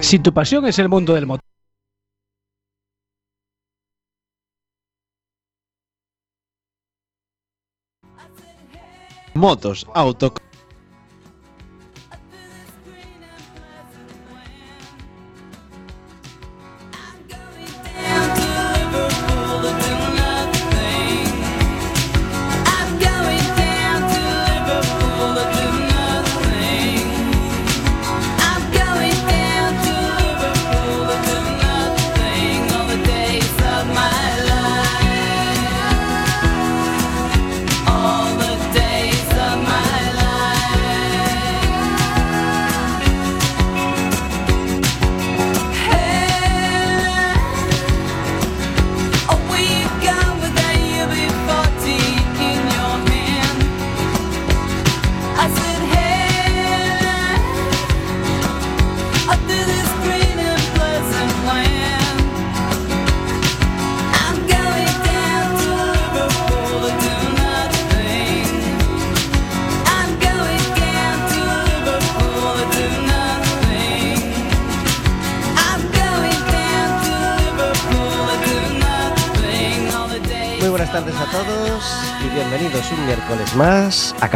Si 0.00 0.18
tu 0.18 0.32
pasión 0.32 0.66
es 0.66 0.78
el 0.78 0.88
mundo 0.88 1.14
del 1.14 1.26
motor. 1.26 1.44
Motos, 9.34 9.86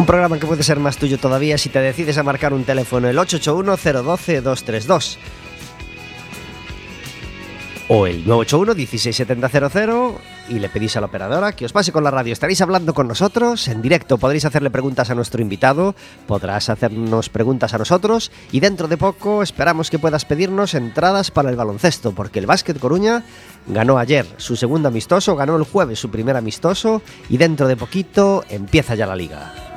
Un 0.00 0.06
programa 0.06 0.38
que 0.38 0.46
puede 0.46 0.62
ser 0.62 0.80
más 0.80 0.96
tuyo 0.96 1.18
todavía 1.18 1.58
si 1.58 1.68
te 1.68 1.78
decides 1.78 2.16
a 2.16 2.22
marcar 2.22 2.54
un 2.54 2.64
teléfono 2.64 3.06
el 3.06 3.18
881-012-232 3.18 5.18
o 7.88 8.06
el 8.06 8.24
981-16700 8.24 10.14
y 10.48 10.58
le 10.58 10.70
pedís 10.70 10.96
a 10.96 11.00
la 11.00 11.06
operadora 11.08 11.52
que 11.52 11.66
os 11.66 11.74
pase 11.74 11.92
con 11.92 12.02
la 12.02 12.10
radio. 12.10 12.32
Estaréis 12.32 12.62
hablando 12.62 12.94
con 12.94 13.08
nosotros 13.08 13.68
en 13.68 13.82
directo, 13.82 14.16
podréis 14.16 14.46
hacerle 14.46 14.70
preguntas 14.70 15.10
a 15.10 15.14
nuestro 15.14 15.42
invitado, 15.42 15.94
podrás 16.26 16.70
hacernos 16.70 17.28
preguntas 17.28 17.74
a 17.74 17.78
nosotros 17.78 18.32
y 18.52 18.60
dentro 18.60 18.88
de 18.88 18.96
poco 18.96 19.42
esperamos 19.42 19.90
que 19.90 19.98
puedas 19.98 20.24
pedirnos 20.24 20.72
entradas 20.72 21.30
para 21.30 21.50
el 21.50 21.56
baloncesto, 21.56 22.12
porque 22.12 22.38
el 22.38 22.46
Básquet 22.46 22.78
Coruña 22.78 23.22
ganó 23.66 23.98
ayer 23.98 24.24
su 24.38 24.56
segundo 24.56 24.88
amistoso, 24.88 25.36
ganó 25.36 25.56
el 25.56 25.64
jueves 25.64 25.98
su 25.98 26.10
primer 26.10 26.38
amistoso 26.38 27.02
y 27.28 27.36
dentro 27.36 27.68
de 27.68 27.76
poquito 27.76 28.46
empieza 28.48 28.94
ya 28.94 29.04
la 29.04 29.14
liga. 29.14 29.69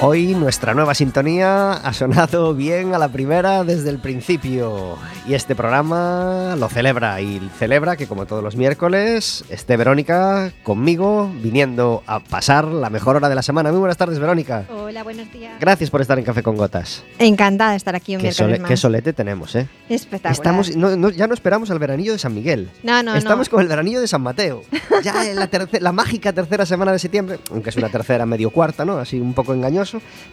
Hoy 0.00 0.32
nuestra 0.36 0.74
nueva 0.74 0.94
sintonía 0.94 1.72
ha 1.72 1.92
sonado 1.92 2.54
bien 2.54 2.94
a 2.94 2.98
la 2.98 3.08
primera 3.08 3.64
desde 3.64 3.90
el 3.90 3.98
principio 3.98 4.96
y 5.26 5.34
este 5.34 5.56
programa 5.56 6.54
lo 6.56 6.68
celebra 6.68 7.20
y 7.20 7.40
celebra 7.58 7.96
que 7.96 8.06
como 8.06 8.24
todos 8.24 8.44
los 8.44 8.54
miércoles 8.54 9.44
esté 9.50 9.76
Verónica 9.76 10.52
conmigo 10.62 11.28
viniendo 11.42 12.04
a 12.06 12.20
pasar 12.20 12.64
la 12.66 12.90
mejor 12.90 13.16
hora 13.16 13.28
de 13.28 13.34
la 13.34 13.42
semana. 13.42 13.70
Muy 13.72 13.80
buenas 13.80 13.96
tardes 13.96 14.20
Verónica. 14.20 14.66
Hola, 14.70 15.02
buenos 15.02 15.32
días. 15.32 15.58
Gracias 15.58 15.90
por 15.90 16.00
estar 16.00 16.16
en 16.16 16.24
Café 16.24 16.44
con 16.44 16.56
Gotas. 16.56 17.02
Encantada 17.18 17.72
de 17.72 17.78
estar 17.78 17.96
aquí 17.96 18.14
un 18.14 18.20
Qué, 18.20 18.28
miércoles 18.28 18.36
sole- 18.52 18.60
más. 18.60 18.68
qué 18.68 18.76
solete 18.76 19.12
tenemos, 19.12 19.56
¿eh? 19.56 19.66
Espectacular. 19.88 20.32
Estamos, 20.32 20.76
no- 20.76 20.94
no- 20.96 21.10
ya 21.10 21.26
no 21.26 21.34
esperamos 21.34 21.72
al 21.72 21.80
veranillo 21.80 22.12
de 22.12 22.20
San 22.20 22.34
Miguel. 22.34 22.70
No, 22.84 23.02
no, 23.02 23.16
Estamos 23.16 23.48
no. 23.48 23.50
con 23.50 23.62
el 23.62 23.68
veranillo 23.68 24.00
de 24.00 24.06
San 24.06 24.22
Mateo. 24.22 24.62
Ya 25.02 25.28
en 25.28 25.36
la, 25.36 25.48
la 25.80 25.92
mágica 25.92 26.32
tercera 26.32 26.64
semana 26.66 26.92
de 26.92 27.00
septiembre, 27.00 27.40
aunque 27.50 27.70
es 27.70 27.76
una 27.76 27.88
tercera 27.88 28.24
medio 28.26 28.50
cuarta, 28.50 28.84
¿no? 28.84 28.98
Así 28.98 29.18
un 29.20 29.34
poco 29.34 29.54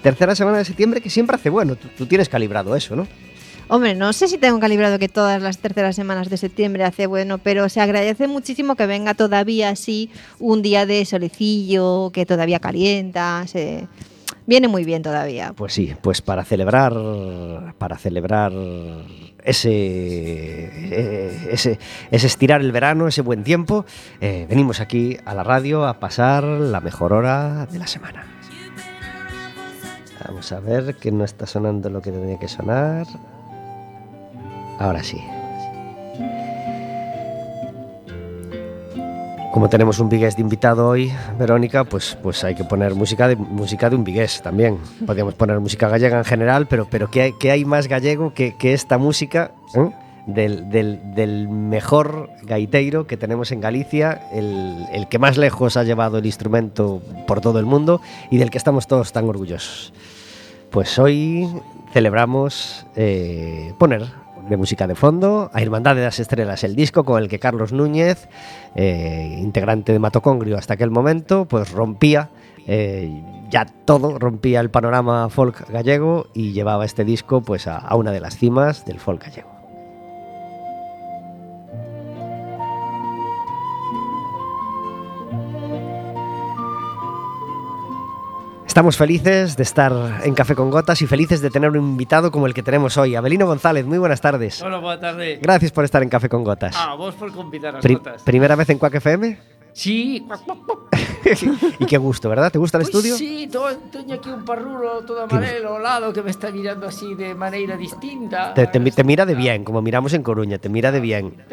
Tercera 0.01 0.35
semana 0.35 0.57
de 0.59 0.65
septiembre 0.65 1.01
que 1.01 1.09
siempre 1.09 1.35
hace 1.35 1.49
bueno. 1.49 1.75
Tú, 1.75 1.87
tú 1.97 2.05
tienes 2.05 2.29
calibrado 2.29 2.75
eso, 2.75 2.95
¿no? 2.95 3.07
Hombre, 3.67 3.95
no 3.95 4.13
sé 4.13 4.27
si 4.27 4.37
tengo 4.37 4.59
calibrado 4.59 4.99
que 4.99 5.09
todas 5.09 5.41
las 5.41 5.57
terceras 5.57 5.95
semanas 5.95 6.29
de 6.29 6.37
septiembre 6.37 6.83
hace 6.83 7.07
bueno, 7.07 7.39
pero 7.39 7.67
se 7.67 7.81
agradece 7.81 8.27
muchísimo 8.27 8.75
que 8.75 8.85
venga 8.85 9.15
todavía 9.15 9.69
así 9.69 10.11
un 10.39 10.61
día 10.61 10.85
de 10.85 11.03
solecillo, 11.03 12.11
que 12.13 12.27
todavía 12.27 12.59
calienta, 12.59 13.43
se... 13.47 13.87
viene 14.45 14.67
muy 14.67 14.83
bien 14.83 15.01
todavía. 15.01 15.53
Pues 15.53 15.73
sí, 15.73 15.95
pues 16.01 16.21
para 16.21 16.45
celebrar, 16.45 16.93
para 17.79 17.97
celebrar 17.97 18.51
ese, 19.43 19.71
eh, 19.71 21.47
ese, 21.49 21.79
ese 22.11 22.27
estirar 22.27 22.61
el 22.61 22.71
verano, 22.71 23.07
ese 23.07 23.21
buen 23.21 23.43
tiempo, 23.43 23.85
eh, 24.21 24.45
venimos 24.47 24.79
aquí 24.79 25.17
a 25.25 25.33
la 25.33 25.43
radio 25.43 25.87
a 25.87 25.99
pasar 25.99 26.43
la 26.43 26.81
mejor 26.81 27.13
hora 27.13 27.65
de 27.65 27.79
la 27.79 27.87
semana. 27.87 28.27
Vamos 30.27 30.51
a 30.51 30.59
ver 30.59 30.95
que 30.95 31.11
no 31.11 31.23
está 31.23 31.45
sonando 31.45 31.89
lo 31.89 32.01
que 32.01 32.11
tenía 32.11 32.37
que 32.39 32.47
sonar. 32.47 33.05
Ahora 34.79 35.03
sí. 35.03 35.23
Como 39.53 39.69
tenemos 39.69 39.99
un 39.99 40.09
Vigués 40.09 40.35
de 40.35 40.41
invitado 40.41 40.85
hoy, 40.89 41.13
Verónica, 41.39 41.85
pues, 41.85 42.17
pues 42.21 42.43
hay 42.43 42.55
que 42.55 42.65
poner 42.65 42.93
música 42.93 43.29
de, 43.29 43.37
música 43.37 43.89
de 43.89 43.95
un 43.95 44.03
Vigués 44.03 44.41
también. 44.41 44.77
Podríamos 45.05 45.33
poner 45.35 45.57
música 45.61 45.87
gallega 45.87 46.17
en 46.17 46.25
general, 46.25 46.67
pero, 46.67 46.87
pero 46.89 47.09
¿qué, 47.09 47.21
hay, 47.21 47.33
qué 47.39 47.51
hay 47.51 47.63
más 47.63 47.87
gallego 47.87 48.33
que, 48.33 48.57
que 48.57 48.73
esta 48.73 48.97
música 48.97 49.51
eh? 49.73 49.89
del, 50.27 50.69
del- 50.69 50.99
del 51.15 51.47
mejor 51.47 52.29
gaiteiro 52.43 53.07
que 53.07 53.15
tenemos 53.15 53.53
en 53.53 53.61
Galicia, 53.61 54.27
el, 54.33 54.75
el 54.91 55.07
que 55.07 55.19
más 55.19 55.37
lejos 55.37 55.77
ha 55.77 55.83
llevado 55.83 56.17
el 56.17 56.25
instrumento 56.25 57.01
por 57.25 57.39
todo 57.39 57.57
el 57.59 57.65
mundo 57.65 58.01
y 58.29 58.37
del 58.39 58.49
que 58.49 58.57
estamos 58.57 58.87
todos 58.87 59.13
tan 59.13 59.29
orgullosos? 59.29 59.93
Pues 60.69 60.99
hoy 60.99 61.47
celebramos 61.93 62.85
eh, 62.95 63.73
poner 63.77 64.03
de 64.49 64.57
música 64.57 64.87
de 64.87 64.95
fondo 64.95 65.49
a 65.53 65.61
Hermandad 65.61 65.95
de 65.95 66.03
las 66.03 66.19
Estrellas, 66.19 66.63
el 66.63 66.75
disco 66.75 67.03
con 67.03 67.21
el 67.21 67.29
que 67.29 67.39
Carlos 67.39 67.73
Núñez, 67.73 68.27
eh, 68.75 69.37
integrante 69.41 69.91
de 69.91 69.99
Matocongrio 69.99 70.57
hasta 70.57 70.75
aquel 70.75 70.91
momento, 70.91 71.45
pues 71.45 71.71
rompía 71.71 72.29
eh, 72.67 73.23
ya 73.49 73.65
todo, 73.65 74.19
rompía 74.19 74.59
el 74.59 74.69
panorama 74.69 75.29
folk 75.29 75.69
gallego 75.69 76.27
y 76.33 76.51
llevaba 76.51 76.85
este 76.85 77.05
disco 77.05 77.41
pues 77.41 77.67
a, 77.67 77.77
a 77.77 77.95
una 77.95 78.11
de 78.11 78.19
las 78.19 78.37
cimas 78.37 78.85
del 78.85 78.99
folk 78.99 79.23
gallego. 79.23 79.54
Estamos 88.75 88.97
felices 88.97 89.55
de 89.55 89.63
estar 89.63 89.93
en 90.25 90.33
Café 90.33 90.53
con 90.53 90.69
Gotas 90.69 91.01
y 91.01 91.07
felices 91.07 91.39
de 91.39 91.49
tener 91.49 91.69
un 91.69 91.77
invitado 91.77 92.29
como 92.29 92.45
el 92.45 92.53
que 92.53 92.61
tenemos 92.61 92.97
hoy. 92.97 93.15
Abelino 93.15 93.45
González, 93.47 93.85
muy 93.85 93.97
buenas 93.97 94.19
tardes. 94.19 94.61
Hola, 94.61 94.79
boa 94.79 94.99
tarde. 94.99 95.39
Gracias 95.41 95.71
por 95.71 95.85
estar 95.85 96.03
en 96.03 96.09
Café 96.09 96.27
con 96.27 96.43
Gotas. 96.43 96.75
Ah, 96.77 96.93
vos 96.95 97.15
por 97.15 97.31
convidar 97.31 97.77
as 97.77 97.81
Pri- 97.81 97.93
notas. 97.93 98.21
¿Primera 98.23 98.57
vez 98.57 98.69
en 98.69 98.77
Quack 98.77 98.95
FM? 98.95 99.37
Sí, 99.75 100.25
y 101.79 101.85
qué 101.85 101.97
gusto, 101.97 102.29
¿verdad? 102.29 102.49
¿Te 102.49 102.57
gusta 102.57 102.77
el 102.77 102.83
estudio? 102.85 103.17
Sí, 103.17 103.49
to, 103.51 103.67
teño 103.91 104.15
aquí 104.15 104.29
un 104.29 104.45
parrulo 104.45 105.03
todo 105.03 105.23
amarelo 105.23 105.79
lado 105.79 106.13
que 106.13 106.21
me 106.23 106.31
está 106.31 106.49
mirando 106.49 106.87
así 106.87 107.13
de 107.13 107.35
maneira 107.35 107.75
distinta. 107.75 108.53
Te, 108.53 108.67
te, 108.67 108.79
te 108.79 109.03
mira 109.03 109.25
de 109.25 109.35
bien, 109.35 109.65
como 109.65 109.81
miramos 109.81 110.13
en 110.13 110.23
Coruña, 110.23 110.59
te 110.59 110.69
mira 110.69 110.93
de 110.93 111.01
bien. 111.01 111.35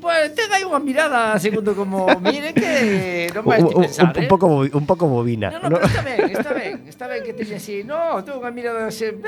Pues 0.00 0.32
aí 0.52 0.64
unha 0.68 0.76
mirada 0.82 1.38
segundo 1.40 1.72
como 1.72 2.04
mire 2.20 2.52
que 2.52 3.32
non 3.32 3.48
vai 3.48 3.64
Un, 3.64 3.80
un- 3.80 3.84
pensar, 3.88 4.12
un 4.12 4.24
eh? 4.24 4.28
poco, 4.28 4.44
bovi- 4.50 4.72
un 4.76 4.84
poco 4.84 5.08
bobina. 5.08 5.48
No, 5.56 5.56
no, 5.64 5.68
¿no? 5.70 5.76
pero 5.80 5.88
está 5.88 6.02
ben, 6.04 6.20
está 6.28 6.50
ben, 6.52 6.74
está 6.84 7.04
ben 7.08 7.20
que 7.24 7.32
teña 7.32 7.56
así. 7.56 7.80
No, 7.80 8.20
tengo 8.20 8.44
unha 8.44 8.52
mirada 8.52 8.92
así. 8.92 9.08
Eh, 9.08 9.24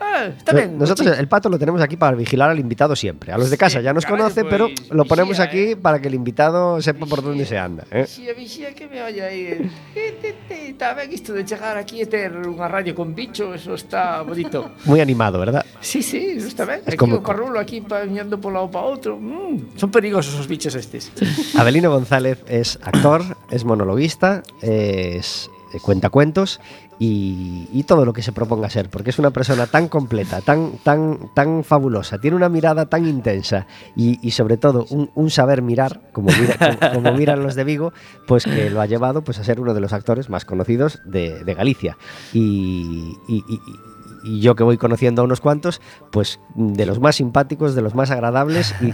eh, 0.00 0.34
está 0.36 0.52
ben. 0.52 0.78
Nosotros 0.78 1.18
el 1.18 1.28
pato 1.28 1.48
lo 1.48 1.58
tenemos 1.58 1.80
aquí 1.82 1.96
para 1.96 2.16
vigilar 2.16 2.50
al 2.50 2.58
invitado 2.58 2.94
siempre. 2.96 3.32
A 3.32 3.38
los 3.38 3.50
de 3.50 3.56
casa 3.56 3.78
Sí, 3.78 3.84
ya 3.84 3.92
nos 3.92 4.04
caray, 4.04 4.18
conoce, 4.20 4.40
pues, 4.42 4.50
pero 4.50 4.68
lo 4.90 5.04
ponemos 5.04 5.38
vigía, 5.38 5.44
aquí 5.44 5.64
eh. 5.72 5.76
para 5.76 6.00
que 6.00 6.08
el 6.08 6.14
invitado 6.14 6.80
sepa 6.82 7.06
por 7.06 7.22
dónde 7.22 7.44
se 7.46 7.58
anda. 7.58 7.84
¿eh? 7.90 8.02
Vixía, 8.02 8.32
vixía 8.34 8.74
que 8.74 8.88
me. 8.88 9.04
Eh, 9.94 10.18
te, 10.20 10.32
te, 10.48 10.68
Está 10.70 10.92
ben 10.94 11.12
isto 11.12 11.32
de 11.32 11.44
chegar 11.44 11.76
aquí 11.76 12.02
e 12.02 12.06
ter 12.10 12.34
unha 12.34 12.66
radio 12.66 12.98
con 12.98 13.14
bicho, 13.14 13.54
eso 13.54 13.78
está 13.78 14.20
bonito. 14.26 14.74
Muy 14.90 14.98
animado, 14.98 15.38
¿verdad? 15.38 15.62
Sí, 15.80 16.02
sí, 16.02 16.34
ben. 16.66 16.82
Es 16.82 16.88
Aquí 16.88 16.96
como- 16.96 17.16
o 17.16 17.22
parrulo 17.22 17.60
aquí 17.60 17.80
pañando 17.80 18.40
por 18.40 18.52
lado 18.52 18.70
para 18.70 18.84
outro. 18.86 19.14
Mm, 19.14 19.78
son 19.78 19.90
perigosos 19.94 20.34
os 20.34 20.48
bichos 20.50 20.74
estes. 20.74 21.12
Abelino 21.58 21.90
González 21.94 22.42
es 22.48 22.78
actor, 22.82 23.22
es 23.50 23.62
monologuista, 23.64 24.42
es 24.62 25.48
eh, 25.74 25.78
cuentacuentos 25.80 26.60
y, 26.98 27.68
y 27.72 27.82
todo 27.84 28.04
lo 28.04 28.12
que 28.12 28.22
se 28.22 28.32
proponga 28.32 28.70
ser, 28.70 28.88
porque 28.88 29.10
es 29.10 29.18
una 29.18 29.30
persona 29.30 29.66
tan 29.66 29.88
completa, 29.88 30.40
tan, 30.40 30.78
tan, 30.82 31.30
tan 31.34 31.64
fabulosa, 31.64 32.18
tiene 32.18 32.36
una 32.36 32.48
mirada 32.48 32.86
tan 32.86 33.06
intensa 33.06 33.66
y, 33.96 34.30
sobre 34.30 34.56
todo 34.56 34.86
un, 34.90 35.10
saber 35.30 35.62
mirar, 35.62 36.00
como, 36.12 36.28
mira- 36.30 36.78
como, 36.78 36.92
como 36.94 37.12
miran 37.18 37.42
los 37.42 37.54
de 37.54 37.64
Vigo, 37.64 37.92
pues 38.26 38.44
que 38.44 38.70
lo 38.70 38.80
ha 38.80 38.86
llevado 38.86 39.22
pues, 39.22 39.38
a 39.38 39.44
ser 39.44 39.60
uno 39.60 39.74
de 39.74 39.80
los 39.80 39.92
actores 39.92 40.28
más 40.30 40.44
conocidos 40.44 41.00
de, 41.04 41.42
Galicia. 41.54 41.96
Y- 42.32 43.16
y- 44.24 44.40
yo 44.40 44.54
que 44.56 44.62
voy 44.64 44.76
conociendo 44.76 45.22
a 45.22 45.24
unos 45.24 45.40
cuantos, 45.40 45.80
pues 46.10 46.40
de 46.54 46.86
los 46.86 47.00
más 47.00 47.16
simpáticos, 47.16 47.74
de 47.74 47.82
los 47.82 47.94
más 47.94 48.10
agradables 48.10 48.74
y, 48.80 48.86
y- 48.86 48.92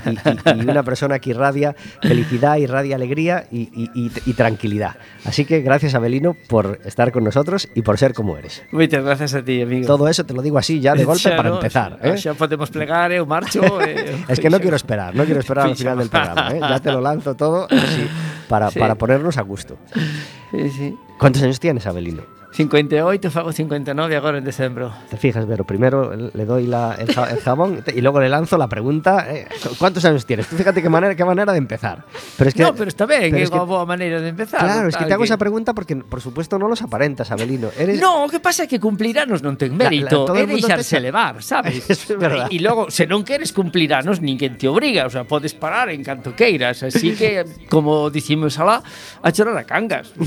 y- 0.56 0.60
y 0.60 0.68
una 0.68 0.82
persona 0.82 1.18
que 1.18 1.30
irradia 1.30 1.74
felicidad, 2.02 2.56
irradia 2.56 2.96
alegría 2.96 3.46
y, 3.50 4.32
tranquilidad. 4.34 4.96
Así 5.24 5.44
que 5.44 5.60
gracias 5.60 5.94
Abelino 5.94 6.34
por 6.48 6.78
estar 6.84 7.12
con 7.12 7.24
nosotros 7.24 7.68
y 7.74 7.82
por 7.82 7.98
ser 7.98 8.14
como 8.14 8.36
eres. 8.36 8.62
Moitas 8.72 9.04
gracias 9.04 9.34
a 9.34 9.42
ti, 9.44 9.62
amigo. 9.62 9.86
Todo 9.86 10.08
eso 10.08 10.24
te 10.24 10.34
lo 10.34 10.42
digo 10.42 10.58
así 10.58 10.80
ya 10.80 10.94
de 10.94 11.04
golpe 11.08 11.20
Xa, 11.30 11.36
para 11.36 11.48
no, 11.50 11.56
empezar. 11.56 11.98
¿eh? 12.02 12.16
Xa 12.16 12.34
podemos 12.34 12.70
plegar, 12.70 13.12
eu 13.12 13.26
marcho. 13.26 13.60
eh, 13.86 14.16
Es 14.28 14.40
que 14.40 14.48
no 14.50 14.56
xa. 14.58 14.62
quiero 14.62 14.76
esperar, 14.76 15.14
no 15.14 15.24
quiero 15.24 15.40
esperar 15.40 15.66
al 15.66 15.76
final 15.76 15.98
del 15.98 16.08
programa. 16.08 16.48
¿eh? 16.54 16.60
Ya 16.60 16.78
te 16.80 16.90
lo 16.92 17.00
lanzo 17.00 17.34
todo 17.34 17.66
así, 17.70 18.06
para, 18.48 18.70
Sí. 18.70 18.78
para 18.78 18.94
ponernos 18.94 19.36
a 19.38 19.42
gusto. 19.42 19.76
Sí, 20.50 20.70
sí. 20.70 20.96
¿Cuántos 21.18 21.42
años 21.42 21.60
tienes, 21.60 21.86
Abelino? 21.86 22.22
58, 22.68 23.30
fago 23.30 23.52
59 23.52 24.16
agora 24.16 24.38
en 24.38 24.44
decembro. 24.44 24.92
Te 25.08 25.16
fijas, 25.16 25.46
Vero, 25.46 25.64
primero 25.64 26.12
le 26.14 26.44
doy 26.44 26.66
la- 26.66 26.94
el, 26.98 27.12
ja- 27.14 27.30
el 27.30 27.38
jabón 27.40 27.82
y 27.94 28.00
luego 28.00 28.20
le 28.20 28.28
lanzo 28.28 28.58
la 28.58 28.68
pregunta, 28.68 29.26
eh, 29.30 29.46
¿cuántos 29.78 30.04
años 30.04 30.26
tienes? 30.26 30.46
Tú 30.48 30.56
fíjate 30.56 30.82
qué 30.82 30.88
manera, 30.88 31.14
qué 31.14 31.24
manera 31.24 31.52
de 31.52 31.58
empezar. 31.58 32.04
Pero 32.36 32.48
es 32.48 32.54
que, 32.54 32.62
no, 32.62 32.74
pero 32.74 32.88
está 32.88 33.06
ben, 33.06 33.30
pero 33.30 33.44
es 33.44 33.50
que- 33.50 33.58
boa 33.58 33.84
maneira 33.86 34.20
de 34.20 34.28
empezar. 34.28 34.60
Claro, 34.60 34.88
es 34.88 34.96
que 34.96 35.04
te 35.04 35.12
hago 35.14 35.24
esa 35.24 35.38
pregunta 35.38 35.74
porque, 35.74 35.96
por 35.96 36.20
supuesto, 36.20 36.58
no 36.58 36.68
los 36.68 36.82
aparentas, 36.82 37.30
Abelino. 37.30 37.70
Eres, 37.78 38.00
No, 38.00 38.24
o 38.24 38.28
que 38.28 38.40
pasa 38.40 38.64
é 38.64 38.68
que 38.68 38.78
cumplir 38.80 39.18
anos 39.18 39.42
non 39.42 39.56
ten 39.56 39.76
La- 39.78 39.84
la- 39.84 39.90
mérito, 39.90 40.24
todo 40.28 40.36
é 40.36 40.46
deixarse 40.46 40.96
te- 40.96 41.02
levar, 41.02 41.42
sabes? 41.42 41.88
Eso 41.88 42.12
es 42.14 42.18
verdad. 42.18 42.48
E 42.50 42.58
logo, 42.60 42.90
se 42.90 43.06
non 43.06 43.22
queres 43.24 43.52
cumplir 43.52 43.94
anos, 43.94 44.20
ninguén 44.20 44.56
te 44.58 44.68
obriga, 44.68 45.06
o 45.06 45.10
sea, 45.12 45.24
podes 45.24 45.54
parar 45.54 45.88
en 45.90 46.02
canto 46.04 46.34
queiras, 46.36 46.82
así 46.82 47.14
que, 47.16 47.44
como 47.72 48.10
dicimos 48.10 48.58
alá, 48.58 48.82
a 49.22 49.28
chorar 49.32 49.56
a 49.56 49.64
cangas. 49.64 50.12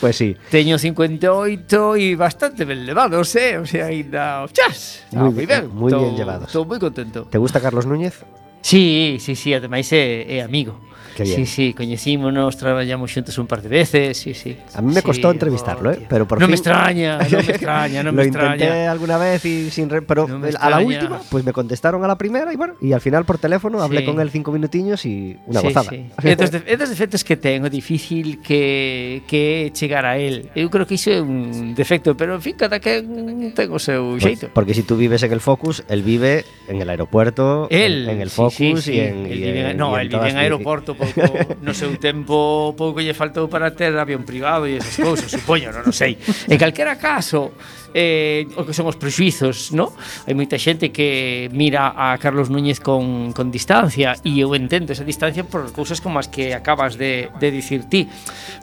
Pues 0.00 0.16
sí. 0.16 0.36
teño 0.50 0.78
58 1.08 1.96
e 1.96 2.14
bastante 2.14 2.64
ben 2.64 2.86
levados, 2.86 3.34
eh? 3.34 3.58
O 3.58 3.66
sea, 3.66 3.86
ainda, 3.86 4.46
chas, 4.52 5.02
Muy 5.10 5.34
moi 5.34 5.46
bien, 5.46 5.66
muy 5.74 5.90
bien 5.92 6.14
llevados. 6.14 6.46
Estou 6.46 6.62
moi 6.62 6.78
contento. 6.78 7.26
¿Te 7.26 7.42
gusta 7.42 7.58
Carlos 7.58 7.86
Núñez? 7.90 8.22
Sí, 8.62 9.18
sí, 9.20 9.34
sí, 9.34 9.54
ademais 9.54 9.92
é, 9.92 10.38
é 10.38 10.40
amigo. 10.40 10.80
Que 11.14 11.24
bien. 11.24 11.36
Sí, 11.36 11.46
sí, 11.46 11.74
coñecímonos, 11.74 12.56
traballamos 12.56 13.10
xuntos 13.12 13.36
un 13.36 13.46
par 13.46 13.60
de 13.60 13.68
veces, 13.68 14.16
sí, 14.16 14.32
sí. 14.34 14.56
A 14.74 14.80
mí 14.80 14.94
me 14.94 15.00
sí, 15.00 15.06
costó 15.06 15.28
oh, 15.28 15.32
entrevistarlo, 15.32 15.90
oh, 15.90 15.92
eh, 15.92 16.06
pero 16.08 16.26
por 16.26 16.38
no 16.40 16.46
fin... 16.46 16.50
me 16.52 16.56
extraña, 16.56 17.18
no 17.18 17.38
me 17.38 17.38
extraña, 17.52 18.02
no 18.02 18.12
me 18.12 18.16
Lo 18.16 18.22
extraña. 18.22 18.48
Lo 18.48 18.54
intenté 18.54 18.86
alguna 18.86 19.18
vez 19.18 19.44
y 19.44 19.70
sin 19.70 19.90
re... 19.90 20.02
pero 20.02 20.26
no 20.26 20.46
a 20.58 20.70
la 20.70 20.80
última 20.80 21.20
pues 21.30 21.44
me 21.44 21.52
contestaron 21.52 22.02
a 22.04 22.08
la 22.08 22.16
primera 22.16 22.52
y 22.52 22.56
bueno, 22.56 22.74
y 22.80 22.92
al 22.92 23.00
final 23.00 23.24
por 23.24 23.38
teléfono 23.38 23.78
sí. 23.78 23.84
hablé 23.84 24.04
con 24.04 24.20
él 24.20 24.30
cinco 24.30 24.52
minutiños 24.52 25.04
y 25.04 25.36
una 25.46 25.60
sí, 25.60 25.66
gozada. 25.66 25.90
Sí. 25.90 26.06
é, 26.22 26.36
dos 26.36 26.50
de, 26.50 26.62
é 26.66 26.76
dos 26.76 26.88
defectos 26.88 27.24
que 27.24 27.36
ten, 27.36 27.64
o 27.64 27.68
difícil 27.68 28.40
que 28.40 29.22
que 29.28 29.70
chegar 29.74 30.06
a 30.06 30.16
él. 30.16 30.48
Eu 30.56 30.70
creo 30.70 30.86
que 30.86 30.96
iso 30.96 31.12
é 31.12 31.20
un 31.20 31.74
defecto, 31.76 32.16
pero 32.16 32.34
en 32.34 32.40
fin, 32.40 32.56
cada 32.56 32.80
que 32.80 33.04
ten 33.52 33.68
o 33.68 33.78
seu 33.78 34.16
xeito. 34.16 34.48
Pues, 34.48 34.56
porque 34.56 34.72
si 34.72 34.82
tú 34.82 34.96
vives 34.96 35.22
en 35.22 35.32
el 35.32 35.40
Focus, 35.40 35.84
él 35.92 36.02
vive 36.02 36.44
en 36.68 36.80
el 36.80 36.88
aeropuerto, 36.88 37.68
él, 37.68 38.08
en, 38.08 38.16
en 38.16 38.20
el 38.24 38.30
Focus, 38.30 38.51
sí, 38.51 38.51
Focus 38.52 38.84
sí, 38.84 38.92
sí, 38.92 39.00
en, 39.00 39.26
el 39.26 39.38
viven, 39.40 39.66
en, 39.66 39.76
no, 39.80 39.96
el 39.98 40.08
viven 40.08 40.36
aeroporto 40.36 40.94
pouco, 40.94 41.24
no 41.64 41.72
seu 41.72 41.96
tempo 41.96 42.76
pouco 42.76 43.00
lle 43.00 43.16
faltou 43.16 43.48
para 43.48 43.72
ter 43.72 43.96
avión 43.96 44.28
privado 44.28 44.68
e 44.68 44.76
esas 44.76 45.00
cousas, 45.00 45.32
supoño, 45.32 45.72
non, 45.72 45.88
non 45.88 45.96
sei. 45.96 46.20
En 46.52 46.60
calquera 46.60 47.00
caso, 47.00 47.56
eh, 47.94 48.48
o 48.56 48.64
que 48.68 48.76
son 48.76 48.84
os 48.88 49.00
prexuizos, 49.00 49.72
no? 49.72 49.96
Hai 50.28 50.36
moita 50.36 50.60
xente 50.60 50.92
que 50.92 51.48
mira 51.52 51.96
a 51.96 52.16
Carlos 52.20 52.52
Núñez 52.52 52.80
con, 52.80 53.32
con 53.32 53.48
distancia 53.48 54.16
e 54.20 54.36
eu 54.36 54.52
entendo 54.52 54.92
esa 54.92 55.08
distancia 55.08 55.48
por 55.48 55.72
cousas 55.72 56.04
como 56.04 56.20
as 56.20 56.28
que 56.28 56.52
acabas 56.52 57.00
de, 57.00 57.32
de 57.40 57.48
dicir 57.48 57.88
ti. 57.88 58.08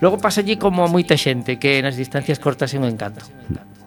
Logo 0.02 0.22
pasa 0.22 0.46
allí 0.46 0.62
como 0.62 0.86
a 0.86 0.90
moita 0.90 1.18
xente 1.18 1.58
que 1.58 1.82
nas 1.82 1.98
distancias 1.98 2.38
cortas 2.38 2.74
é 2.74 2.78
un 2.78 2.86
encanto. 2.86 3.26
encanto. 3.50 3.79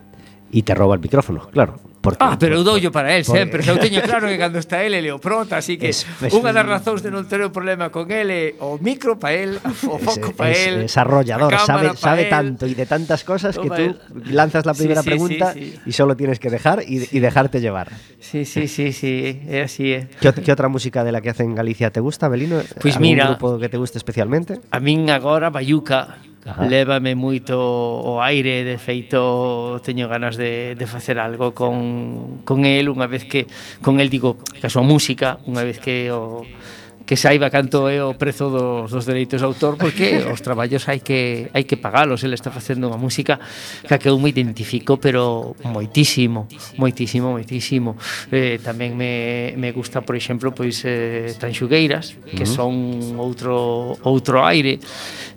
Y 0.53 0.63
te 0.63 0.75
roba 0.75 0.95
el 0.95 1.01
micrófono, 1.01 1.49
claro. 1.51 1.81
Porque, 2.03 2.19
Ah, 2.21 2.37
pero 2.39 2.57
por- 2.57 2.65
doullo 2.65 2.91
para 2.91 3.15
él 3.17 3.23
porque- 3.25 3.41
sempre, 3.41 3.63
eu 3.65 3.79
teño 3.81 4.03
claro 4.03 4.27
que 4.27 4.37
cando 4.37 4.59
está 4.59 4.83
ele, 4.83 4.99
ele 4.99 5.13
o 5.13 5.21
prota, 5.23 5.57
así 5.63 5.79
que 5.79 5.89
Es- 5.89 6.03
es 6.21 6.35
unha 6.35 6.51
das 6.53 6.67
razóns 6.67 6.99
de 7.01 7.15
non 7.15 7.25
ter 7.31 7.39
o 7.47 7.55
problema 7.55 7.95
con 7.95 8.11
ele, 8.11 8.59
o 8.59 8.75
micro 8.83 9.17
para 9.23 9.39
él, 9.39 9.63
o 9.63 9.97
foco 10.03 10.35
para 10.35 10.51
él, 10.51 10.91
es 10.91 10.99
arrollador, 10.99 11.55
sabe, 11.63 11.95
sabe 11.97 12.27
él. 12.27 12.29
tanto 12.29 12.67
y 12.67 12.75
de 12.75 12.85
tantas 12.91 13.23
cosas 13.23 13.55
que 13.57 13.71
tú 13.71 13.79
él. 13.95 13.97
lanzas 14.35 14.67
la 14.67 14.75
Sí, 14.75 14.83
primera 14.83 15.01
sí, 15.01 15.09
pregunta 15.15 15.55
sí, 15.55 15.79
sí. 15.79 15.81
y 15.87 15.93
solo 15.95 16.19
tienes 16.19 16.43
que 16.43 16.51
dejar 16.51 16.83
y, 16.83 17.07
y 17.07 17.19
dejarte 17.23 17.63
llevar. 17.63 17.95
Sí, 18.19 18.45
sí, 18.51 18.67
sí, 18.67 18.91
sí, 18.93 19.39
é 19.47 19.63
así, 19.63 19.95
é. 19.95 20.11
¿Qué, 20.21 20.27
ot- 20.35 20.43
qué 20.43 20.51
otra 20.51 20.67
música 20.67 21.07
de 21.07 21.13
la 21.15 21.23
que 21.23 21.31
hacen 21.31 21.51
en 21.51 21.55
Galicia 21.55 21.95
te 21.95 22.01
gusta, 22.03 22.27
Belino? 22.27 22.59
Pois 22.83 22.99
¿Algún 22.99 23.09
mira- 23.15 23.31
grupo 23.31 23.63
que 23.63 23.69
te 23.71 23.79
guste 23.79 23.97
especialmente? 24.03 24.59
A 24.75 24.81
min 24.83 25.07
agora 25.09 25.55
Bayuca 25.55 26.19
Ajá. 26.44 26.67
Lévame 26.67 27.15
moito 27.15 27.55
o 27.55 28.19
aire, 28.19 28.67
de 28.67 28.75
feito 28.75 29.79
teño 29.87 30.11
ganas 30.11 30.35
de, 30.35 30.75
de 30.75 30.87
facer 30.91 31.23
algo 31.23 31.55
con, 31.55 32.43
con 32.43 32.67
el, 32.67 32.91
unha 32.91 33.06
vez 33.06 33.23
que 33.23 33.47
con 33.79 34.03
el 34.03 34.11
digo, 34.11 34.43
que 34.59 34.67
a 34.67 34.73
súa 34.73 34.83
música, 34.83 35.39
unha 35.46 35.63
vez 35.63 35.79
que 35.79 36.11
o 36.11 36.43
que 37.13 37.21
saiba 37.21 37.53
canto 37.53 37.93
é 37.93 38.01
o 38.01 38.17
prezo 38.17 38.49
dos, 38.49 38.89
dos 38.89 39.05
dereitos 39.05 39.37
de 39.37 39.45
autor 39.45 39.77
porque 39.77 40.25
os 40.33 40.41
traballos 40.41 40.89
hai 40.89 41.05
que 41.05 41.53
hai 41.53 41.69
que 41.69 41.77
pagalos, 41.77 42.25
ele 42.25 42.33
está 42.33 42.49
facendo 42.49 42.89
unha 42.89 42.97
música 42.97 43.37
que 43.85 44.01
que 44.01 44.09
eu 44.09 44.17
me 44.17 44.33
identifico 44.33 44.97
pero 44.97 45.53
moitísimo, 45.61 46.49
moitísimo, 46.81 47.37
moitísimo. 47.37 48.01
Eh, 48.33 48.57
tamén 48.65 48.97
me, 48.97 49.53
me 49.61 49.77
gusta, 49.77 50.01
por 50.01 50.17
exemplo, 50.17 50.57
pois 50.57 50.81
eh, 50.89 51.37
Tanxugueiras, 51.37 52.17
que 52.33 52.49
son 52.49 52.73
outro 53.21 53.93
outro 54.09 54.41
aire, 54.49 54.81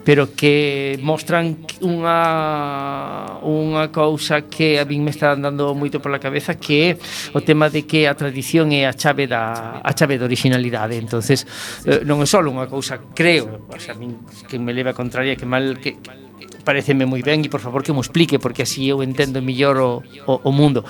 pero 0.07 0.31
que 0.31 0.95
mostran 1.03 1.59
unha 1.83 3.41
unha 3.43 3.91
cousa 3.91 4.47
que 4.47 4.79
a 4.79 4.87
min 4.87 5.03
me 5.03 5.11
está 5.11 5.35
andando 5.35 5.75
moito 5.75 5.99
pola 5.99 6.23
cabeza 6.23 6.55
que 6.55 6.95
é 6.95 7.35
o 7.35 7.43
tema 7.43 7.67
de 7.67 7.83
que 7.83 8.07
a 8.07 8.15
tradición 8.15 8.71
é 8.71 8.87
a 8.87 8.95
chave 8.95 9.27
da 9.27 9.83
a 9.83 9.91
chave 9.91 10.15
da 10.15 10.23
originalidade. 10.23 10.95
Entonces, 10.95 11.43
eh, 11.85 12.01
non 12.05 12.21
é 12.21 12.27
só 12.27 12.41
unha 12.41 12.67
cousa, 12.69 13.01
creo, 13.13 13.67
o 13.69 13.79
sea, 13.79 13.93
min, 13.93 14.21
que 14.49 14.57
me 14.57 14.73
leva 14.73 14.91
a 14.91 14.97
contraria, 14.97 15.37
que 15.37 15.47
mal 15.47 15.77
que, 15.79 15.99
que 15.99 16.25
pareceme 16.65 17.05
moi 17.05 17.21
ben 17.21 17.45
e 17.45 17.49
por 17.49 17.61
favor 17.61 17.85
que 17.85 17.93
mo 17.93 18.01
explique 18.01 18.41
porque 18.41 18.65
así 18.65 18.89
eu 18.89 19.05
entendo 19.05 19.39
mellor 19.39 19.77
o, 19.77 19.91
o, 20.25 20.33
o 20.47 20.51
mundo. 20.51 20.83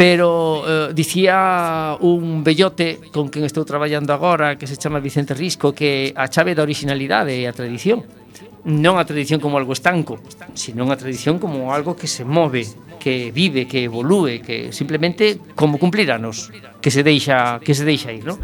Pero 0.00 0.64
eh, 0.64 0.88
dicía 0.96 1.96
un 2.00 2.40
bellote 2.40 3.12
con 3.12 3.28
quen 3.28 3.44
estou 3.44 3.68
traballando 3.68 4.16
agora 4.16 4.56
que 4.56 4.64
se 4.64 4.80
chama 4.80 4.96
Vicente 4.96 5.36
Risco 5.36 5.76
que 5.76 6.16
a 6.16 6.32
chave 6.32 6.56
da 6.56 6.64
originalidade 6.64 7.36
e 7.36 7.44
a 7.44 7.52
tradición 7.52 8.08
non 8.64 9.00
a 9.00 9.08
tradición 9.08 9.40
como 9.40 9.56
algo 9.56 9.72
estanco, 9.72 10.20
sino 10.52 10.88
a 10.92 10.96
tradición 10.96 11.40
como 11.40 11.72
algo 11.72 11.96
que 11.96 12.06
se 12.06 12.28
move, 12.28 12.68
que 13.00 13.32
vive, 13.32 13.64
que 13.66 13.84
evolúe, 13.88 14.44
que 14.44 14.72
simplemente 14.72 15.40
como 15.56 15.80
cumplir 15.80 16.12
anos, 16.12 16.52
que 16.80 16.90
se 16.90 17.02
deixa, 17.02 17.58
que 17.60 17.74
se 17.74 17.84
deixa 17.84 18.12
ir, 18.12 18.24
¿no? 18.28 18.36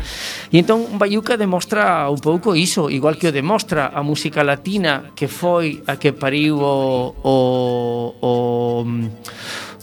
E 0.49 0.57
entón 0.57 0.97
Bayuca 0.97 1.37
demostra 1.37 2.09
un 2.09 2.19
pouco 2.19 2.57
iso, 2.57 2.89
igual 2.89 3.21
que 3.21 3.29
o 3.29 3.33
demostra 3.33 3.93
a 3.93 4.01
música 4.01 4.41
latina 4.41 5.13
que 5.13 5.29
foi 5.29 5.85
a 5.85 6.01
que 6.01 6.17
pariu 6.17 6.57
o, 6.57 7.13
o, 7.21 7.35
o 8.21 8.33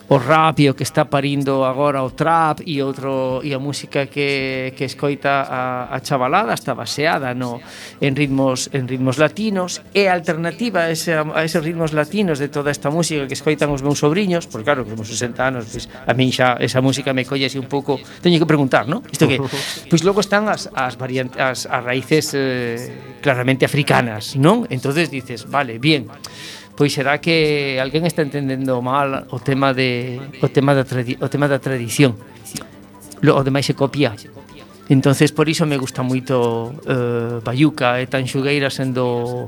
o 0.09 0.19
rap 0.19 0.59
e 0.59 0.67
o 0.67 0.75
que 0.75 0.83
está 0.83 1.07
parindo 1.07 1.63
agora 1.63 2.03
o 2.03 2.11
trap 2.11 2.59
e 2.67 2.83
outro 2.83 3.39
e 3.39 3.55
a 3.55 3.59
música 3.59 4.11
que, 4.11 4.75
que 4.75 4.83
escoita 4.83 5.47
a, 5.47 5.87
a 5.95 5.97
chavalada 6.03 6.51
está 6.51 6.75
baseada 6.75 7.31
no 7.31 7.63
en 8.03 8.11
ritmos 8.15 8.67
en 8.75 8.87
ritmos 8.87 9.15
latinos 9.15 9.79
e 9.95 10.11
alternativa 10.11 10.85
a, 10.85 10.91
ese, 10.91 11.15
a 11.15 11.41
esos 11.47 11.63
ritmos 11.63 11.95
latinos 11.95 12.37
de 12.37 12.51
toda 12.51 12.69
esta 12.69 12.91
música 12.91 13.23
que 13.27 13.33
escoitan 13.33 13.71
os 13.71 13.79
meus 13.79 14.03
sobrinhos, 14.03 14.45
porque 14.45 14.67
claro, 14.67 14.83
que 14.83 14.91
somos 14.91 15.07
60 15.07 15.39
anos, 15.39 15.71
pois 15.71 15.87
a 15.87 16.11
min 16.11 16.35
xa 16.35 16.59
esa 16.59 16.83
música 16.83 17.15
me 17.15 17.23
colle 17.23 17.47
así 17.47 17.55
un 17.55 17.71
pouco, 17.71 17.95
teño 18.19 18.37
que 18.43 18.49
preguntar, 18.49 18.91
¿no? 18.91 18.99
Isto 19.07 19.23
que 19.25 19.39
pois 19.89 20.03
logo 20.03 20.19
están 20.19 20.51
as 20.51 20.67
as 20.75 20.99
variantes 20.99 21.39
as, 21.39 21.63
as 21.63 21.81
raíces 21.81 22.35
eh, 22.35 23.19
claramente 23.23 23.63
africanas, 23.63 24.35
non? 24.35 24.67
Entonces 24.67 25.07
dices, 25.07 25.47
vale, 25.47 25.79
bien 25.79 26.11
pois 26.75 26.93
será 26.93 27.21
que 27.21 27.77
alguén 27.81 28.05
está 28.05 28.21
entendendo 28.21 28.81
mal 28.81 29.29
o 29.29 29.37
tema 29.39 29.73
de 29.73 30.21
o 30.41 30.47
tema 30.49 30.73
da 30.73 30.83
o 30.83 31.27
tema 31.29 31.47
da 31.47 31.59
tradición. 31.61 32.17
O 33.23 33.41
demais 33.43 33.65
se 33.65 33.73
copia. 33.73 34.11
Entonces 34.89 35.31
por 35.31 35.47
iso 35.47 35.65
me 35.65 35.77
gusta 35.77 36.03
moito 36.03 36.75
eh, 36.83 37.39
Bayuca 37.39 38.03
e 38.03 38.05
tan 38.11 38.27
xugueira 38.27 38.67
sendo 38.67 39.47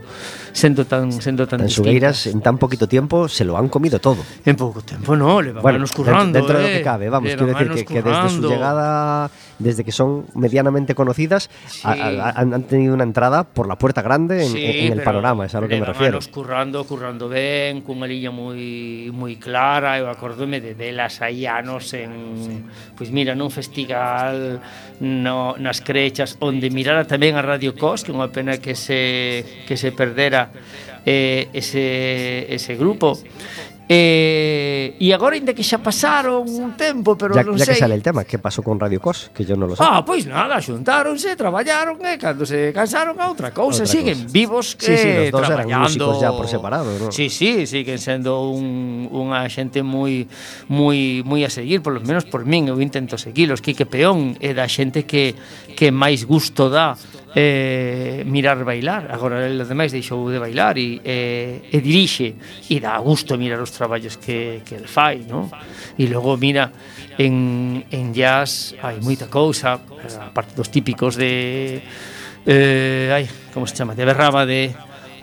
sendo 0.55 0.88
tan 0.88 1.12
sendo 1.12 1.44
tan 1.44 1.60
tan 1.60 1.67
xugueiras 1.67 2.32
en 2.32 2.39
tan 2.39 2.55
poquito 2.55 2.88
tiempo 2.88 3.27
se 3.27 3.44
lo 3.44 3.60
han 3.60 3.67
comido 3.67 4.00
todo. 4.00 4.24
En 4.48 4.55
pouco 4.55 4.79
tempo, 4.79 5.12
no, 5.20 5.44
le 5.44 5.51
van 5.51 5.62
bueno, 5.62 5.84
currando 5.91 6.39
dentro, 6.39 6.55
dentro 6.55 6.60
eh, 6.60 6.62
de 6.62 6.63
lo 6.63 6.70
eh. 6.72 6.77
que 6.79 6.84
cabe, 6.84 7.10
vamos, 7.12 7.27
quiero 7.36 7.51
decir 7.51 7.67
que, 7.67 7.84
que 7.84 8.01
desde 8.01 8.29
su 8.29 8.48
llegada 8.48 9.29
desde 9.60 9.84
que 9.84 9.92
son 9.92 10.26
medianamente 10.36 10.96
conocidas, 10.96 11.50
sí. 11.68 11.82
a, 11.84 11.92
a, 11.92 12.30
han 12.40 12.64
tenido 12.64 12.94
una 12.94 13.04
entrada 13.04 13.44
por 13.44 13.68
la 13.68 13.78
puerta 13.78 14.02
grande 14.02 14.44
en, 14.44 14.52
sí, 14.52 14.66
en 14.66 14.94
el 14.94 15.02
panorama, 15.02 15.46
es 15.46 15.56
a 15.56 15.62
lo 15.62 15.68
que 15.68 15.80
me 15.80 15.86
refiero. 15.86 16.20
currando, 16.32 16.84
currando 16.84 17.30
ben, 17.30 17.82
cunha 17.82 18.08
liña 18.08 18.32
moi 18.32 19.10
moi 19.14 19.36
clara, 19.40 19.98
eu 19.98 20.12
acordome 20.12 20.60
de 20.60 20.76
delas 20.76 21.22
aí 21.22 21.48
anos 21.48 21.94
en 21.96 22.68
pois 22.98 23.12
mira, 23.12 23.36
nun 23.36 23.50
festival 23.50 24.60
no, 25.00 25.56
nas 25.56 25.80
crechas 25.80 26.36
onde 26.44 26.68
mirara 26.70 27.08
tamén 27.08 27.40
a 27.40 27.44
Radio 27.44 27.76
Cos, 27.76 28.04
que 28.04 28.12
é 28.12 28.16
unha 28.16 28.32
pena 28.32 28.60
que 28.60 28.76
se 28.76 29.64
que 29.68 29.80
se 29.80 29.96
perdera 29.96 30.52
eh, 31.06 31.48
ese 31.54 32.50
ese 32.52 32.76
grupo 32.76 33.16
Eh, 33.88 34.98
e 34.98 35.13
agora 35.13 35.38
ainda 35.38 35.54
que 35.54 35.62
xa 35.62 35.77
pasaron 35.77 36.42
un 36.50 36.74
tempo, 36.74 37.13
pero 37.13 37.38
ya, 37.38 37.46
non 37.46 37.54
ya 37.54 37.70
sei. 37.70 37.77
que 37.77 37.86
sale 37.86 37.94
el 37.94 38.01
tema, 38.01 38.25
que 38.25 38.42
pasou 38.42 38.65
con 38.65 38.82
Radio 38.82 38.98
Cos, 38.98 39.30
que 39.30 39.46
yo 39.46 39.54
non 39.54 39.70
lo 39.70 39.77
sei. 39.77 39.86
Ah, 39.86 40.01
pois 40.01 40.25
nada, 40.25 40.58
xuntáronse, 40.58 41.38
traballaron 41.38 42.01
e 42.01 42.13
eh, 42.13 42.18
cando 42.18 42.50
se 42.50 42.74
cansaron 42.74 43.22
a 43.22 43.30
outra 43.30 43.54
cousa, 43.54 43.86
outra 43.86 43.94
siguen 43.94 44.25
cosa. 44.25 44.34
vivos 44.34 44.74
que 44.74 44.89
sí, 44.89 44.98
sí, 44.98 45.10
los 45.13 45.38
dos 45.38 45.46
traballando. 45.46 45.70
eran 45.70 45.86
músicos 45.86 46.18
ya 46.18 46.32
por 46.34 46.48
separado, 46.50 46.89
¿no? 46.98 47.13
Sí, 47.13 47.30
sí, 47.30 47.70
siguen 47.70 48.01
sendo 48.01 48.50
un, 48.50 49.06
unha 49.13 49.46
xente 49.54 49.86
moi 49.86 50.25
moi 50.65 51.22
moi 51.22 51.46
a 51.46 51.51
seguir, 51.54 51.86
por 51.86 51.94
lo 51.94 52.01
menos 52.01 52.25
por 52.25 52.42
min, 52.42 52.65
eu 52.74 52.82
intento 52.82 53.22
seguilos, 53.22 53.62
Quique 53.62 53.86
Peón 53.86 54.34
é 54.42 54.58
da 54.58 54.65
xente 54.65 55.06
que 55.06 55.38
que 55.77 55.94
máis 55.94 56.25
gusto 56.25 56.74
dá 56.74 56.98
eh, 57.36 58.24
mirar 58.25 58.63
bailar 58.63 59.12
agora 59.12 59.44
ela 59.44 59.68
demais 59.68 59.92
deixou 59.92 60.32
de 60.32 60.39
bailar 60.39 60.80
e, 60.80 61.04
eh, 61.04 61.68
e 61.68 61.77
dirixe 61.84 62.36
e 62.72 62.80
dá 62.80 62.96
gusto 63.04 63.36
mirar 63.38 63.60
os 63.60 63.75
traballos 63.75 64.15
que, 64.15 64.63
que 64.63 64.80
el 64.80 64.88
fai 64.88 65.27
non? 65.27 65.51
e 66.00 66.08
logo 66.08 66.39
mira 66.39 66.72
en, 67.20 67.84
en 67.92 68.15
jazz 68.15 68.72
hai 68.80 69.04
moita 69.04 69.27
cousa 69.27 69.75
a 69.75 70.32
parte 70.32 70.56
dos 70.56 70.72
típicos 70.72 71.20
de 71.20 71.84
eh, 72.48 73.12
ai, 73.12 73.27
como 73.51 73.68
se 73.68 73.75
chama 73.75 74.00
de 74.00 74.08
Berraba 74.08 74.48
de 74.48 74.72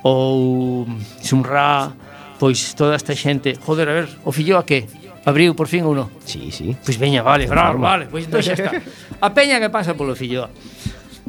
ou 0.05 0.85
Sumra 1.25 1.97
pois 2.37 2.77
toda 2.77 2.93
esta 2.93 3.17
xente 3.17 3.57
joder, 3.57 3.89
a 3.89 3.95
ver, 4.05 4.07
o 4.29 4.33
fillo 4.37 4.61
a 4.61 4.67
que? 4.69 4.85
Abriu 5.25 5.55
por 5.55 5.71
fin 5.71 5.87
ou 5.87 5.95
non? 5.95 6.11
Sí, 6.27 6.51
sí. 6.51 6.75
Pois 6.83 6.99
veña, 6.99 7.23
vale, 7.23 7.47
bravo, 7.47 7.79
vale, 7.79 8.11
pois 8.11 8.27
entón 8.27 8.43
xa 8.43 8.59
está. 8.59 8.75
A 9.23 9.31
peña 9.31 9.63
que 9.63 9.71
pasa 9.71 9.95
polo 9.95 10.19
fillo 10.19 10.51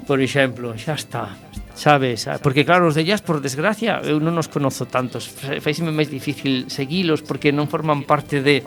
por 0.06 0.22
exemplo, 0.22 0.76
xa 0.78 0.96
está. 0.96 1.32
Sabes, 1.74 2.30
porque 2.44 2.66
claro, 2.66 2.86
os 2.86 2.94
de 2.94 3.04
jazz, 3.04 3.26
por 3.26 3.42
desgracia, 3.42 3.98
eu 4.06 4.22
non 4.22 4.38
os 4.38 4.46
conozo 4.46 4.86
tantos. 4.86 5.26
Faíseme 5.26 5.90
máis 5.90 6.06
difícil 6.06 6.70
seguilos 6.70 7.26
porque 7.26 7.50
non 7.50 7.66
forman 7.66 8.06
parte 8.06 8.46
de 8.46 8.62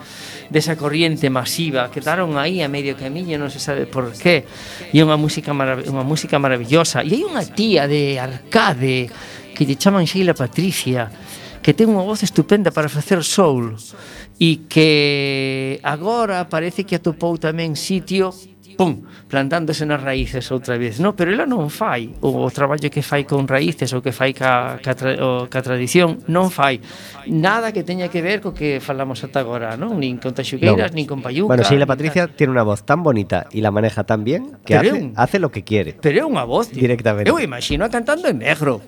desa 0.50 0.74
de 0.74 0.82
corriente 0.82 1.30
masiva. 1.30 1.86
Quedaron 1.86 2.34
aí 2.34 2.66
a 2.66 2.68
medio 2.68 2.98
camiño, 2.98 3.38
non 3.38 3.46
se 3.46 3.62
sabe 3.62 3.86
por 3.86 4.10
qué. 4.10 4.42
E 4.90 4.98
é 4.98 5.06
unha 5.06 5.14
música 5.14 5.54
unha 5.54 6.02
música 6.02 6.42
maravillosa. 6.42 7.06
E 7.06 7.14
hai 7.14 7.22
unha 7.22 7.46
tía 7.46 7.86
de 7.86 8.18
Arcade 8.18 9.06
que 9.54 9.62
lle 9.62 9.78
chaman 9.78 10.02
Sheila 10.04 10.34
Patricia 10.34 11.06
que 11.62 11.74
ten 11.74 11.90
unha 11.90 12.02
voz 12.02 12.22
estupenda 12.22 12.70
para 12.70 12.86
facer 12.86 13.22
soul 13.26 13.74
e 14.38 14.70
que 14.70 15.82
agora 15.82 16.46
parece 16.46 16.86
que 16.86 16.94
atopou 16.94 17.38
tamén 17.42 17.74
sitio 17.74 18.30
pum, 18.76 19.02
plantándose 19.26 19.88
nas 19.88 19.98
raíces 19.98 20.44
outra 20.52 20.76
vez. 20.76 21.00
No, 21.00 21.16
pero 21.16 21.32
ela 21.32 21.48
non 21.48 21.72
fai 21.72 22.12
o, 22.20 22.44
o 22.44 22.48
traballo 22.52 22.92
que 22.92 23.00
fai 23.00 23.24
con 23.24 23.48
raíces 23.48 23.90
ou 23.96 24.04
que 24.04 24.12
fai 24.12 24.36
ca, 24.36 24.76
ca, 24.84 24.92
tra, 24.92 25.16
o, 25.16 25.48
ca 25.48 25.64
tradición, 25.64 26.20
non 26.28 26.52
fai 26.52 26.78
nada 27.26 27.72
que 27.72 27.82
teña 27.82 28.12
que 28.12 28.20
ver 28.20 28.44
co 28.44 28.52
que 28.52 28.78
falamos 28.78 29.24
ata 29.24 29.40
agora, 29.40 29.74
non? 29.80 29.96
Nin 29.96 30.20
con 30.20 30.36
taxugueiras, 30.36 30.92
no. 30.92 30.96
nin 31.00 31.06
con 31.08 31.24
payuca. 31.24 31.56
Bueno, 31.56 31.64
sí, 31.64 31.74
la 31.80 31.88
Patricia 31.88 32.28
tal. 32.28 32.36
tiene 32.36 32.52
una 32.52 32.62
voz 32.62 32.84
tan 32.84 33.02
bonita 33.02 33.48
y 33.50 33.64
la 33.64 33.72
maneja 33.72 34.04
tan 34.04 34.22
bien 34.22 34.60
que 34.62 34.76
pero 34.76 34.92
hace, 34.92 35.02
un, 35.02 35.12
hace 35.16 35.36
lo 35.40 35.48
que 35.50 35.64
quiere. 35.64 35.96
Pero 35.96 36.20
é 36.20 36.24
unha 36.28 36.44
voz, 36.44 36.68
tío. 36.68 36.84
Directamente. 36.84 37.32
Eu 37.32 37.40
imagino 37.40 37.82
a 37.82 37.90
cantando 37.90 38.28
en 38.28 38.44
negro. 38.44 38.84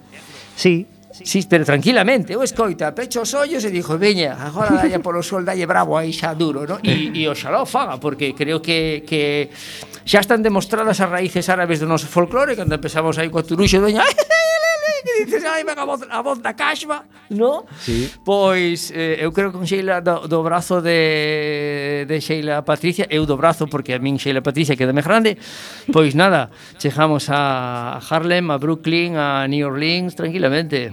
Sí, 0.54 0.86
Sí, 1.10 1.40
pero 1.48 1.64
tranquilamente, 1.64 2.36
o 2.36 2.44
escoita, 2.44 2.92
pecho 2.92 3.24
os 3.24 3.32
ollos 3.32 3.64
e 3.64 3.72
dixo, 3.72 3.96
veña, 3.96 4.36
agora 4.36 4.76
dalle 4.76 5.00
polo 5.00 5.24
sol, 5.24 5.40
dalle 5.40 5.64
bravo 5.64 5.96
aí 5.96 6.12
xa 6.12 6.36
duro, 6.36 6.68
no? 6.68 6.76
E, 6.84 7.10
e 7.16 7.24
oxalá 7.24 7.64
o 7.64 7.66
faga, 7.66 7.96
porque 7.96 8.36
creo 8.36 8.60
que, 8.60 9.02
que 9.08 9.48
xa 10.04 10.20
están 10.20 10.44
demostradas 10.44 11.00
as 11.00 11.08
raíces 11.08 11.48
árabes 11.48 11.80
do 11.80 11.88
noso 11.88 12.04
folclore, 12.04 12.52
cando 12.52 12.76
empezamos 12.76 13.16
aí 13.16 13.32
co 13.32 13.40
turuxo, 13.40 13.80
veña, 13.80 14.04
que 15.04 15.24
dices, 15.24 15.44
ai, 15.44 15.64
venga, 15.64 15.82
a 15.82 15.84
voz, 15.84 16.00
a 16.08 16.22
voz 16.22 16.40
da 16.42 16.54
caxva, 16.54 17.04
no? 17.30 17.64
Sí. 17.80 18.10
Pois 18.24 18.90
eh, 18.94 19.18
eu 19.20 19.32
creo 19.32 19.50
que 19.50 19.58
con 19.58 19.66
Sheila 19.66 20.00
do, 20.00 20.28
do 20.28 20.42
brazo 20.42 20.80
de, 20.80 22.06
de 22.08 22.20
Sheila 22.20 22.62
Patricia, 22.62 23.06
eu 23.10 23.26
do 23.26 23.36
brazo 23.36 23.66
porque 23.66 23.94
a 23.94 23.98
min 23.98 24.18
Sheila 24.18 24.42
Patricia 24.42 24.76
quedame 24.76 25.02
grande, 25.02 25.38
pois 25.92 26.14
nada, 26.14 26.50
chegamos 26.78 27.28
a 27.30 27.98
Harlem, 27.98 28.50
a 28.50 28.58
Brooklyn, 28.58 29.16
a 29.16 29.46
New 29.48 29.66
Orleans 29.66 30.14
tranquilamente. 30.14 30.92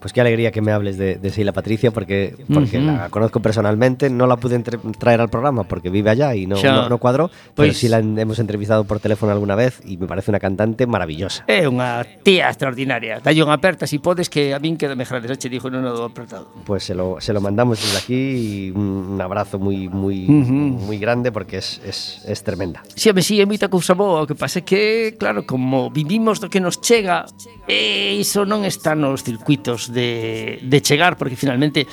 Pues 0.00 0.12
qué 0.12 0.20
alegría 0.20 0.50
que 0.52 0.60
me 0.62 0.70
hables 0.72 0.96
de, 0.96 1.16
de 1.16 1.30
Sheila 1.30 1.52
Patricia 1.52 1.90
porque, 1.90 2.34
porque 2.52 2.78
Ujú. 2.78 2.86
la 2.86 3.08
conozco 3.10 3.40
personalmente, 3.40 4.08
no 4.10 4.26
la 4.26 4.36
pude 4.36 4.58
traer 4.98 5.20
al 5.20 5.28
programa 5.28 5.64
porque 5.64 5.90
vive 5.90 6.10
allá 6.10 6.34
y 6.34 6.46
no, 6.46 6.60
no, 6.62 6.88
no 6.88 6.98
cuadró, 6.98 7.30
pero 7.54 7.68
Pois- 7.68 7.74
sí 7.76 7.88
la 7.88 7.98
hemos 7.98 8.38
entrevistado 8.38 8.84
por 8.84 9.00
teléfono 9.00 9.32
alguna 9.32 9.54
vez 9.56 9.80
y 9.84 9.96
me 9.96 10.06
parece 10.06 10.30
una 10.30 10.38
cantante 10.38 10.86
maravillosa. 10.86 11.42
É 11.50 11.66
unha 11.66 12.06
tía 12.22 12.46
extraordinaria. 12.46 13.18
Dalle 13.18 13.42
unha 13.42 13.58
aperta 13.58 13.90
si 13.90 13.98
podes 13.98 14.30
que 14.30 14.54
a 14.54 14.62
min 14.62 14.78
quedame 14.78 15.02
grande. 15.02 15.26
Xa 15.28 15.34
che 15.34 15.50
dixo 15.50 15.66
non 15.66 15.82
o 15.82 15.90
do 15.90 16.06
apertado. 16.06 16.46
Pues 16.62 16.86
se 16.86 16.94
lo, 16.94 17.18
se 17.18 17.34
lo 17.34 17.42
mandamos 17.42 17.82
desde 17.82 17.98
aquí 17.98 18.22
y 18.38 18.70
un, 18.70 19.18
abrazo 19.18 19.58
muy, 19.58 19.88
muy, 19.90 20.30
Ujú. 20.30 20.78
muy 20.86 20.98
grande 21.02 21.32
porque 21.34 21.58
es, 21.58 21.82
es, 21.82 22.22
es 22.22 22.44
tremenda. 22.46 22.86
Si, 22.94 23.10
me 23.10 23.22
si, 23.22 23.42
é 23.42 23.46
moita 23.50 23.66
cousa 23.66 23.98
boa, 23.98 24.22
o 24.22 24.26
que 24.30 24.38
pasa 24.38 24.60
é 24.60 24.64
que, 24.64 25.18
claro, 25.18 25.42
como 25.42 25.90
vivimos 25.90 26.38
do 26.38 26.46
que 26.46 26.62
nos 26.62 26.78
chega, 26.78 27.26
e 27.66 28.14
iso 28.14 28.46
non 28.46 28.62
está 28.62 28.94
nos 28.94 29.26
circuitos 29.26 29.87
de, 29.92 30.60
de 30.62 30.78
chegar, 30.82 31.16
porque 31.16 31.36
finalmente 31.36 31.86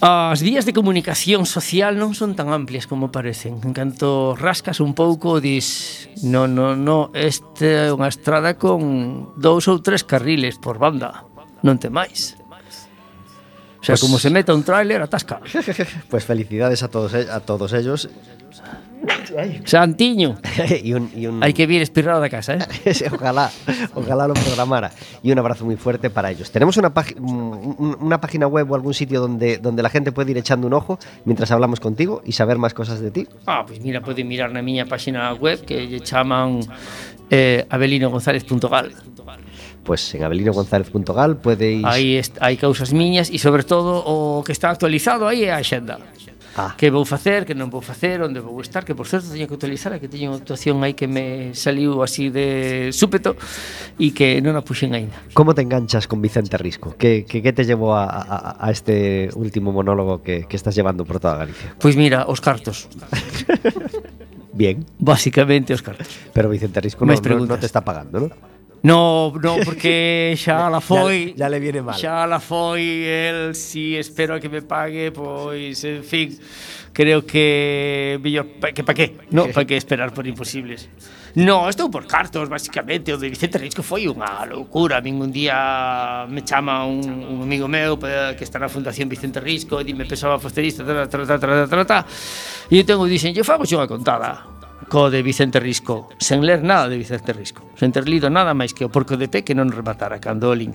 As 0.00 0.40
vías 0.40 0.64
de 0.64 0.72
comunicación 0.72 1.44
social 1.44 2.00
non 2.00 2.16
son 2.16 2.32
tan 2.32 2.56
amplias 2.56 2.88
como 2.88 3.12
parecen. 3.12 3.60
En 3.60 3.76
canto 3.76 4.32
rascas 4.32 4.80
un 4.80 4.96
pouco, 4.96 5.44
dis, 5.44 6.08
no, 6.24 6.48
no, 6.48 6.72
no, 6.72 7.12
este 7.12 7.84
é 7.84 7.92
unha 7.92 8.08
estrada 8.08 8.56
con 8.56 9.36
dous 9.36 9.68
ou 9.68 9.84
tres 9.84 10.00
carriles 10.00 10.56
por 10.56 10.80
banda. 10.80 11.28
Non 11.60 11.76
te 11.76 11.92
máis. 11.92 12.40
O 13.76 13.84
sea, 13.84 13.92
pues, 13.92 14.00
como 14.00 14.16
se 14.16 14.32
meta 14.32 14.56
un 14.56 14.64
tráiler, 14.64 15.04
atasca. 15.04 15.44
Pues 16.08 16.24
felicidades 16.24 16.80
a 16.80 16.88
todos, 16.88 17.12
a 17.12 17.40
todos 17.44 17.76
ellos 17.76 18.08
Santiño, 19.64 20.36
y 20.84 20.92
un, 20.92 21.10
y 21.16 21.26
un- 21.26 21.40
hai 21.42 21.54
que 21.56 21.64
vir 21.64 21.80
espirrado 21.80 22.20
da 22.20 22.28
casa, 22.28 22.60
eh? 22.60 22.64
Ojalá, 23.16 23.48
ojalá 23.96 24.28
lo 24.28 24.34
programara. 24.34 24.92
Y 25.24 25.32
un 25.32 25.38
abrazo 25.40 25.64
muy 25.64 25.76
fuerte 25.76 26.10
para 26.10 26.30
ellos. 26.30 26.50
Tenemos 26.52 26.76
una, 26.76 26.92
pági- 26.92 27.16
un- 27.16 27.96
una 28.00 28.20
página 28.20 28.46
web 28.46 28.70
o 28.70 28.74
algún 28.74 28.92
sitio 28.92 29.20
donde, 29.20 29.56
donde 29.58 29.82
la 29.82 29.88
gente 29.88 30.12
puede 30.12 30.32
ir 30.32 30.38
echando 30.38 30.66
un 30.66 30.74
ojo 30.74 30.98
mientras 31.24 31.50
hablamos 31.50 31.80
contigo 31.80 32.20
y 32.26 32.32
saber 32.32 32.58
más 32.58 32.74
cosas 32.74 33.00
de 33.00 33.10
ti. 33.10 33.26
Ah, 33.46 33.64
pois 33.66 33.80
mira, 33.80 34.02
poden 34.04 34.28
mirar 34.28 34.52
na 34.52 34.60
miña 34.60 34.84
página 34.84 35.32
web 35.32 35.64
que 35.64 35.86
lle 35.88 36.00
chaman 36.04 36.60
eh, 37.30 37.64
abelinogonzález.gal. 37.70 38.92
Pues 39.80 40.14
en 40.14 40.22
abelinogonzález.gal 40.24 41.40
podéis... 41.40 41.84
Aí 41.88 42.20
hai 42.44 42.56
causas 42.60 42.92
miñas 42.92 43.32
e 43.32 43.40
sobre 43.40 43.64
todo 43.64 44.04
o 44.04 44.44
que 44.44 44.52
está 44.52 44.68
actualizado 44.68 45.24
aí 45.24 45.48
é 45.48 45.56
a. 45.56 45.64
Ah. 46.60 46.74
Que 46.76 46.90
vou 46.90 47.08
facer, 47.08 47.48
que 47.48 47.56
non 47.56 47.72
vou 47.72 47.80
facer, 47.80 48.20
onde 48.20 48.44
vou 48.44 48.60
estar, 48.60 48.84
que 48.84 48.92
por 48.92 49.08
certo 49.08 49.32
teño 49.32 49.48
que 49.48 49.56
utilizar, 49.56 49.96
que 49.96 50.12
teño 50.12 50.28
unha 50.28 50.44
actuación 50.44 50.84
aí 50.84 50.92
que 50.92 51.08
me 51.08 51.56
saliu 51.56 52.04
así 52.04 52.28
de 52.28 52.92
súpeto 52.92 53.32
e 53.96 54.12
que 54.12 54.44
non 54.44 54.60
a 54.60 54.62
puxen 54.62 54.92
aínda. 54.92 55.16
Como 55.32 55.56
te 55.56 55.64
enganchas 55.64 56.04
con 56.04 56.20
Vicente 56.20 56.60
Risco? 56.60 56.92
Que, 57.00 57.24
que, 57.24 57.40
que 57.40 57.52
te 57.56 57.64
llevou 57.64 57.96
a, 57.96 58.04
a, 58.04 58.60
a 58.60 58.68
este 58.68 59.32
último 59.32 59.72
monólogo 59.72 60.20
que, 60.20 60.44
que 60.44 60.56
estás 60.60 60.76
llevando 60.76 61.08
por 61.08 61.16
toda 61.16 61.40
Galicia? 61.40 61.72
Pois 61.80 61.96
mira, 61.96 62.28
os 62.28 62.44
cartos. 62.44 62.92
Bien. 64.52 64.84
Básicamente 65.00 65.72
os 65.72 65.80
cartos. 65.80 66.12
Pero 66.36 66.52
Vicente 66.52 66.84
Risco 66.84 67.08
non 67.08 67.16
no, 67.16 67.48
non 67.48 67.56
te 67.56 67.64
está 67.64 67.80
pagando, 67.80 68.28
non? 68.28 68.36
No, 68.82 69.32
no, 69.42 69.56
porque 69.60 70.34
xa 70.40 70.70
la 70.70 70.80
foi. 70.84 71.34
ya, 71.36 71.44
ya 71.44 71.48
le 71.48 71.60
viene 71.60 71.82
mal. 71.82 71.98
Xa 71.98 72.26
la 72.26 72.40
foi, 72.40 73.04
el 73.04 73.54
si 73.54 73.96
espero 73.96 74.34
a 74.34 74.40
que 74.40 74.48
me 74.48 74.62
pague 74.62 75.12
Pois, 75.12 75.84
en 75.84 76.04
fin 76.04 76.38
Creo 76.92 77.24
que 77.24 78.18
mellor, 78.22 78.46
que 78.74 78.82
pa 78.82 78.94
qué, 78.94 79.16
No, 79.30 79.46
pa 79.52 79.64
que 79.64 79.76
esperar 79.76 80.12
por 80.12 80.26
imposibles. 80.26 80.88
No, 81.36 81.68
estou 81.68 81.90
por 81.90 82.06
cartos, 82.06 82.48
basicamente 82.48 83.12
O 83.12 83.18
de 83.18 83.28
Vicente 83.30 83.58
Reis 83.58 83.76
foi 83.84 84.08
unha 84.08 84.42
loucura. 84.48 84.98
Min 85.04 85.20
un 85.22 85.30
día 85.30 86.26
me 86.26 86.42
chama 86.42 86.82
un, 86.88 87.04
un 87.04 87.44
amigo 87.44 87.68
meu 87.68 88.00
Que 88.00 88.42
está 88.42 88.58
na 88.58 88.72
Fundación 88.72 89.06
Vicente 89.12 89.38
Risco 89.38 89.78
E 89.78 89.84
dime, 89.84 90.08
pesaba 90.08 90.40
facer 90.40 90.66
tra, 90.72 91.06
tra, 91.06 91.06
tra, 91.06 91.38
tra, 91.38 91.68
tra, 91.68 91.84
tra, 91.84 91.98
E 92.72 92.80
eu 92.80 92.84
tengo, 92.88 93.06
dixen, 93.06 93.36
eu 93.36 93.44
fago 93.44 93.62
unha 93.68 93.86
contada 93.86 94.59
co 94.90 95.08
de 95.08 95.22
Vicente 95.22 95.62
Risco, 95.62 96.10
sen 96.18 96.42
ler 96.42 96.66
nada 96.66 96.90
de 96.90 96.98
Vicente 96.98 97.30
Risco, 97.32 97.62
sen 97.78 97.94
ter 97.94 98.10
lido 98.10 98.26
nada 98.26 98.58
máis 98.58 98.74
que 98.74 98.82
o 98.82 98.90
porco 98.90 99.14
de 99.14 99.30
pé 99.30 99.46
que 99.46 99.54
non 99.54 99.70
rematara 99.70 100.18
cando 100.18 100.50
o. 100.50 100.74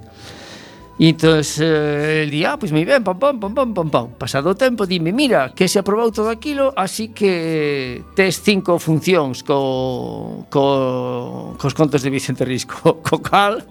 E 0.96 1.12
entón, 1.12 1.44
eh, 1.44 2.24
el 2.24 2.32
día, 2.32 2.56
ah, 2.56 2.58
pois 2.58 2.72
moi 2.72 2.88
ben, 2.88 3.04
pam, 3.04 3.20
pam, 3.20 3.36
pam, 3.36 3.52
pam, 3.52 3.70
pam, 3.76 3.88
pam. 3.92 4.06
Pasado 4.16 4.48
o 4.48 4.56
tempo, 4.56 4.88
dime, 4.88 5.12
mira, 5.12 5.52
que 5.52 5.68
se 5.68 5.76
aprobou 5.76 6.08
todo 6.08 6.32
aquilo, 6.32 6.72
así 6.72 7.12
que 7.12 8.00
tes 8.16 8.40
cinco 8.40 8.80
funcións 8.80 9.44
co, 9.44 10.48
co, 10.48 11.60
cos 11.60 11.76
contos 11.76 12.00
de 12.00 12.08
Vicente 12.08 12.48
Risco. 12.48 13.04
Co 13.06 13.20
cal, 13.22 13.62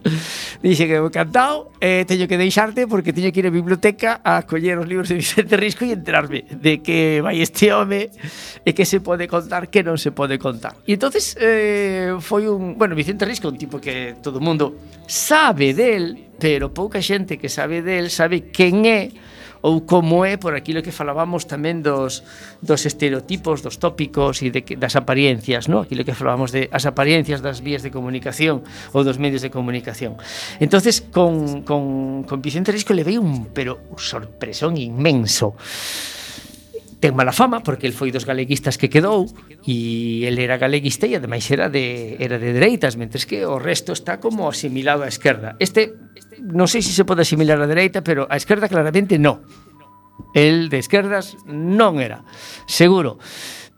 dixe 0.62 0.84
que 0.86 1.00
me 1.00 1.08
encantado, 1.08 1.72
eh, 1.80 2.04
teño 2.06 2.28
que 2.28 2.36
deixarte 2.36 2.86
porque 2.86 3.16
teño 3.16 3.32
que 3.32 3.40
ir 3.40 3.48
á 3.48 3.50
biblioteca 3.50 4.20
a 4.20 4.44
coller 4.44 4.76
os 4.76 4.84
libros 4.84 5.08
de 5.08 5.16
Vicente 5.16 5.56
Risco 5.56 5.88
e 5.88 5.96
enterarme 5.96 6.44
de 6.44 6.84
que 6.84 7.24
vai 7.24 7.40
este 7.40 7.72
home 7.72 8.12
e 8.68 8.70
que 8.76 8.84
se 8.84 9.00
pode 9.00 9.24
contar, 9.32 9.72
que 9.72 9.80
non 9.80 9.96
se 9.96 10.12
pode 10.12 10.36
contar. 10.36 10.76
E 10.84 10.92
entonces 11.00 11.32
eh, 11.40 12.12
foi 12.20 12.52
un... 12.52 12.76
Bueno, 12.76 12.92
Vicente 12.92 13.24
Risco, 13.24 13.48
un 13.48 13.56
tipo 13.56 13.80
que 13.80 14.20
todo 14.20 14.38
o 14.38 14.44
mundo 14.44 14.76
sabe 15.08 15.72
del, 15.72 16.33
pero 16.38 16.74
pouca 16.74 17.00
xente 17.00 17.38
que 17.38 17.48
sabe 17.48 17.82
del 17.82 18.10
sabe 18.10 18.50
quen 18.50 18.84
é 18.84 19.12
ou 19.64 19.88
como 19.88 20.28
é 20.28 20.36
por 20.36 20.52
aquilo 20.52 20.84
que 20.84 20.92
falábamos 20.92 21.48
tamén 21.48 21.80
dos, 21.80 22.20
dos 22.60 22.84
estereotipos, 22.84 23.64
dos 23.64 23.80
tópicos 23.80 24.44
e 24.44 24.52
de, 24.52 24.60
das 24.76 24.92
apariencias, 24.92 25.72
no? 25.72 25.80
aquilo 25.80 26.04
que 26.04 26.12
falábamos 26.12 26.52
de 26.52 26.68
as 26.68 26.84
apariencias 26.84 27.40
das 27.40 27.64
vías 27.64 27.80
de 27.80 27.88
comunicación 27.88 28.60
ou 28.92 29.00
dos 29.00 29.16
medios 29.16 29.40
de 29.40 29.48
comunicación. 29.48 30.20
entonces 30.60 31.00
con, 31.00 31.64
con, 31.64 32.28
con 32.28 32.44
Vicente 32.44 32.76
Risco 32.76 32.92
le 32.92 33.08
veio 33.08 33.24
un 33.24 33.48
pero 33.56 33.80
un 33.88 33.96
sorpresón 33.96 34.76
inmenso 34.76 35.56
ten 37.00 37.14
mala 37.14 37.32
fama 37.32 37.60
porque 37.62 37.86
el 37.86 37.94
foi 37.94 38.10
dos 38.14 38.26
galeguistas 38.26 38.76
que 38.78 38.90
quedou 38.90 39.26
e 39.64 40.26
el 40.26 40.38
era 40.38 40.58
galeguista 40.58 41.06
e 41.06 41.16
ademais 41.16 41.46
era 41.50 41.70
de 41.70 42.16
era 42.20 42.38
de 42.38 42.54
dereitas, 42.54 42.98
mentres 42.98 43.24
que 43.26 43.46
o 43.46 43.58
resto 43.58 43.94
está 43.94 44.20
como 44.20 44.48
asimilado 44.48 45.02
á 45.02 45.08
esquerda. 45.08 45.58
Este 45.58 45.94
non 46.40 46.66
sei 46.66 46.82
se 46.82 46.92
se 46.92 47.06
pode 47.06 47.24
asimilar 47.24 47.58
á 47.58 47.66
dereita, 47.66 48.04
pero 48.04 48.26
á 48.30 48.36
esquerda 48.38 48.70
claramente 48.70 49.18
non. 49.18 49.42
El 50.34 50.70
de 50.70 50.78
esquerdas 50.78 51.38
non 51.46 51.98
era, 51.98 52.22
seguro. 52.66 53.18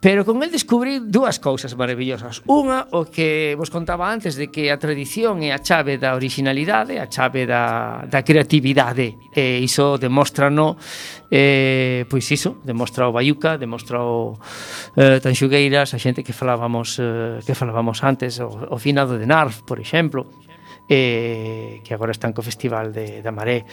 Pero 0.07 0.23
con 0.23 0.41
el 0.41 0.49
descubrí 0.49 1.01
dúas 1.03 1.35
cousas 1.35 1.75
maravillosas. 1.75 2.39
Unha, 2.47 2.87
o 2.95 3.11
que 3.11 3.59
vos 3.59 3.67
contaba 3.67 4.07
antes 4.07 4.39
de 4.39 4.47
que 4.47 4.71
a 4.71 4.79
tradición 4.79 5.43
é 5.43 5.51
a 5.51 5.59
chave 5.59 5.99
da 5.99 6.15
originalidade, 6.15 6.95
a 6.95 7.11
chave 7.11 7.43
da, 7.43 8.07
da 8.07 8.23
creatividade. 8.23 9.19
E 9.35 9.59
iso 9.59 9.99
demostra 9.99 10.47
no, 10.47 10.79
eh, 11.27 12.07
pois 12.07 12.23
iso, 12.31 12.63
demostra 12.63 13.03
o 13.03 13.11
Bayuca, 13.11 13.59
demostra 13.59 13.99
o 13.99 14.39
eh, 14.95 15.19
Tanxugueiras, 15.19 15.91
a 15.91 15.99
xente 15.99 16.23
que 16.23 16.31
falábamos, 16.31 17.03
eh, 17.03 17.43
que 17.43 17.51
falábamos 17.51 17.99
antes, 17.99 18.39
o, 18.39 18.47
o 18.47 18.79
finado 18.79 19.19
de 19.19 19.27
Narf, 19.27 19.67
por 19.67 19.75
exemplo, 19.75 20.31
eh, 20.87 21.83
que 21.83 21.91
agora 21.91 22.15
están 22.15 22.31
co 22.31 22.39
Festival 22.39 22.95
de, 22.95 23.19
da 23.19 23.35
Maré. 23.35 23.67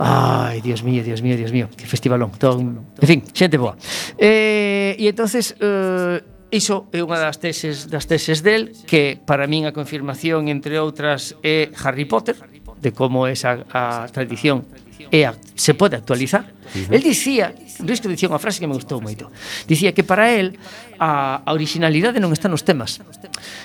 Ai, 0.00 0.62
Dios 0.62 0.82
mío, 0.82 1.04
Dios 1.04 1.20
mío, 1.20 1.36
Dios 1.36 1.52
mío, 1.52 1.68
que 1.76 1.84
festivalón. 1.84 2.32
Ton... 2.40 2.88
En 2.96 3.06
fin, 3.06 3.20
xente 3.36 3.60
boa. 3.60 3.76
Eh, 4.16 4.96
e 4.96 5.04
entonces 5.04 5.52
eh, 5.60 6.24
iso 6.48 6.88
é 6.88 7.04
unha 7.04 7.20
das 7.20 7.36
teses 7.36 7.92
das 7.92 8.08
teses 8.08 8.40
del 8.40 8.72
que 8.88 9.20
para 9.20 9.44
min 9.44 9.68
a 9.68 9.76
confirmación 9.76 10.48
entre 10.48 10.80
outras 10.80 11.36
é 11.44 11.68
Harry 11.84 12.08
Potter, 12.08 12.32
de 12.80 12.96
como 12.96 13.28
esa 13.28 13.68
a 13.76 14.08
tradición 14.08 14.64
é 15.12 15.28
a, 15.28 15.36
se 15.52 15.76
pode 15.76 16.00
actualizar. 16.00 16.48
Uh 16.48 16.88
-huh. 16.88 16.94
El 16.96 17.02
dicía, 17.04 17.52
Luis 17.84 18.00
dicía 18.00 18.32
unha 18.32 18.40
frase 18.40 18.56
que 18.56 18.68
me 18.70 18.76
gustou 18.80 19.04
moito. 19.04 19.28
Dicía 19.68 19.92
que 19.92 20.00
para 20.00 20.32
el 20.32 20.56
a, 20.96 21.44
a 21.44 21.50
originalidade 21.52 22.24
non 22.24 22.32
está 22.32 22.48
nos 22.48 22.64
temas, 22.64 23.04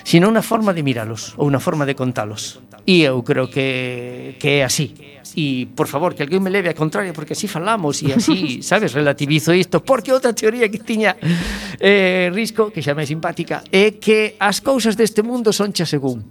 sino 0.04 0.28
na 0.28 0.44
forma 0.44 0.76
de 0.76 0.84
miralos 0.84 1.32
ou 1.40 1.48
na 1.48 1.64
forma 1.64 1.88
de 1.88 1.96
contalos. 1.96 2.60
E 2.84 3.08
eu 3.08 3.24
creo 3.24 3.48
que, 3.48 4.36
que 4.36 4.60
é 4.60 4.68
así 4.68 4.92
e, 5.34 5.66
por 5.74 5.88
favor, 5.88 6.14
que 6.14 6.22
alguén 6.22 6.44
me 6.44 6.52
leve 6.52 6.68
a 6.70 6.76
contraria 6.76 7.10
porque 7.10 7.34
así 7.34 7.48
falamos 7.48 8.04
e 8.04 8.12
así, 8.12 8.60
sabes, 8.70 8.92
relativizo 8.92 9.50
isto 9.56 9.82
porque 9.82 10.12
outra 10.12 10.36
teoría 10.36 10.70
que 10.70 10.78
tiña 10.78 11.16
eh, 11.80 12.30
Risco, 12.30 12.70
que 12.70 12.84
xa 12.84 12.94
me 12.94 13.02
é 13.02 13.08
simpática 13.08 13.64
é 13.72 13.98
que 13.98 14.38
as 14.38 14.62
cousas 14.62 14.94
deste 14.94 15.24
mundo 15.24 15.50
son 15.50 15.74
xa 15.74 15.88
según. 15.88 16.22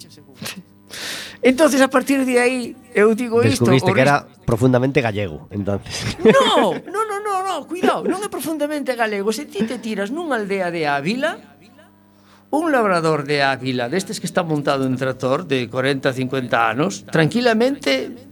Entonces 1.42 1.82
a 1.82 1.90
partir 1.90 2.24
de 2.24 2.40
aí 2.40 2.78
eu 2.96 3.12
digo 3.14 3.44
isto 3.44 3.68
Descubriste 3.68 3.92
que 3.92 4.02
era 4.02 4.24
profundamente 4.46 5.02
gallego 5.02 5.50
entonces. 5.52 6.16
No, 6.24 6.74
no, 6.94 7.02
no, 7.04 7.18
no, 7.20 7.34
no, 7.44 7.56
cuidado, 7.68 8.08
non 8.08 8.24
é 8.24 8.30
profundamente 8.30 8.96
galego. 8.96 9.34
Se 9.36 9.50
ti 9.50 9.66
te 9.68 9.82
tiras 9.82 10.14
nunha 10.14 10.40
aldea 10.40 10.72
de 10.72 10.88
Ávila 10.88 11.56
un 12.56 12.72
labrador 12.72 13.26
de 13.26 13.44
Ávila 13.44 13.90
destes 13.90 14.20
que 14.20 14.26
está 14.26 14.44
montado 14.44 14.86
en 14.86 14.96
tractor 14.96 15.46
de 15.46 15.70
40, 15.70 16.14
50 16.14 16.70
anos, 16.70 17.06
tranquilamente 17.06 18.25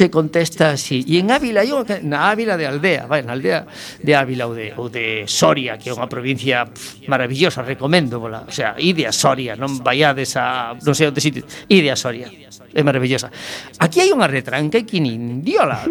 che 0.00 0.08
contesta 0.08 0.70
así. 0.70 1.04
E 1.04 1.20
en 1.20 1.28
Ávila, 1.28 1.60
hai 1.60 1.68
na 2.08 2.32
Ávila 2.32 2.56
de 2.56 2.64
Aldea, 2.64 3.04
vai, 3.04 3.20
na 3.20 3.36
Aldea 3.36 3.68
de 4.00 4.16
Ávila 4.16 4.48
ou 4.48 4.56
de, 4.56 4.72
ou 4.80 4.88
de 4.88 5.28
Soria, 5.28 5.76
que 5.76 5.92
é 5.92 5.92
unha 5.92 6.08
provincia 6.08 6.64
pff, 6.64 7.04
maravillosa, 7.04 7.60
recomendo, 7.60 8.16
vola. 8.16 8.48
o 8.48 8.54
sea, 8.54 8.80
ide 8.80 9.04
a 9.04 9.12
Soria, 9.12 9.60
non 9.60 9.84
vaiades 9.84 10.40
a, 10.40 10.72
non 10.80 10.96
sei 10.96 11.12
onde 11.12 11.20
sitio, 11.20 11.44
ide 11.68 11.92
a 11.92 12.00
Soria, 12.00 12.32
é 12.32 12.80
maravillosa. 12.80 13.28
Aquí 13.76 14.00
hai 14.00 14.08
unha 14.08 14.24
retranca 14.24 14.80
que 14.88 15.04
nin 15.04 15.44
diola 15.44 15.84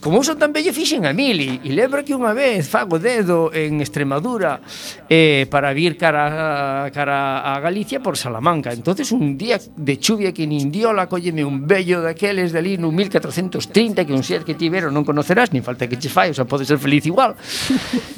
como 0.00 0.22
son 0.22 0.38
tan 0.38 0.52
bello 0.52 0.72
fixen 0.72 1.06
a 1.06 1.12
mil. 1.12 1.38
E 1.40 1.70
lembro 1.72 2.04
que 2.04 2.12
unha 2.12 2.36
vez 2.36 2.68
fago 2.68 3.00
dedo 3.00 3.48
en 3.54 3.80
Extremadura 3.80 4.60
eh, 5.08 5.48
para 5.48 5.72
vir 5.72 5.96
cara, 5.96 6.90
cara 6.92 7.40
a 7.40 7.56
Galicia 7.62 8.02
por 8.04 8.20
Salamanca. 8.20 8.72
Entonces 8.72 9.12
un 9.12 9.38
día 9.38 9.56
de 9.56 9.94
chuvia 9.96 10.34
que 10.34 10.44
nin 10.44 10.68
diola 10.68 11.08
colleme 11.08 11.40
un 11.40 11.64
bello 11.64 12.04
daqueles 12.04 12.52
de 12.52 12.60
ali 12.60 12.76
no 12.76 12.92
1430 12.92 14.04
que 14.04 14.12
un 14.12 14.20
ser 14.20 14.44
que 14.44 14.58
tivero 14.58 14.92
non 14.92 15.06
conocerás 15.08 15.54
nin 15.56 15.64
falta 15.64 15.88
que 15.88 15.96
che 15.96 16.12
fai 16.12 16.30
o 16.30 16.36
sea, 16.36 16.44
pode 16.44 16.68
ser 16.68 16.76
feliz 16.76 17.06
igual. 17.08 17.32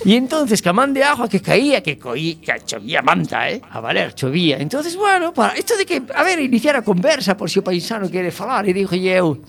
E 0.04 0.20
entonces 0.20 0.60
camán 0.60 0.92
de 0.92 1.00
agua 1.00 1.32
que 1.32 1.40
caía 1.40 1.80
que 1.80 1.96
coí 1.96 2.36
que 2.36 2.52
chovía 2.66 3.00
manta 3.00 3.48
eh, 3.48 3.62
a 3.62 3.80
valer 3.80 4.12
chovía. 4.12 4.60
Entonces 4.60 4.96
bueno 4.96 5.32
para 5.32 5.56
isto 5.56 5.78
de 5.78 5.86
que 5.86 6.02
a 6.12 6.22
ver 6.24 6.40
iniciar 6.40 6.76
a 6.76 6.82
conversa 6.82 7.36
por 7.36 7.48
si 7.48 7.60
o 7.60 7.64
paisano 7.64 8.10
quere 8.10 8.28
falar 8.28 8.68
e 8.68 8.74
dixo 8.74 8.98
eu 9.00 9.40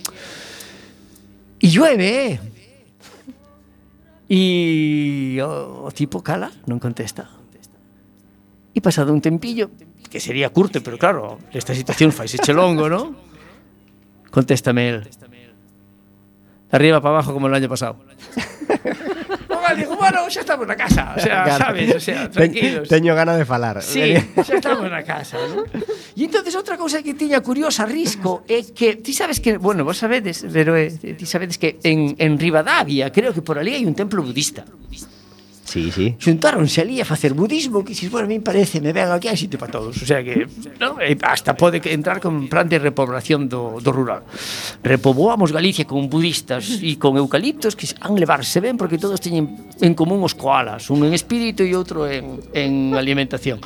Y 1.66 1.70
llueve. 1.70 2.40
Y 4.30 5.40
o, 5.42 5.86
o 5.86 5.90
tipo 5.90 6.22
cala, 6.22 6.54
non 6.70 6.78
contesta. 6.78 7.26
E 8.70 8.86
pasado 8.86 9.10
un 9.10 9.18
tempillo, 9.18 9.74
que 10.14 10.22
sería 10.22 10.54
curto, 10.54 10.78
pero 10.86 11.02
claro, 11.02 11.42
esta 11.50 11.74
situación 11.74 12.14
faise 12.14 12.38
chelongo, 12.38 12.86
¿no? 12.86 13.18
Contéstame 14.30 14.90
el. 14.94 15.10
De 15.10 15.10
arriba 16.70 17.02
para 17.02 17.18
abajo 17.18 17.34
como 17.34 17.50
el 17.50 17.58
año 17.58 17.70
pasado. 17.70 17.98
igual 19.66 19.78
digo, 19.78 19.96
bueno, 19.98 20.30
xa 20.30 20.42
estamos 20.42 20.68
na 20.68 20.76
casa, 20.76 21.14
o 21.18 21.20
sea, 21.20 21.44
claro. 21.48 21.66
sabes, 21.66 21.96
o 21.96 22.00
sea, 22.00 22.30
tranquilos. 22.30 22.88
Teño 22.88 23.16
gana 23.16 23.36
de 23.36 23.46
falar. 23.46 23.82
Sí, 23.82 24.14
xa 24.46 24.56
estamos 24.62 24.90
na 24.90 25.02
casa, 25.02 25.38
¿no? 25.50 25.66
E 25.66 26.22
entonces 26.22 26.54
outra 26.54 26.78
cousa 26.78 27.02
que 27.02 27.18
tiña 27.18 27.42
curiosa 27.42 27.86
risco 27.90 28.46
é 28.46 28.62
que 28.62 29.02
ti 29.02 29.14
sabes 29.14 29.42
que, 29.42 29.58
bueno, 29.58 29.82
vos 29.82 29.98
sabedes, 29.98 30.46
pero 30.54 30.78
eh, 30.78 30.94
ti 30.94 31.26
sabedes 31.26 31.58
que 31.58 31.82
en 31.82 32.14
en 32.22 32.38
Rivadavia, 32.38 33.10
creo 33.10 33.34
que 33.34 33.42
por 33.42 33.58
ali 33.58 33.74
hai 33.74 33.84
un 33.86 33.98
templo 33.98 34.22
budista. 34.22 34.64
budista 34.70 35.15
Sí, 35.66 35.92
sí. 35.92 36.14
Xuntáronse 36.22 36.86
ali 36.86 37.02
a 37.02 37.06
facer 37.06 37.34
budismo 37.34 37.84
que 37.84 37.98
si 37.98 38.08
bueno, 38.08 38.26
a 38.26 38.30
mí 38.30 38.40
parece, 38.40 38.80
me 38.80 38.94
ven 38.94 39.10
aquí 39.10 39.26
hai 39.26 39.36
sitio 39.36 39.58
para 39.58 39.74
todos. 39.74 39.98
O 39.98 40.06
sea 40.06 40.22
que 40.22 40.46
no, 40.78 41.02
hasta 41.26 41.58
pode 41.58 41.82
entrar 41.90 42.22
con 42.22 42.46
plan 42.46 42.70
de 42.70 42.78
repoblación 42.78 43.50
do, 43.50 43.82
do 43.82 43.90
rural. 43.90 44.22
Repoboamos 44.86 45.50
Galicia 45.50 45.90
con 45.90 46.06
budistas 46.06 46.86
e 46.86 47.02
con 47.02 47.18
eucaliptos 47.18 47.74
que 47.74 47.90
han 47.98 48.14
levarse 48.14 48.62
ben 48.62 48.78
porque 48.78 49.02
todos 49.02 49.18
teñen 49.18 49.74
en 49.82 49.98
común 49.98 50.22
os 50.22 50.38
koalas, 50.38 50.94
un 50.94 51.02
en 51.02 51.18
espírito 51.18 51.66
e 51.66 51.74
outro 51.74 52.06
en, 52.06 52.46
en 52.54 52.94
alimentación. 52.94 53.58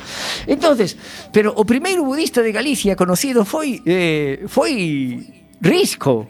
Entonces, 0.48 0.96
pero 1.28 1.52
o 1.52 1.68
primeiro 1.68 2.00
budista 2.00 2.40
de 2.40 2.48
Galicia 2.48 2.96
conocido 2.96 3.44
foi 3.44 3.84
eh, 3.84 4.48
foi 4.48 5.20
Risco 5.60 6.24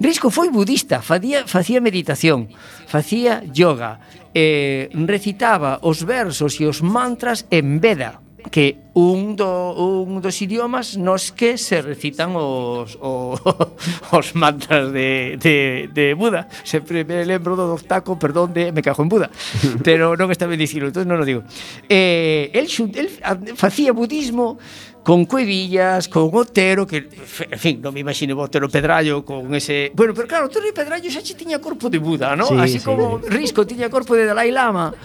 Risco 0.00 0.30
foi 0.30 0.50
budista, 0.50 1.02
facía, 1.02 1.46
facía 1.46 1.78
meditación, 1.78 2.50
facía 2.86 3.42
yoga, 3.46 4.02
eh, 4.34 4.90
recitaba 4.92 5.78
os 5.86 6.02
versos 6.02 6.58
e 6.58 6.66
os 6.66 6.82
mantras 6.82 7.46
en 7.50 7.78
veda, 7.78 8.24
que 8.50 8.76
un, 8.94 9.36
do, 9.36 9.72
un 9.74 10.20
dos 10.20 10.36
idiomas 10.42 10.96
nos 10.98 11.32
que 11.32 11.56
se 11.56 11.80
recitan 11.80 12.36
os, 12.36 12.98
os, 13.00 13.40
os 14.18 14.26
mantras 14.34 14.92
de, 14.92 15.38
de, 15.40 15.88
de 15.90 16.14
Buda. 16.14 16.46
Sempre 16.62 17.04
me 17.04 17.24
lembro 17.24 17.56
do 17.56 17.78
taco, 17.80 18.18
perdón, 18.18 18.52
de 18.52 18.70
me 18.70 18.82
cago 18.82 19.02
en 19.02 19.08
Buda, 19.08 19.28
pero 19.82 20.18
non 20.18 20.28
está 20.30 20.46
ben 20.46 20.60
dicilo, 20.60 20.90
entón 20.90 21.08
non 21.08 21.22
o 21.22 21.26
digo. 21.26 21.42
Eh, 21.88 22.52
el, 22.52 22.68
el 22.70 23.08
facía 23.56 23.94
budismo 23.94 24.58
con 25.04 25.26
Cuevillas, 25.26 26.08
con 26.08 26.30
Otero, 26.32 26.86
que, 26.86 27.06
en 27.06 27.60
fin, 27.60 27.78
non 27.84 27.92
me 27.92 28.00
imagino 28.00 28.40
Otero 28.40 28.72
Pedrallo 28.72 29.20
con 29.20 29.52
ese... 29.52 29.92
Bueno, 29.92 30.16
pero 30.16 30.26
claro, 30.26 30.48
Otero 30.48 30.64
Pedrallo 30.72 31.12
xa 31.12 31.20
che 31.20 31.36
tiña 31.36 31.60
corpo 31.60 31.92
de 31.92 32.00
Buda, 32.00 32.32
¿no? 32.34 32.48
Sí, 32.48 32.56
Así 32.56 32.78
sí, 32.80 32.84
como 32.88 33.20
sí. 33.20 33.28
Risco 33.28 33.68
tiña 33.68 33.92
corpo 33.92 34.16
de 34.16 34.24
Dalai 34.24 34.48
Lama. 34.50 34.96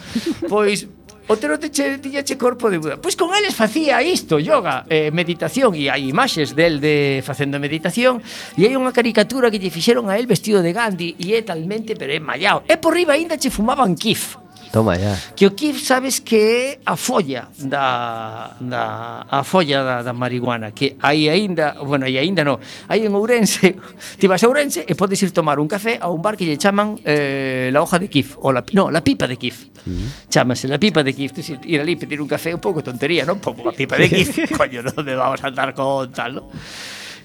Pois 0.47 0.87
Otero 1.27 1.59
teche, 1.59 1.99
tiña 1.99 2.23
che 2.23 2.39
corpo 2.39 2.71
de 2.71 2.79
Buda. 2.79 2.95
Pois 2.97 3.19
con 3.19 3.35
eles 3.35 3.53
facía 3.53 4.01
isto, 4.01 4.39
yoga, 4.39 4.87
eh, 4.87 5.11
meditación, 5.11 5.75
e 5.75 5.91
hai 5.91 6.07
imaxes 6.09 6.55
del 6.55 6.79
de 6.79 7.21
facendo 7.21 7.59
meditación, 7.59 8.23
e 8.55 8.65
hai 8.65 8.73
unha 8.79 8.95
caricatura 8.95 9.51
que 9.51 9.59
lle 9.59 9.69
fixeron 9.69 10.07
a 10.07 10.15
él 10.15 10.25
vestido 10.25 10.63
de 10.63 10.71
Gandhi, 10.73 11.19
e 11.19 11.35
é 11.35 11.43
talmente, 11.43 11.93
pero 11.99 12.15
é 12.15 12.23
mallado. 12.23 12.63
E 12.65 12.79
por 12.79 12.95
riba 12.95 13.13
aínda 13.13 13.37
che 13.37 13.51
fumaban 13.51 13.93
kif. 13.93 14.39
Toma 14.71 14.97
ya. 14.97 15.17
Que 15.35 15.47
o 15.47 15.55
Kif 15.55 15.81
sabes 15.81 16.21
que 16.21 16.37
é 16.37 16.79
a 16.85 16.95
folla 16.95 17.49
da, 17.57 18.55
da 18.61 19.25
a 19.25 19.43
folla 19.43 19.83
da, 19.83 19.95
da 20.03 20.13
marihuana, 20.13 20.71
que 20.71 20.95
hai 21.01 21.27
aínda, 21.27 21.73
bueno, 21.81 22.05
hai 22.05 22.17
aínda 22.17 22.45
no, 22.45 22.59
hai 22.87 23.05
en 23.05 23.13
Ourense, 23.15 23.75
ti 24.19 24.27
vas 24.27 24.43
a 24.43 24.47
Ourense 24.47 24.85
e 24.85 24.93
podes 24.93 25.21
ir 25.25 25.33
tomar 25.33 25.57
un 25.59 25.67
café 25.67 25.97
a 25.97 26.13
un 26.13 26.21
bar 26.21 26.37
que 26.37 26.45
lle 26.45 26.57
chaman 26.57 27.01
eh, 27.01 27.69
la 27.73 27.81
hoja 27.81 27.97
de 27.97 28.09
Kif, 28.09 28.37
ou 28.37 28.53
la, 28.53 28.61
no, 28.73 28.91
la 28.93 29.01
pipa 29.01 29.25
de 29.25 29.37
Kif. 29.41 29.73
Mm. 29.85 30.29
Chámase 30.29 30.69
la 30.69 30.77
pipa 30.77 31.01
de 31.01 31.13
Kif, 31.17 31.33
Tes 31.33 31.49
ir 31.49 31.81
ali 31.81 31.95
pedir 31.95 32.21
un 32.21 32.27
café 32.27 32.53
un 32.53 32.61
pouco 32.61 32.83
tontería, 32.83 33.25
non? 33.25 33.41
Pouco 33.41 33.69
a 33.69 33.73
pipa 33.73 33.97
de 33.97 34.05
Kif, 34.13 34.53
coño, 34.53 34.85
non 34.85 35.01
me 35.01 35.17
vamos 35.17 35.41
a 35.41 35.49
andar 35.49 35.73
con 35.73 36.13
tal, 36.13 36.37
non? 36.37 36.45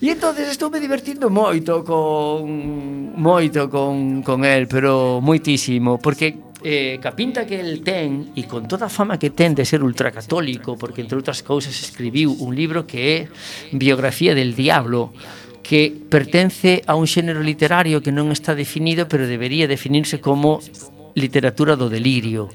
E 0.00 0.10
entonces 0.12 0.48
estou 0.48 0.68
me 0.68 0.80
divertindo 0.80 1.30
moito 1.30 1.80
con 1.80 2.44
moito 3.16 3.72
con, 3.72 4.20
con 4.20 4.44
el, 4.44 4.68
pero 4.68 5.20
moitísimo, 5.24 5.96
porque 5.96 6.43
eh, 6.64 6.98
ca 7.00 7.12
pinta 7.12 7.44
que 7.44 7.60
el 7.60 7.84
ten 7.84 8.32
e 8.32 8.48
con 8.48 8.64
toda 8.64 8.88
a 8.88 8.92
fama 8.92 9.20
que 9.20 9.28
ten 9.28 9.52
de 9.52 9.68
ser 9.68 9.84
ultracatólico 9.84 10.80
porque 10.80 11.04
entre 11.04 11.20
outras 11.20 11.44
cousas 11.44 11.76
escribiu 11.76 12.32
un 12.32 12.56
libro 12.56 12.88
que 12.88 13.00
é 13.04 13.18
Biografía 13.76 14.32
del 14.32 14.56
Diablo 14.56 15.12
que 15.60 15.92
pertence 15.92 16.80
a 16.88 16.96
un 16.96 17.04
xénero 17.04 17.44
literario 17.44 18.00
que 18.00 18.10
non 18.10 18.32
está 18.32 18.56
definido 18.56 19.04
pero 19.04 19.28
debería 19.28 19.68
definirse 19.68 20.24
como 20.24 20.64
literatura 21.12 21.76
do 21.76 21.92
delirio 21.92 22.48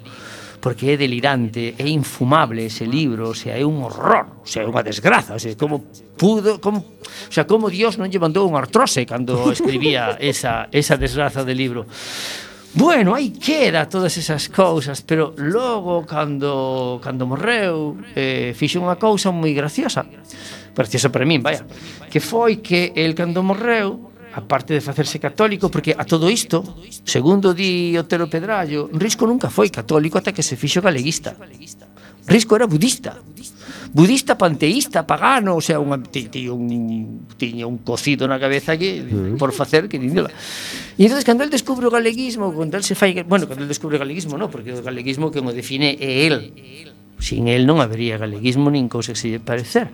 porque 0.60 0.92
é 0.92 0.96
delirante, 1.00 1.80
é 1.80 1.88
infumable 1.88 2.68
ese 2.68 2.84
libro, 2.84 3.32
o 3.32 3.38
sea, 3.38 3.56
é 3.56 3.64
un 3.64 3.80
horror, 3.80 4.44
o 4.44 4.48
sea, 4.48 4.64
é 4.64 4.68
unha 4.68 4.84
desgraza, 4.84 5.32
o 5.36 5.40
sea, 5.40 5.56
como 5.56 5.88
pudo, 6.20 6.60
como, 6.60 6.84
o 7.00 7.32
sea, 7.32 7.48
como 7.48 7.72
Dios 7.72 7.96
non 7.96 8.12
lle 8.12 8.20
mandou 8.20 8.44
unha 8.44 8.60
artrose 8.60 9.08
cando 9.08 9.40
escribía 9.56 10.18
esa, 10.20 10.68
esa 10.76 11.00
desgraza 11.00 11.48
de 11.48 11.56
libro. 11.56 11.88
Bueno, 12.74 13.16
aí 13.16 13.32
queda 13.32 13.90
todas 13.90 14.16
esas 14.18 14.48
cousas, 14.48 15.02
pero 15.02 15.34
logo 15.38 16.06
cando 16.06 17.02
cando 17.02 17.26
morreu, 17.26 17.98
eh 18.14 18.54
fixo 18.54 18.78
unha 18.78 18.94
cousa 19.02 19.34
moi 19.34 19.58
graciosa. 19.58 20.06
Graciosa 20.78 21.10
para 21.10 21.26
min, 21.26 21.42
vaya, 21.42 21.66
que 22.14 22.22
foi 22.22 22.62
que 22.62 22.94
el 22.94 23.18
cando 23.18 23.42
morreu, 23.42 24.14
aparte 24.38 24.78
de 24.78 24.86
facerse 24.86 25.18
católico, 25.18 25.74
porque 25.74 25.98
a 25.98 26.06
todo 26.06 26.30
isto, 26.30 26.62
segundo 27.04 27.58
di 27.58 27.98
Otero 27.98 28.30
Pedrallo, 28.30 28.86
Risco 28.94 29.26
nunca 29.26 29.50
foi 29.50 29.74
católico 29.74 30.22
ata 30.22 30.30
que 30.30 30.46
se 30.46 30.54
fixo 30.54 30.78
galeguista. 30.78 31.34
Risco 32.30 32.54
era 32.54 32.70
budista. 32.70 33.18
budista 33.18 33.59
budista 33.94 34.38
panteísta, 34.38 35.08
pagano, 35.08 35.58
o 35.58 35.62
sea, 35.62 35.82
unha, 35.82 35.98
tiña 36.00 36.54
un, 36.54 37.26
tiña 37.36 37.66
un 37.66 37.82
cocido 37.82 38.30
na 38.30 38.38
cabeza 38.38 38.78
que 38.78 39.02
mm. 39.02 39.42
por 39.42 39.52
facer 39.52 39.90
que 39.90 39.98
nin. 39.98 40.14
E 40.14 41.02
entonces 41.02 41.26
cando 41.26 41.42
el 41.44 41.50
descubre 41.50 41.88
o 41.88 41.92
galeguismo, 41.92 42.54
cando 42.54 42.78
el 42.78 42.86
se 42.86 42.94
fai, 42.94 43.26
bueno, 43.26 43.50
cando 43.50 43.66
el 43.66 43.70
descubre 43.70 43.98
o 43.98 44.02
galeguismo, 44.02 44.38
no, 44.38 44.50
porque 44.50 44.74
o 44.74 44.82
galeguismo 44.82 45.34
que 45.34 45.42
o 45.42 45.52
define 45.52 45.98
é 45.98 46.30
el. 46.30 46.38
Sin 47.20 47.52
el 47.52 47.68
non 47.68 47.84
habería 47.84 48.16
galeguismo 48.16 48.72
nin 48.72 48.88
cousa 48.88 49.12
que 49.14 49.20
se 49.20 49.28
lle 49.34 49.42
parecer. 49.42 49.92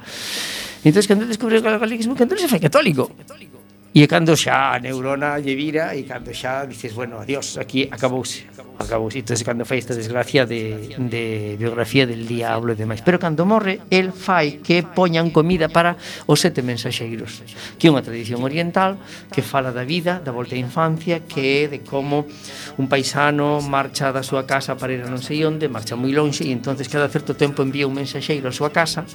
entonces 0.86 1.10
cando 1.10 1.26
el 1.26 1.32
descubre 1.32 1.58
o 1.58 1.64
galeguismo, 1.64 2.14
cando 2.14 2.36
el 2.36 2.44
se 2.44 2.52
fai 2.52 2.60
católico. 2.60 3.10
católico 3.16 3.65
E 3.96 4.12
cando 4.12 4.36
xa 4.36 4.76
a 4.76 4.80
neurona 4.84 5.40
lle 5.40 5.56
vira 5.56 5.96
e 5.96 6.04
cando 6.04 6.36
xa 6.36 6.68
dices, 6.68 6.92
bueno, 6.92 7.16
adiós, 7.24 7.56
aquí 7.56 7.88
acabouse. 7.88 8.44
Acabouse. 8.76 9.24
Entón, 9.24 9.40
cando 9.40 9.64
fai 9.64 9.80
esta 9.80 9.96
desgracia 9.96 10.44
de, 10.44 11.00
de 11.00 11.56
biografía 11.56 12.04
del 12.04 12.28
diablo 12.28 12.76
e 12.76 12.76
demais. 12.76 13.00
Pero 13.00 13.24
cando 13.24 13.48
morre, 13.48 13.80
el 13.88 14.12
fai 14.12 14.60
que 14.60 14.84
poñan 14.84 15.32
comida 15.32 15.72
para 15.72 15.96
os 16.28 16.44
sete 16.44 16.60
mensaxeiros, 16.60 17.40
que 17.80 17.88
é 17.88 17.90
unha 17.96 18.04
tradición 18.04 18.44
oriental 18.44 19.00
que 19.32 19.40
fala 19.40 19.72
da 19.72 19.88
vida, 19.88 20.20
da 20.20 20.36
volta 20.36 20.60
á 20.60 20.60
infancia, 20.60 21.24
que 21.24 21.64
é 21.64 21.72
de 21.72 21.80
como 21.80 22.28
un 22.76 22.92
paisano 22.92 23.64
marcha 23.64 24.12
da 24.12 24.28
súa 24.28 24.44
casa 24.44 24.76
para 24.76 24.92
ir 24.92 25.08
a 25.08 25.10
non 25.10 25.24
sei 25.24 25.48
onde, 25.48 25.72
marcha 25.72 25.96
moi 25.96 26.12
lonxe 26.12 26.44
e 26.44 26.52
entonces 26.52 26.92
cada 26.92 27.08
certo 27.08 27.40
tempo 27.40 27.64
envía 27.64 27.88
un 27.88 27.96
mensaxeiro 27.96 28.44
á 28.44 28.52
súa 28.52 28.76
casa 28.76 29.08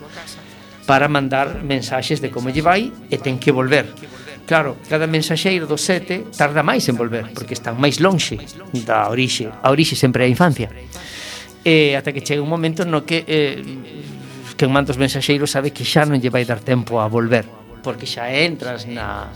para 0.89 1.05
mandar 1.05 1.61
mensaxes 1.61 2.25
de 2.25 2.33
como 2.33 2.49
lle 2.49 2.65
vai 2.65 2.89
e 3.13 3.21
ten 3.21 3.37
que 3.37 3.53
volver 3.53 3.85
Claro, 4.51 4.75
cada 4.91 5.07
mensaxeiro 5.07 5.63
dos 5.71 5.79
sete 5.79 6.27
tarda 6.35 6.67
máis 6.67 6.83
en 6.91 6.99
volver, 6.99 7.31
porque 7.31 7.55
están 7.55 7.79
máis 7.79 8.03
lonxe 8.03 8.35
da 8.83 9.07
orixe. 9.07 9.47
A 9.47 9.71
orixe 9.71 9.95
sempre 9.95 10.27
é 10.27 10.27
a 10.27 10.35
infancia. 10.35 10.67
E 11.63 11.95
ata 11.95 12.11
que 12.11 12.19
chega 12.19 12.43
un 12.43 12.51
momento 12.51 12.83
no 12.83 13.07
que 13.07 13.23
eh, 13.31 13.63
que 14.59 14.67
un 14.67 14.75
mantos 14.75 14.99
mensaxeiros 14.99 15.55
sabe 15.55 15.71
que 15.71 15.87
xa 15.87 16.03
non 16.03 16.19
lle 16.19 16.35
vai 16.35 16.43
dar 16.43 16.59
tempo 16.59 16.99
a 16.99 17.07
volver, 17.07 17.47
porque 17.87 18.11
xa 18.11 18.27
entras 18.27 18.91
na 18.91 19.31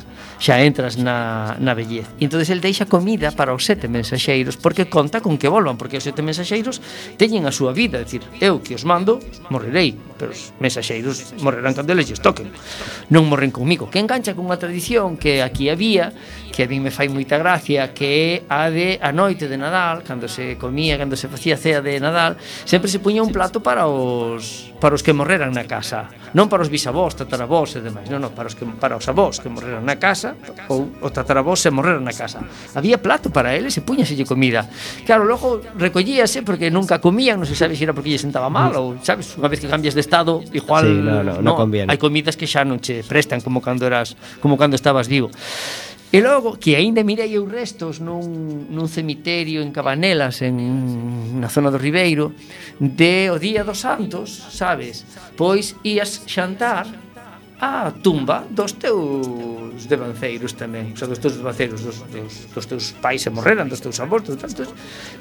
xa 0.44 0.60
entras 0.60 1.00
na, 1.00 1.56
na 1.56 1.72
vellez. 1.72 2.04
E 2.20 2.28
entonces 2.28 2.52
el 2.52 2.60
deixa 2.60 2.84
comida 2.84 3.32
para 3.32 3.56
os 3.56 3.64
sete 3.64 3.88
mensaxeiros 3.88 4.60
porque 4.60 4.92
conta 4.92 5.24
con 5.24 5.40
que 5.40 5.48
volvan, 5.48 5.80
porque 5.80 5.96
os 5.96 6.04
sete 6.04 6.20
mensaxeiros 6.20 6.84
teñen 7.16 7.48
a 7.48 7.52
súa 7.54 7.72
vida, 7.72 7.96
decir, 7.96 8.20
eu 8.44 8.60
que 8.60 8.76
os 8.76 8.84
mando, 8.84 9.24
morrerei, 9.48 9.96
pero 10.20 10.36
os 10.36 10.52
mensaxeiros 10.60 11.32
morrerán 11.40 11.72
cando 11.72 11.96
eles 11.96 12.12
toquen. 12.20 12.52
Non 13.08 13.24
morren 13.24 13.48
comigo. 13.48 13.88
Que 13.88 14.04
engancha 14.04 14.36
con 14.36 14.44
unha 14.44 14.60
tradición 14.60 15.16
que 15.16 15.40
aquí 15.40 15.72
había, 15.72 16.12
que 16.52 16.64
a 16.64 16.68
mí 16.68 16.76
me 16.76 16.92
fai 16.92 17.08
moita 17.08 17.40
gracia, 17.40 17.96
que 17.96 18.44
é 18.44 18.52
a 18.52 18.68
de 18.68 19.00
a 19.00 19.16
noite 19.16 19.48
de 19.48 19.56
Nadal, 19.56 20.04
cando 20.04 20.28
se 20.28 20.60
comía, 20.60 21.00
cando 21.00 21.16
se 21.16 21.32
facía 21.32 21.56
cea 21.56 21.80
de 21.80 21.96
Nadal, 21.96 22.36
sempre 22.68 22.92
se 22.92 23.00
puña 23.00 23.24
un 23.24 23.32
plato 23.32 23.64
para 23.64 23.88
os 23.88 24.68
para 24.78 24.92
os 24.92 25.02
que 25.02 25.16
morreran 25.16 25.56
na 25.56 25.64
casa, 25.64 26.12
non 26.36 26.52
para 26.52 26.60
os 26.60 26.68
bisavós, 26.68 27.16
tataravós 27.16 27.72
e 27.74 27.80
demais, 27.80 28.06
non, 28.12 28.20
non, 28.20 28.36
para 28.36 28.52
os 28.52 28.54
que 28.54 28.68
para 28.68 29.00
os 29.00 29.08
avós 29.08 29.40
que 29.40 29.48
morreran 29.48 29.80
na 29.80 29.96
casa, 29.96 30.33
ou 30.68 30.90
o 31.00 31.08
tataravós 31.10 31.60
se 31.60 31.70
morrer 31.70 32.00
na 32.00 32.12
casa. 32.12 32.42
Había 32.74 32.98
plato 32.98 33.30
para 33.30 33.54
eles 33.54 33.76
e 33.76 33.80
puñaselle 33.82 34.24
comida. 34.24 34.66
Claro, 35.04 35.24
logo 35.24 35.60
recollíase 35.76 36.42
porque 36.42 36.70
nunca 36.70 37.00
comían, 37.00 37.40
non 37.40 37.48
se 37.48 37.56
sabe 37.56 37.76
se 37.76 37.84
era 37.84 37.92
porque 37.92 38.10
lle 38.12 38.20
sentaba 38.20 38.48
mal 38.48 38.72
ou, 38.76 38.98
sabes, 39.02 39.36
unha 39.36 39.50
vez 39.50 39.60
que 39.60 39.68
cambias 39.68 39.94
de 39.94 40.02
estado, 40.02 40.40
igual 40.54 40.84
sí, 40.86 40.94
no, 40.94 41.20
no, 41.22 41.40
no, 41.40 41.54
no 41.54 41.58
conviene. 41.58 41.90
hai 41.90 41.98
comidas 42.00 42.38
que 42.38 42.48
xa 42.48 42.64
non 42.64 42.80
che 42.80 43.04
prestan 43.04 43.42
como 43.42 43.60
cando 43.60 43.84
eras, 43.84 44.16
como 44.40 44.56
cando 44.56 44.74
estabas 44.78 45.06
vivo. 45.10 45.28
E 46.14 46.22
logo, 46.22 46.54
que 46.62 46.78
aínda 46.78 47.02
mirei 47.02 47.34
eu 47.34 47.42
restos 47.42 47.98
nun, 47.98 48.70
nun 48.70 48.86
cemiterio 48.86 49.66
en 49.66 49.74
Cabanelas, 49.74 50.46
en, 50.46 51.42
na 51.42 51.50
zona 51.50 51.74
do 51.74 51.78
Ribeiro, 51.82 52.30
de 52.78 53.34
o 53.34 53.36
Día 53.42 53.66
dos 53.66 53.82
Santos, 53.82 54.30
sabes? 54.54 55.02
Pois 55.34 55.74
ías 55.82 56.22
xantar 56.30 56.86
a 57.60 57.92
tumba 58.02 58.44
dos 58.50 58.74
teus 58.78 59.86
devanceiros 59.86 60.58
tamén, 60.58 60.92
o 60.92 60.96
sea, 60.98 61.06
dos 61.06 61.22
teus 61.22 61.38
devanceiros, 61.38 61.82
dos, 61.82 62.02
dos, 62.10 62.32
dos 62.50 62.66
teus 62.66 62.84
pais 62.98 63.22
se 63.22 63.30
morreran, 63.30 63.70
dos 63.70 63.78
teus 63.78 63.98
avós, 64.02 64.26
dos, 64.26 64.38
tantos, 64.38 64.74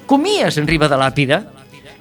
comías 0.10 0.58
en 0.58 0.66
riba 0.66 0.90
da 0.90 0.98
lápida, 0.98 1.54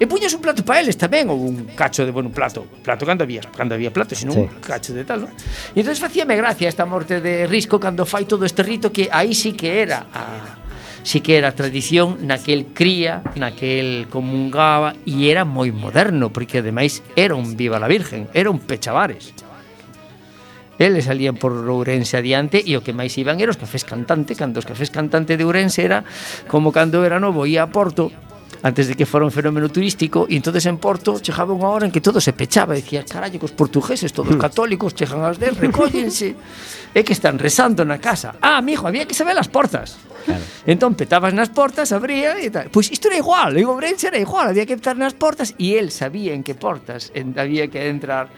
e 0.02 0.06
puñas 0.10 0.34
un 0.34 0.42
plato 0.42 0.64
para 0.66 0.82
eles 0.82 0.98
tamén 0.98 1.30
ou 1.30 1.38
un 1.38 1.76
cacho 1.78 2.02
de, 2.02 2.10
bueno, 2.10 2.32
un 2.32 2.34
plato, 2.34 2.66
plato 2.82 3.06
cando 3.06 3.22
había, 3.22 3.44
cando 3.54 3.76
había 3.76 3.94
plato, 3.94 4.18
senón 4.18 4.34
sí. 4.34 4.42
un 4.42 4.58
cacho 4.58 4.90
de 4.90 5.06
tal, 5.06 5.24
¿no? 5.24 5.28
E 5.76 5.78
entonces 5.78 6.02
facíame 6.02 6.34
gracia 6.34 6.66
esta 6.66 6.82
morte 6.88 7.22
de 7.22 7.46
Risco 7.46 7.78
cando 7.78 8.02
fai 8.02 8.26
todo 8.26 8.42
este 8.42 8.66
rito 8.66 8.90
que 8.90 9.06
aí 9.12 9.30
sí 9.36 9.52
que 9.54 9.78
era 9.78 10.10
a 10.10 10.58
sí 11.06 11.20
que 11.20 11.38
era 11.38 11.54
tradición 11.54 12.26
naquel 12.26 12.74
cría, 12.74 13.22
naquel 13.38 14.10
comungaba 14.10 14.94
e 15.06 15.30
era 15.30 15.46
moi 15.46 15.70
moderno, 15.70 16.34
porque 16.34 16.62
ademais 16.64 17.02
era 17.14 17.38
un 17.38 17.54
viva 17.54 17.78
la 17.78 17.86
virgen, 17.86 18.26
era 18.34 18.50
un 18.50 18.58
pechavares. 18.58 19.34
Eles 20.78 21.04
salían 21.04 21.36
por 21.36 21.52
Ourense 21.52 22.16
adiante 22.16 22.62
e 22.64 22.74
o 22.76 22.84
que 22.84 22.96
máis 22.96 23.14
iban 23.20 23.38
era 23.38 23.52
os 23.52 23.60
cafés 23.60 23.84
cantante, 23.84 24.32
cando 24.34 24.58
os 24.58 24.66
cafés 24.68 24.88
cantante 24.88 25.36
de 25.36 25.44
Ourense 25.44 25.84
era 25.84 26.04
como 26.48 26.72
cando 26.72 27.04
era 27.04 27.20
novo 27.20 27.44
ia 27.44 27.64
a 27.64 27.70
Porto 27.70 28.10
antes 28.62 28.86
de 28.86 28.94
que 28.94 29.06
fora 29.06 29.26
un 29.26 29.34
fenómeno 29.34 29.68
turístico 29.68 30.26
e 30.30 30.38
entonces 30.38 30.64
en 30.70 30.78
Porto 30.78 31.18
chegaba 31.18 31.50
unha 31.50 31.66
hora 31.66 31.84
en 31.84 31.92
que 31.92 32.00
todo 32.00 32.22
se 32.22 32.32
pechaba 32.32 32.78
e 32.78 32.80
dicía, 32.80 33.02
carallo, 33.02 33.36
que 33.42 33.48
os 33.50 33.54
portugueses 33.54 34.14
todos 34.14 34.32
hmm. 34.32 34.40
católicos 34.40 34.94
chegan 34.94 35.26
ás 35.26 35.36
10, 35.36 35.58
recóllense 35.58 36.38
é 36.94 37.00
que 37.02 37.12
están 37.12 37.40
rezando 37.40 37.82
na 37.82 37.98
casa. 37.98 38.38
Ah, 38.38 38.60
mijo, 38.62 38.86
había 38.86 39.08
que 39.08 39.16
saber 39.18 39.34
as 39.34 39.50
portas. 39.50 39.98
Claro. 40.22 40.38
entón 40.70 40.94
petabas 40.94 41.34
nas 41.34 41.50
portas, 41.50 41.90
abría 41.90 42.38
e 42.38 42.46
tal. 42.46 42.70
Pois 42.70 42.86
isto 42.94 43.10
era 43.10 43.18
igual, 43.18 43.58
en 43.58 43.66
Ourense 43.66 44.06
era 44.06 44.22
igual 44.22 44.54
había 44.54 44.62
que 44.62 44.78
petar 44.78 44.94
nas 44.94 45.18
portas. 45.18 45.58
E 45.58 45.74
el 45.74 45.90
sabía 45.90 46.30
en 46.30 46.46
que 46.46 46.54
portas 46.54 47.10
en, 47.18 47.34
había 47.34 47.66
que 47.66 47.90
entrar. 47.90 48.30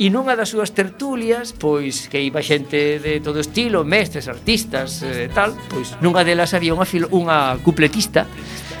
E 0.00 0.08
nunha 0.08 0.32
das 0.32 0.48
súas 0.48 0.72
tertulias, 0.72 1.52
pois 1.52 2.08
que 2.08 2.24
iba 2.24 2.40
xente 2.40 2.96
de 3.04 3.20
todo 3.20 3.36
estilo, 3.36 3.84
mestres, 3.84 4.32
artistas 4.32 5.04
e 5.04 5.28
eh, 5.28 5.28
tal, 5.28 5.52
pois 5.68 5.92
nunha 6.00 6.24
delas 6.24 6.56
había 6.56 6.72
unha 6.72 6.88
filo, 6.88 7.12
unha 7.12 7.60
cupletista 7.60 8.24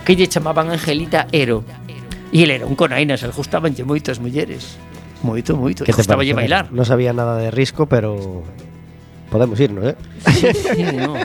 que 0.00 0.16
lle 0.16 0.32
chamaban 0.32 0.72
Angelita 0.72 1.28
Ero. 1.28 1.60
E 2.32 2.40
ele 2.40 2.56
era 2.56 2.64
un 2.64 2.72
conainas, 2.72 3.20
el 3.20 3.36
gustabanlle 3.36 3.84
moito 3.84 4.08
as 4.08 4.16
mulleres. 4.16 4.80
Moito, 5.20 5.60
moito. 5.60 5.84
Que 5.84 5.92
gustaballe 5.92 6.32
bailar. 6.32 6.72
Non 6.72 6.88
sabía 6.88 7.12
nada 7.12 7.36
de 7.36 7.52
risco, 7.52 7.84
pero 7.84 8.40
podemos 9.28 9.60
irnos, 9.60 9.92
eh? 9.92 9.96
Sí, 10.24 10.48
sí, 10.56 10.88
no. 10.88 11.20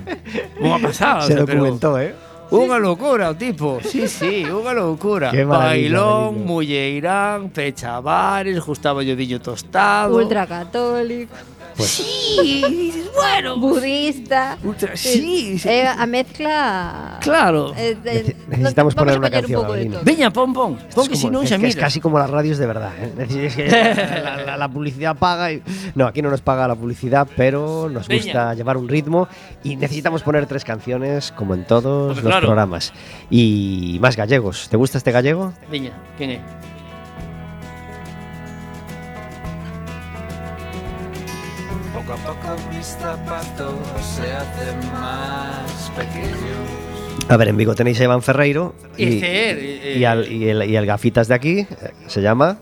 Unha 0.60 0.80
pasada. 0.84 1.24
Se 1.24 1.40
documentou, 1.40 1.96
pero... 1.96 2.12
eh? 2.12 2.25
Unha 2.52 2.78
loucura 2.78 3.34
o 3.34 3.36
tipo. 3.36 3.82
Sí, 3.82 4.06
sí, 4.06 4.46
unha 4.46 4.74
loucura. 4.76 5.34
Bailón, 5.34 6.46
mulleirán, 6.46 7.50
pechabares, 7.50 8.62
gustaba 8.62 9.02
o 9.02 9.16
diño 9.18 9.42
tostado. 9.42 10.14
Ultracatólico. 10.16 11.55
Sí, 11.78 12.64
dices, 12.70 13.10
bueno 13.14 13.58
budista. 13.58 14.58
Ultra, 14.64 14.96
sí, 14.96 15.60
sí. 15.60 15.68
Eh, 15.70 15.86
a 15.88 16.06
mezcla. 16.06 17.20
Claro 17.22 17.74
Eh, 17.76 17.98
eh, 18.06 18.24
Nece- 18.26 18.36
necesitamos 18.48 18.96
poner 18.96 19.18
una 19.18 19.30
canción, 19.30 19.70
un 19.70 19.92
de. 19.92 20.00
Veña, 20.04 20.32
pon, 20.32 20.54
pon, 20.54 20.78
pon 20.94 21.04
Es 21.04 21.10
que 21.10 21.16
si 21.18 21.30
non 21.30 21.44
es 21.44 21.52
que 21.52 21.68
es 21.68 21.76
casi 21.76 22.00
como 22.00 22.18
las 22.18 22.30
radios 22.30 22.58
de 22.58 22.66
verdad. 22.68 22.92
¿eh? 22.98 23.14
Es 23.28 23.36
es 23.36 23.56
que 23.56 23.68
la, 23.68 24.38
la- 24.46 24.58
la 24.58 24.70
publicidad 24.70 25.16
paga. 25.18 25.52
y- 25.52 25.62
no, 25.96 26.08
aquí 26.08 26.22
no 26.22 26.30
nos 26.30 26.42
paga 26.42 26.68
la 26.68 26.76
publicidad, 26.76 27.28
pero 27.36 27.90
nos 27.90 28.08
Veña. 28.08 28.24
gusta 28.24 28.54
llevar 28.54 28.78
un 28.78 28.88
ritmo 28.88 29.28
y 29.64 29.76
necesitamos 29.76 30.24
poner 30.24 30.46
tres 30.46 30.64
canciones 30.64 31.32
como 31.34 31.54
en 31.56 31.66
todos 31.66 32.10
Hombre, 32.10 32.24
los 32.24 32.32
claro. 32.32 32.48
programas. 32.48 32.94
Y 33.30 33.98
más 34.02 34.16
gallegos. 34.16 34.70
¿Te 34.70 34.78
gusta 34.78 34.98
este 34.98 35.12
gallego? 35.12 35.52
Veña, 35.70 35.92
quen 36.18 36.32
é? 36.32 36.40
A 42.16 42.28
poco 42.28 42.56
mis 42.74 42.86
zapatos 42.86 43.74
se 44.16 44.32
hacen 44.34 44.92
más 44.94 45.92
pequeños. 45.96 47.30
A 47.30 47.38
ver, 47.38 47.48
en 47.50 47.58
Vigo 47.58 47.74
tenéis 47.76 48.00
a 48.02 48.04
Iván 48.04 48.22
Ferreiro 48.22 48.76
y, 48.98 49.16
Este 49.16 49.94
eh, 49.94 49.98
y 49.98 50.06
al- 50.06 50.32
y 50.32 50.50
el, 50.50 50.70
y 50.70 50.76
el 50.76 50.86
gafitas 50.86 51.28
de 51.28 51.34
aquí 51.36 51.60
eh, 51.60 51.68
se 52.08 52.22
llama 52.22 52.58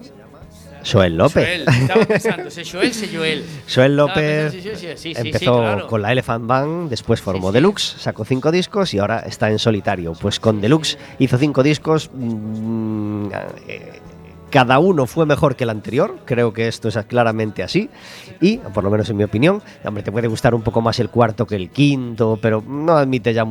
Joel 0.89 1.17
López. 1.17 1.45
Joel, 1.45 1.65
estaba 1.81 2.05
pensando, 2.05 2.49
se 2.49 2.63
Joel, 2.65 2.93
se 2.93 3.07
Joel 3.15 3.43
Joel 3.73 3.95
López 3.97 4.51
pensando, 4.53 4.77
sí, 4.77 4.87
sí, 4.87 4.87
sí, 4.97 5.13
sí, 5.15 5.21
empezó 5.27 5.59
claro. 5.59 5.87
con 5.87 6.01
la 6.01 6.11
Elephant 6.11 6.45
Band, 6.47 6.89
después 6.89 7.21
formó 7.21 7.49
sí. 7.49 7.53
Deluxe, 7.55 7.95
sacó 7.99 8.23
cinco 8.25 8.51
discos 8.51 8.93
y 8.93 8.99
ahora 8.99 9.19
está 9.19 9.49
en 9.49 9.59
solitario. 9.59 10.13
Pues 10.13 10.39
con 10.39 10.61
Deluxe 10.61 10.97
hizo 11.19 11.37
cinco 11.37 11.61
discos. 11.63 12.09
mm, 12.13 13.27
eh, 13.67 13.99
cada 14.53 14.77
uno 14.77 15.07
fue 15.07 15.25
mejor 15.25 15.55
que 15.55 15.63
el 15.63 15.71
anterior, 15.71 16.19
creo 16.25 16.53
que 16.53 16.67
esto 16.67 16.87
es 16.87 16.95
claramente 17.07 17.63
así. 17.63 17.89
Y, 18.39 18.57
por 18.57 18.83
lo 18.83 18.91
menos 18.91 19.09
en 19.09 19.17
mi 19.17 19.23
opinión, 19.23 19.63
hombre, 19.83 20.03
te 20.03 20.11
puede 20.11 20.27
gustar 20.27 20.53
un 20.53 20.61
poco 20.61 20.79
más 20.79 20.99
el 20.99 21.09
cuarto 21.09 21.47
que 21.47 21.55
el 21.55 21.71
quinto, 21.71 22.37
pero 22.39 22.61
no 22.61 22.95
admite 22.95 23.33
ya 23.33 23.47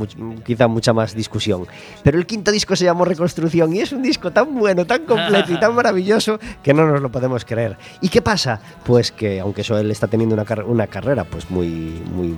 quizá 0.47 0.69
mucha 0.69 0.93
más 0.93 1.13
discusión. 1.17 1.67
Pero 2.05 2.19
el 2.19 2.25
quinto 2.25 2.53
disco 2.53 2.77
se 2.77 2.85
llamó 2.85 3.05
Reconstrucción 3.05 3.75
y 3.75 3.81
es 3.81 3.91
un 3.91 4.01
disco 4.01 4.31
tan 4.31 4.55
bueno, 4.55 4.87
tan 4.87 5.05
completo 5.05 5.53
y 5.53 5.59
tan 5.59 5.75
maravilloso 5.75 6.39
que 6.63 6.73
no 6.73 6.87
nos 6.87 7.03
lo 7.03 7.11
podemos 7.11 7.45
creer. 7.45 7.77
¿Y 8.01 8.09
qué 8.09 8.23
pasa? 8.23 8.61
Pues 8.85 9.11
que 9.11 9.41
aunque 9.41 9.65
Joel 9.65 9.91
está 9.91 10.07
teniendo 10.07 10.37
una 10.69 10.87
carrera 10.87 11.25
pues 11.25 11.51
muy, 11.51 12.01
muy, 12.15 12.33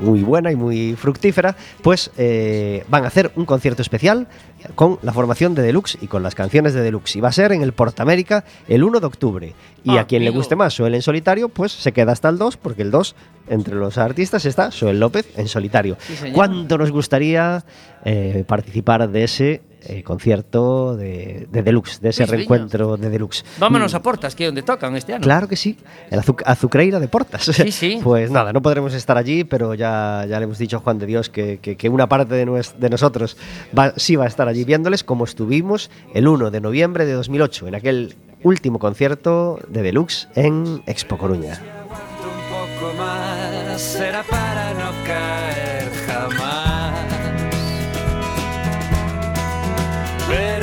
muy 0.00 0.24
buena 0.24 0.50
y 0.50 0.56
muy 0.56 0.96
fructífera, 0.96 1.54
pues 1.82 2.10
eh, 2.18 2.84
van 2.88 3.04
a 3.04 3.06
hacer 3.06 3.30
un 3.36 3.44
concierto 3.44 3.80
especial 3.80 4.26
con 4.74 4.98
la 5.02 5.12
formación 5.12 5.54
de 5.54 5.62
Deluxe 5.62 5.98
y 6.00 6.06
con 6.06 6.22
las 6.22 6.34
canciones 6.34 6.74
de 6.74 6.82
Deluxe. 6.82 7.16
Y 7.16 7.20
va 7.20 7.28
a 7.28 7.32
ser 7.32 7.52
en 7.52 7.62
el 7.62 7.72
Portamérica 7.72 8.44
el 8.68 8.84
1 8.84 9.00
de 9.00 9.06
octubre. 9.06 9.54
Y 9.84 9.96
Ah, 9.96 10.00
a 10.00 10.06
quien 10.06 10.24
le 10.24 10.30
guste 10.30 10.56
más 10.56 10.76
Joel 10.76 10.94
en 10.94 11.02
solitario, 11.02 11.48
pues 11.48 11.72
se 11.72 11.92
queda 11.92 12.12
hasta 12.12 12.28
el 12.28 12.38
2, 12.38 12.56
porque 12.56 12.82
el 12.82 12.90
2, 12.90 13.14
entre 13.48 13.74
los 13.76 13.98
artistas, 13.98 14.44
está 14.44 14.70
Joel 14.70 15.00
López 15.00 15.28
en 15.36 15.48
solitario. 15.48 15.96
Sí. 16.00 16.32
¿Cuánto 16.32 16.78
nos 16.78 16.90
gustaría 16.90 17.64
eh, 18.04 18.44
participar 18.46 19.08
de 19.08 19.24
ese 19.24 19.62
eh, 19.84 20.02
concierto 20.02 20.96
de, 20.96 21.46
de 21.50 21.62
Deluxe, 21.62 22.00
de 22.00 22.10
ese 22.10 22.26
reencuentro 22.26 22.96
de 22.96 23.08
Deluxe? 23.10 23.44
Vámonos 23.58 23.94
a 23.94 24.02
Portas, 24.02 24.34
que 24.34 24.44
é 24.44 24.48
onde 24.48 24.62
tocan 24.62 24.96
este 24.96 25.14
ano 25.14 25.22
Claro 25.22 25.46
que 25.48 25.56
sí, 25.56 25.76
el 26.10 26.18
azu 26.18 26.34
Azucreira 26.44 26.98
de 27.00 27.08
Portas. 27.08 27.44
Sí, 27.44 27.70
sí. 27.72 28.00
Pues 28.04 28.30
nada, 28.30 28.52
no 28.52 28.62
podremos 28.62 28.94
estar 28.94 29.16
allí, 29.18 29.44
pero 29.44 29.74
ya, 29.74 30.24
ya 30.28 30.38
le 30.38 30.44
hemos 30.44 30.58
dicho 30.58 30.76
a 30.76 30.80
Juan 30.80 30.98
de 30.98 31.06
Dios 31.06 31.28
que, 31.30 31.58
que- 31.58 31.76
que 31.76 31.88
una 31.88 32.08
parte 32.08 32.34
de, 32.34 32.46
nues- 32.46 32.74
de 32.74 32.88
nosotros 32.90 33.36
va- 33.76 33.92
sí 33.96 34.16
va 34.16 34.24
a 34.24 34.28
estar 34.28 34.48
allí 34.48 34.64
viéndoles, 34.64 35.04
como 35.04 35.24
estuvimos 35.24 35.90
el 36.14 36.26
1 36.28 36.50
de 36.50 36.60
noviembre 36.60 37.04
de 37.06 37.12
2008, 37.12 37.68
en 37.68 37.74
aquel 37.74 38.16
último 38.42 38.78
concierto 38.78 39.58
de 39.68 39.82
Deluxe 39.82 40.28
en 40.34 40.82
Expo 40.86 41.18
Coruña. 41.18 41.54
Aguanto 41.54 42.28
un 42.28 42.78
poco 42.80 42.94
más, 42.96 43.80
será 43.80 44.22
para 44.22 44.72
no 44.74 44.90
caer 45.06 45.67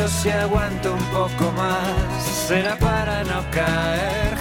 si 0.08 0.30
aguanto 0.30 0.94
un 0.94 1.04
poco 1.06 1.52
más, 1.54 2.24
será 2.48 2.76
para 2.78 3.24
no 3.24 3.44
caer 3.52 4.35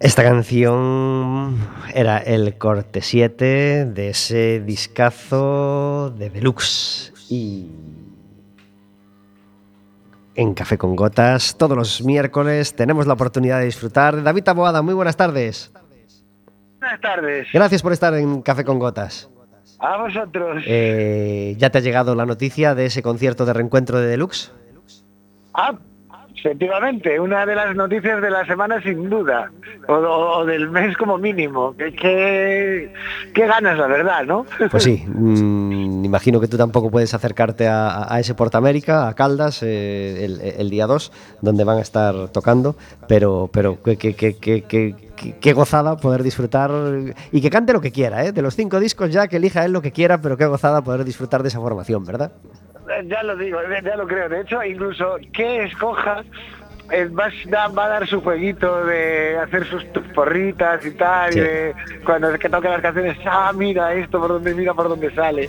Esta 0.00 0.22
canción 0.22 1.58
era 1.92 2.16
el 2.16 2.56
corte 2.56 3.02
7 3.02 3.84
de 3.84 4.08
ese 4.08 4.60
discazo 4.60 6.08
de 6.16 6.30
Deluxe. 6.30 7.12
Y 7.28 7.70
en 10.34 10.54
Café 10.54 10.78
con 10.78 10.96
Gotas, 10.96 11.54
todos 11.58 11.76
los 11.76 12.02
miércoles, 12.02 12.74
tenemos 12.74 13.06
la 13.06 13.12
oportunidad 13.12 13.58
de 13.58 13.66
disfrutar. 13.66 14.16
de 14.16 14.22
David 14.22 14.44
Taboada, 14.44 14.80
muy 14.80 14.94
buenas 14.94 15.18
tardes. 15.18 15.70
Buenas 16.78 17.00
tardes. 17.02 17.48
Gracias 17.52 17.82
por 17.82 17.92
estar 17.92 18.14
en 18.14 18.40
Café 18.40 18.64
con 18.64 18.78
Gotas. 18.78 19.28
A 19.80 19.98
vosotros. 19.98 20.64
Eh, 20.66 21.56
¿Ya 21.58 21.68
te 21.68 21.76
ha 21.76 21.82
llegado 21.82 22.14
la 22.14 22.24
noticia 22.24 22.74
de 22.74 22.86
ese 22.86 23.02
concierto 23.02 23.44
de 23.44 23.52
reencuentro 23.52 24.00
de 24.00 24.06
Deluxe? 24.06 24.50
Ah, 25.52 25.74
efectivamente, 26.40 27.18
una 27.20 27.46
de 27.46 27.54
las 27.54 27.74
noticias 27.76 28.20
de 28.20 28.30
la 28.30 28.44
semana 28.46 28.80
sin 28.82 29.08
duda, 29.08 29.50
o, 29.88 30.44
del 30.44 30.70
mes 30.70 30.96
como 30.96 31.18
mínimo. 31.18 31.74
Qué, 31.76 32.90
ganas, 33.34 33.78
la 33.78 33.86
verdad, 33.86 34.24
¿no? 34.24 34.44
Pues 34.70 34.82
sí, 34.82 35.04
mm, 35.06 36.04
imagino 36.04 36.40
que 36.40 36.48
tú 36.48 36.56
tampoco 36.56 36.90
puedes 36.90 37.14
acercarte 37.14 37.68
a, 37.68 38.12
a 38.12 38.20
ese 38.20 38.34
Portamérica, 38.34 39.08
a 39.08 39.14
Caldas, 39.14 39.62
eh, 39.62 40.24
el, 40.58 40.70
día 40.70 40.86
2, 40.86 41.12
donde 41.40 41.64
van 41.64 41.78
a 41.78 41.82
estar 41.82 42.28
tocando, 42.28 42.76
pero, 43.08 43.48
pero 43.52 43.78
qué- 43.82 43.96
qué- 43.98 44.94
qué 45.40 45.52
gozada 45.52 45.96
poder 45.96 46.22
disfrutar 46.22 46.70
y 47.30 47.40
que 47.42 47.50
cante 47.50 47.72
lo 47.74 47.80
que 47.80 47.92
quiera, 47.92 48.24
¿eh? 48.24 48.32
de 48.32 48.40
los 48.42 48.56
cinco 48.56 48.80
discos 48.80 49.10
ya 49.10 49.28
que 49.28 49.36
elija 49.36 49.64
él 49.66 49.72
lo 49.72 49.82
que 49.82 49.92
quiera, 49.92 50.20
pero 50.20 50.36
qué 50.38 50.46
gozada 50.46 50.82
poder 50.82 51.04
disfrutar 51.04 51.42
de 51.42 51.48
esa 51.48 51.60
formación, 51.60 52.04
¿verdad? 52.04 52.32
Ya 53.06 53.22
lo 53.22 53.36
digo, 53.36 53.58
ya 53.84 53.96
lo 53.96 54.06
creo. 54.06 54.28
De 54.28 54.40
hecho, 54.42 54.62
incluso 54.64 55.16
que 55.32 55.64
escoja 55.64 56.24
eh, 56.92 57.06
va, 57.08 57.28
va 57.68 57.84
a 57.84 57.88
dar 57.88 58.06
su 58.08 58.20
jueguito 58.20 58.84
de 58.84 59.38
hacer 59.38 59.64
sus 59.66 59.84
porritas 60.14 60.84
y 60.84 60.90
tal, 60.92 61.32
Sí. 61.32 61.38
y 61.38 61.42
de 61.42 61.74
cuando 62.04 62.32
que 62.38 62.48
toque 62.48 62.68
las 62.68 62.80
canciones, 62.80 63.16
ah, 63.26 63.52
mira 63.54 63.92
esto 63.94 64.18
por 64.18 64.28
donde 64.28 64.54
mira 64.54 64.74
por 64.74 64.88
dónde 64.88 65.14
sale. 65.14 65.48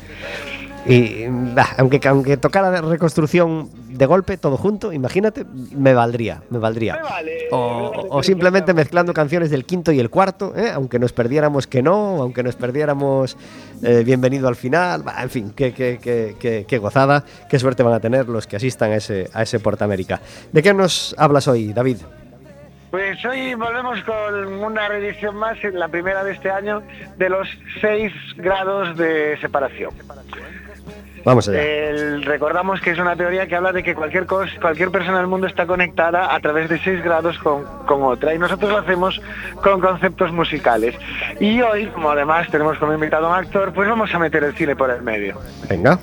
Y 0.86 1.26
bah, 1.30 1.68
aunque, 1.78 2.00
aunque 2.08 2.38
tocara 2.38 2.82
reconstrucción 2.82 3.70
de 4.02 4.08
golpe, 4.08 4.36
todo 4.38 4.58
junto, 4.58 4.92
imagínate, 4.92 5.46
me 5.46 5.94
valdría, 5.94 6.42
me 6.50 6.58
valdría. 6.58 6.96
Me 6.96 7.02
vale, 7.04 7.32
me 7.44 7.48
O, 7.52 7.92
vale 7.92 8.08
o 8.10 8.24
simplemente 8.24 8.74
mezclando 8.74 9.14
canciones 9.14 9.52
del 9.52 9.64
quinto 9.64 9.92
y 9.92 10.00
el 10.00 10.10
cuarto, 10.10 10.54
¿eh? 10.56 10.72
aunque 10.74 10.98
nos 10.98 11.14
perdiéramos 11.14 11.68
que 11.68 11.84
no, 11.84 12.20
aunque 12.20 12.42
nos 12.42 12.56
perdiéramos 12.56 13.38
eh, 13.84 14.02
bienvenido 14.04 14.48
al 14.48 14.56
final, 14.56 15.04
bah, 15.04 15.22
en 15.22 15.30
fin, 15.30 15.54
qué, 15.56 15.72
qué, 15.72 16.00
qué, 16.02 16.36
qué- 16.40 16.66
qué 16.68 16.78
gozada, 16.80 17.24
qué 17.48 17.60
suerte 17.60 17.84
van 17.84 17.94
a 17.94 18.00
tener 18.00 18.28
los 18.28 18.48
que 18.48 18.56
asistan 18.56 18.92
a 18.92 18.96
ese, 18.96 19.30
a 19.34 19.44
ese 19.44 19.60
Portamérica. 19.60 20.20
¿De 20.52 20.64
qué 20.64 20.74
nos 20.74 21.14
hablas 21.20 21.48
hoy, 21.48 21.72
David? 21.72 21.98
Pues 22.90 23.24
hoy 23.24 23.54
volvemos 23.54 24.00
con 24.04 24.52
una 24.64 24.88
reedición 24.90 25.36
más, 25.36 25.58
la 25.74 25.88
primera 25.90 26.24
de 26.24 26.32
este 26.34 26.50
año, 26.50 26.82
de 27.18 27.30
los 27.30 27.48
seis 27.80 28.12
grados 28.36 28.98
de 28.98 29.38
separación. 29.40 29.92
Vamos 31.24 31.48
allá. 31.48 31.62
El- 31.62 32.24
recordamos 32.24 32.82
que 32.82 32.92
es 32.92 33.00
una 33.00 33.16
teoría 33.16 33.48
que 33.48 33.56
habla 33.56 33.72
de 33.72 33.84
que 33.84 33.94
cualquier 33.96 34.26
cosa, 34.26 34.52
cualquier 34.60 34.92
persona 34.92 35.18
del 35.20 35.28
mundo 35.28 35.48
está 35.48 35.66
conectada 35.66 36.34
a 36.34 36.40
través 36.40 36.70
de 36.70 36.80
seis 36.80 37.04
grados 37.04 37.38
con, 37.40 37.64
con 37.86 38.04
otra 38.04 38.34
y 38.34 38.40
nosotros 38.40 38.72
lo 38.72 38.78
hacemos 38.80 39.22
con 39.62 39.80
conceptos 39.82 40.32
musicales. 40.32 40.96
Y 41.40 41.62
hoy, 41.62 41.88
como 41.88 42.10
además 42.12 42.48
tenemos 42.50 42.78
como 42.78 42.94
invitado 42.94 43.28
a 43.28 43.30
un 43.30 43.36
actor, 43.46 43.74
pues 43.74 43.88
vamos 43.88 44.14
a 44.14 44.20
meter 44.20 44.44
el 44.44 44.54
cine 44.56 44.76
por 44.76 44.90
el 44.90 45.02
medio. 45.02 45.40
Venga. 45.70 46.00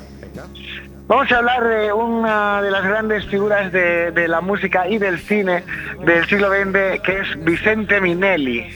Vamos 1.07 1.33
a 1.33 1.39
hablar 1.39 1.65
de 1.67 1.91
una 1.91 2.61
de 2.61 2.71
las 2.71 2.85
grandes 2.85 3.25
figuras 3.27 3.73
de, 3.73 4.11
de 4.11 4.29
la 4.29 4.43
música 4.43 4.87
y 4.89 4.99
del 4.99 5.19
cine 5.19 5.65
del 6.05 6.27
siglo 6.27 6.49
XX, 6.51 7.01
que 7.03 7.19
es 7.21 7.45
Vicente 7.45 7.99
Minelli. 8.01 8.67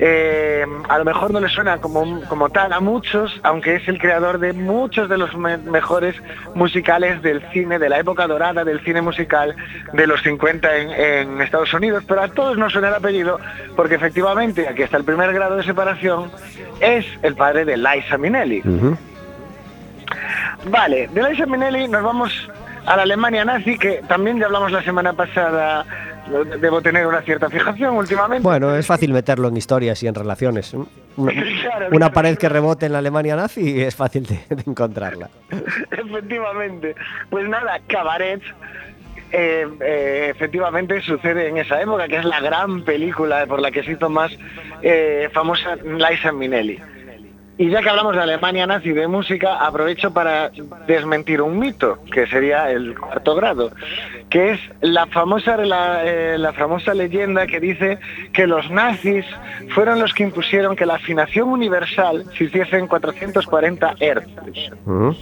Eh, 0.00 0.64
a 0.88 0.98
lo 0.98 1.04
mejor 1.04 1.32
no 1.32 1.40
le 1.40 1.48
suena 1.48 1.78
como, 1.78 2.20
como 2.28 2.50
tal 2.50 2.72
a 2.72 2.78
muchos, 2.78 3.40
aunque 3.42 3.74
es 3.74 3.88
el 3.88 3.98
creador 3.98 4.38
de 4.38 4.52
muchos 4.52 5.08
de 5.08 5.18
los 5.18 5.34
me- 5.36 5.58
mejores 5.58 6.14
musicales 6.54 7.20
del 7.20 7.42
cine, 7.52 7.80
de 7.80 7.88
la 7.88 7.98
época 7.98 8.28
dorada 8.28 8.64
del 8.64 8.78
cine 8.84 9.02
musical 9.02 9.56
de 9.92 10.06
los 10.06 10.22
50 10.22 10.76
en, 10.76 10.90
en 10.90 11.40
Estados 11.40 11.74
Unidos, 11.74 12.04
pero 12.06 12.22
a 12.22 12.28
todos 12.28 12.56
nos 12.56 12.72
suena 12.72 12.88
el 12.88 12.94
apellido 12.94 13.40
porque 13.74 13.96
efectivamente, 13.96 14.68
aquí 14.68 14.82
está 14.82 14.98
el 14.98 15.04
primer 15.04 15.32
grado 15.32 15.56
de 15.56 15.64
separación, 15.64 16.30
es 16.78 17.04
el 17.22 17.34
padre 17.34 17.64
de 17.64 17.76
Liza 17.76 18.16
Minnelli. 18.18 18.62
Vale, 20.70 21.08
de 21.08 21.28
Liza 21.28 21.46
Minnelli 21.46 21.88
nos 21.88 22.02
vamos 22.02 22.48
a 22.86 22.96
la 22.96 23.02
Alemania 23.02 23.44
nazi, 23.44 23.76
que 23.78 24.02
también 24.08 24.38
ya 24.38 24.46
hablamos 24.46 24.72
la 24.72 24.82
semana 24.82 25.12
pasada, 25.12 25.84
debo 26.60 26.80
tener 26.82 27.06
una 27.06 27.22
cierta 27.22 27.48
fijación 27.50 27.94
últimamente. 27.96 28.42
Bueno, 28.42 28.74
es 28.74 28.86
fácil 28.86 29.12
meterlo 29.12 29.48
en 29.48 29.56
historias 29.56 30.02
y 30.02 30.06
en 30.06 30.14
relaciones. 30.14 30.74
Una, 30.74 31.32
Claro, 31.62 31.86
una 31.88 31.96
claro. 31.98 32.12
pared 32.12 32.38
que 32.38 32.48
rebote 32.48 32.86
en 32.86 32.92
la 32.92 32.98
Alemania 32.98 33.36
nazi 33.36 33.80
es 33.82 33.94
fácil 33.96 34.24
de, 34.26 34.40
de 34.54 34.62
encontrarla. 34.66 35.28
Efectivamente. 35.90 36.94
Pues 37.30 37.48
nada, 37.48 37.80
Cabaret. 37.86 38.40
eh, 39.32 39.66
eh, 39.80 40.28
efectivamente 40.34 41.00
sucede 41.02 41.48
en 41.48 41.58
esa 41.58 41.80
época, 41.82 42.08
que 42.08 42.16
es 42.16 42.24
la 42.24 42.40
gran 42.40 42.82
película 42.82 43.46
por 43.46 43.60
la 43.60 43.70
que 43.70 43.82
se 43.82 43.92
hizo 43.92 44.08
más 44.08 44.32
eh, 44.82 45.28
famosa 45.32 45.76
Liza 45.76 46.32
Minnelli. 46.32 46.78
Y 47.58 47.70
ya 47.70 47.82
que 47.82 47.90
hablamos 47.90 48.14
de 48.14 48.22
Alemania 48.22 48.68
nazi 48.68 48.92
de 48.92 49.08
música, 49.08 49.66
aprovecho 49.66 50.12
para 50.12 50.52
desmentir 50.86 51.42
un 51.42 51.58
mito, 51.58 51.98
que 52.12 52.28
sería 52.28 52.70
el 52.70 52.96
cuarto 52.96 53.34
grado, 53.34 53.72
que 54.30 54.52
es 54.52 54.60
la 54.80 55.06
famosa, 55.06 55.56
la, 55.56 56.04
eh, 56.04 56.38
la 56.38 56.52
famosa 56.52 56.94
leyenda 56.94 57.48
que 57.48 57.58
dice 57.58 57.98
que 58.32 58.46
los 58.46 58.70
nazis 58.70 59.24
fueron 59.74 59.98
los 59.98 60.14
que 60.14 60.22
impusieron 60.22 60.76
que 60.76 60.86
la 60.86 60.94
afinación 60.94 61.48
universal 61.48 62.24
se 62.36 62.44
hiciese 62.44 62.78
en 62.78 62.86
440 62.86 63.94
Hz. 63.98 64.72
Ujú. 64.86 65.16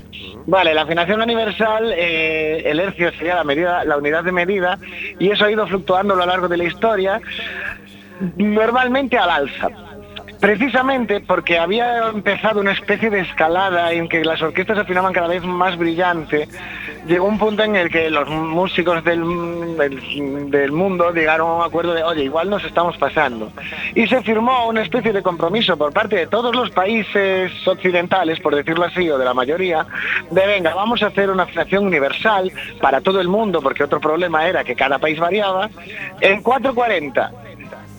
Vale, 0.46 0.74
la 0.74 0.82
afinación 0.82 1.22
universal, 1.22 1.90
eh, 1.96 2.64
el 2.66 2.80
hercio 2.80 3.12
sería 3.12 3.36
la 3.36 3.44
medida, 3.44 3.82
la 3.84 3.96
unidad 3.96 4.24
de 4.24 4.32
medida, 4.32 4.78
y 5.18 5.30
eso 5.30 5.46
ha 5.46 5.50
ido 5.50 5.66
fluctuando 5.66 6.12
a 6.12 6.18
lo 6.18 6.26
largo 6.26 6.48
de 6.48 6.58
la 6.58 6.64
historia, 6.64 7.18
normalmente 8.36 9.16
al 9.16 9.30
alza. 9.30 9.70
Precisamente 10.40 11.20
porque 11.20 11.58
había 11.58 12.08
empezado 12.08 12.60
una 12.60 12.72
especie 12.72 13.10
de 13.10 13.20
escalada 13.20 13.92
en 13.92 14.08
que 14.08 14.24
las 14.24 14.40
orquestas 14.42 14.78
afinaban 14.78 15.12
cada 15.12 15.28
vez 15.28 15.42
más 15.42 15.76
brillante, 15.76 16.48
llegó 17.06 17.26
un 17.26 17.38
punto 17.38 17.62
en 17.62 17.76
el 17.76 17.90
que 17.90 18.10
los 18.10 18.28
músicos 18.28 19.02
del, 19.04 19.76
del, 19.76 20.50
del 20.50 20.72
mundo 20.72 21.12
llegaron 21.12 21.48
a 21.48 21.54
un 21.54 21.62
acuerdo 21.62 21.94
de, 21.94 22.02
oye, 22.02 22.24
igual 22.24 22.50
nos 22.50 22.64
estamos 22.64 22.96
pasando. 22.98 23.50
Y 23.94 24.06
se 24.06 24.22
firmó 24.22 24.68
una 24.68 24.82
especie 24.82 25.12
de 25.12 25.22
compromiso 25.22 25.76
por 25.76 25.92
parte 25.92 26.16
de 26.16 26.26
todos 26.26 26.54
los 26.54 26.70
países 26.70 27.52
occidentales, 27.66 28.40
por 28.40 28.54
decirlo 28.54 28.84
así, 28.84 29.08
o 29.08 29.18
de 29.18 29.24
la 29.24 29.34
mayoría, 29.34 29.86
de 30.30 30.46
venga, 30.46 30.74
vamos 30.74 31.02
a 31.02 31.06
hacer 31.06 31.30
una 31.30 31.44
afinación 31.44 31.86
universal 31.86 32.52
para 32.80 33.00
todo 33.00 33.20
el 33.20 33.28
mundo, 33.28 33.62
porque 33.62 33.84
otro 33.84 34.00
problema 34.00 34.46
era 34.46 34.64
que 34.64 34.74
cada 34.74 34.98
país 34.98 35.18
variaba, 35.18 35.70
en 36.20 36.42
440. 36.42 37.32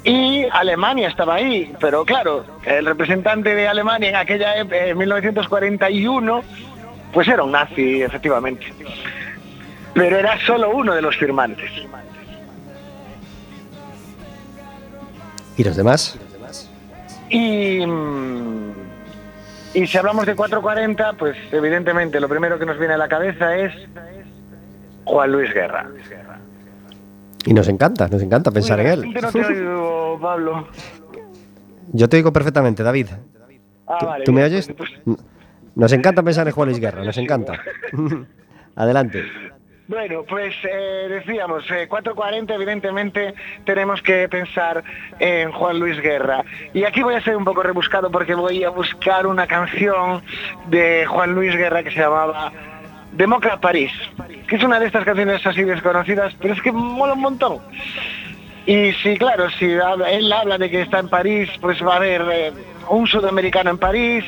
Y 0.08 0.46
Alemania 0.54 1.10
estaba 1.10 1.36
ahí, 1.36 1.76
pero 1.82 2.06
claro, 2.06 2.46
el 2.64 2.86
representante 2.86 3.54
de 3.54 3.68
Alemania 3.68 4.08
en 4.08 4.16
aquella 4.16 4.56
época, 4.56 4.78
en 4.86 4.98
1941, 4.98 6.44
pues 7.12 7.28
era 7.28 7.44
un 7.44 7.52
nazi, 7.52 8.02
efectivamente. 8.02 8.74
Pero 9.94 10.18
era 10.18 10.40
solo 10.46 10.70
uno 10.70 10.96
de 10.96 11.02
los 11.02 11.18
firmantes. 11.18 11.70
¿Y 15.58 15.64
los 15.66 15.76
demás? 15.76 16.18
Y, 17.30 17.86
mm, 17.86 18.72
y 19.74 19.88
si 19.88 19.98
hablamos 19.98 20.26
de 20.26 20.36
440, 20.36 21.14
pues 21.14 21.36
evidentemente 21.52 22.22
lo 22.22 22.30
primero 22.30 22.58
que 22.58 22.66
nos 22.66 22.80
viene 22.80 22.94
a 22.94 22.98
la 22.98 23.10
cabeza 23.10 23.58
es 23.58 23.74
Juan 25.04 25.34
Luis 25.34 25.54
Guerra. 25.54 25.86
Y 27.48 27.54
nos 27.54 27.68
encanta, 27.70 28.08
nos 28.08 28.22
encanta 28.22 28.52
pensar 28.52 28.80
en 28.82 28.88
él. 28.88 29.14
No 29.14 29.32
te 29.32 29.46
oigo, 29.46 30.20
Pablo. 30.22 30.68
Yo 31.94 32.10
te 32.10 32.18
digo 32.18 32.32
perfectamente, 32.34 32.84
David. 32.84 33.08
Ah, 33.88 33.98
¿Tú, 34.00 34.06
vale, 34.06 34.26
tú 34.26 34.34
me 34.34 34.42
bien, 34.42 34.52
oyes? 34.54 34.72
pues- 34.78 34.92
pues- 35.06 35.18
Nos 35.76 35.94
encanta 35.94 36.24
pensar 36.24 36.48
en 36.48 36.54
Juan 36.54 36.68
Luis 36.70 36.80
Guerra, 36.82 37.04
nos 37.04 37.18
encanta. 37.18 37.54
Adelante. 38.76 39.24
Bueno, 39.88 40.24
pues 40.28 40.54
eh, 40.70 41.08
decíamos, 41.08 41.64
eh, 41.72 41.88
440 41.88 42.54
evidentemente 42.56 43.34
tenemos 43.64 44.02
que 44.02 44.28
pensar 44.28 44.84
en 45.20 45.52
Juan 45.54 45.80
Luis 45.80 46.02
Guerra. 46.02 46.44
Y 46.74 46.84
aquí 46.84 47.02
voy 47.02 47.16
a 47.16 47.22
ser 47.22 47.38
un 47.38 47.46
poco 47.46 47.64
rebuscado 47.64 48.12
porque 48.12 48.36
voy 48.36 48.66
a 48.66 48.70
buscar 48.70 49.26
una 49.26 49.48
canción 49.48 50.22
de 50.70 51.06
Juan 51.06 51.34
Luis 51.34 51.56
Guerra 51.56 51.84
que 51.84 51.92
se 51.92 52.00
llamaba 52.02 52.52
Demócrata 53.18 53.60
París, 53.60 53.92
que 54.48 54.56
es 54.56 54.64
una 54.64 54.80
de 54.80 54.88
estas 54.88 55.04
canciones 55.04 55.46
así 55.46 55.64
desconocidas, 55.64 56.34
pero 56.40 56.54
es 56.54 56.62
que 56.62 56.72
mola 56.72 57.14
un 57.14 57.22
montón. 57.22 57.60
Y 58.68 58.92
sí, 59.02 59.18
claro, 59.18 59.50
si 59.50 59.66
él 59.66 60.34
habla 60.34 60.58
de 60.58 60.70
que 60.70 60.82
está 60.82 61.00
en 61.00 61.10
París, 61.10 61.50
pues 61.60 61.82
va 61.84 61.94
a 61.94 61.98
haber 61.98 62.22
eh, 62.32 62.54
un 62.90 63.08
sudamericano 63.08 63.72
en 63.72 63.78
París, 63.78 64.26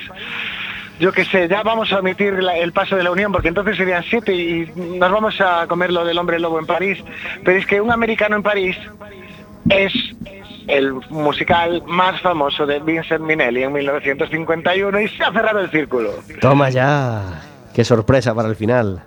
yo 1.00 1.12
qué 1.12 1.24
sé, 1.26 1.48
ya 1.48 1.62
vamos 1.62 1.94
a 1.94 2.00
omitir 2.00 2.34
el 2.34 2.74
paso 2.74 2.96
de 2.96 3.04
la 3.04 3.12
Unión, 3.12 3.32
porque 3.32 3.48
entonces 3.50 3.78
serían 3.78 4.04
siete 4.04 4.34
y 4.34 4.72
nos 4.76 5.12
vamos 5.12 5.40
a 5.40 5.68
comer 5.68 5.92
lo 5.92 6.04
del 6.04 6.18
hombre 6.18 6.40
lobo 6.40 6.60
en 6.60 6.66
París. 6.66 6.98
Pero 7.44 7.58
es 7.58 7.66
que 7.66 7.80
un 7.80 7.92
americano 7.92 8.36
en 8.36 8.44
París 8.44 8.78
es 9.70 9.94
el 10.68 10.94
musical 11.10 11.84
más 11.86 12.20
famoso 12.22 12.66
de 12.66 12.80
Vincent 12.80 13.22
Minnelli 13.22 13.64
en 13.64 13.74
1951 13.74 15.02
y 15.02 15.08
se 15.08 15.24
ha 15.24 15.32
cerrado 15.32 15.60
el 15.60 15.72
círculo. 15.72 16.12
Toma 16.42 16.70
ya. 16.70 17.42
Qué 17.80 17.86
sorpresa 17.86 18.36
para 18.36 18.50
el 18.50 18.58
final. 18.58 19.02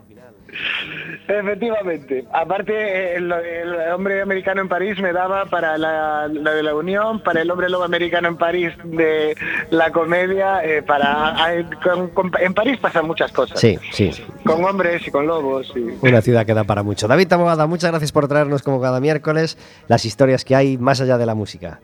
Efectivamente. 1.29 2.25
Aparte, 2.33 3.17
el, 3.17 3.31
el 3.31 3.75
hombre 3.95 4.23
americano 4.23 4.63
en 4.63 4.69
París 4.71 4.99
me 4.99 5.13
daba 5.13 5.45
para 5.45 5.77
la, 5.77 6.27
la 6.27 6.53
de 6.55 6.63
la 6.63 6.75
Unión, 6.75 7.23
para 7.23 7.43
el 7.43 7.51
hombre 7.51 7.69
lobo 7.69 7.85
americano 7.85 8.29
en 8.29 8.39
París 8.39 8.73
de 8.85 9.37
la 9.69 9.91
comedia, 9.91 10.65
eh, 10.65 10.83
para 10.83 11.29
a- 11.45 11.71
con- 11.85 12.09
con- 12.13 12.33
en 12.41 12.55
París 12.55 12.79
pasan 12.81 13.07
muchas 13.07 13.31
cosas. 13.31 13.61
Sí, 13.61 13.79
sí. 13.91 14.11
Con 14.43 14.65
hombres 14.65 15.07
y 15.07 15.11
con 15.11 15.27
lobos. 15.27 15.71
Y... 15.77 15.99
Una 16.07 16.23
ciudad 16.23 16.47
que 16.47 16.55
da 16.55 16.65
para 16.65 16.83
mucho. 16.83 17.07
David 17.07 17.29
Taboada, 17.29 17.67
muchas 17.67 17.91
gracias 17.91 18.11
por 18.11 18.27
traernos 18.27 18.63
como 18.63 18.81
cada 18.81 19.01
miércoles 19.01 19.59
las 19.87 20.07
historias 20.07 20.47
que 20.47 20.57
hay 20.57 20.79
más 20.79 20.99
allá 21.03 21.19
de 21.19 21.27
la 21.27 21.35
música. 21.35 21.79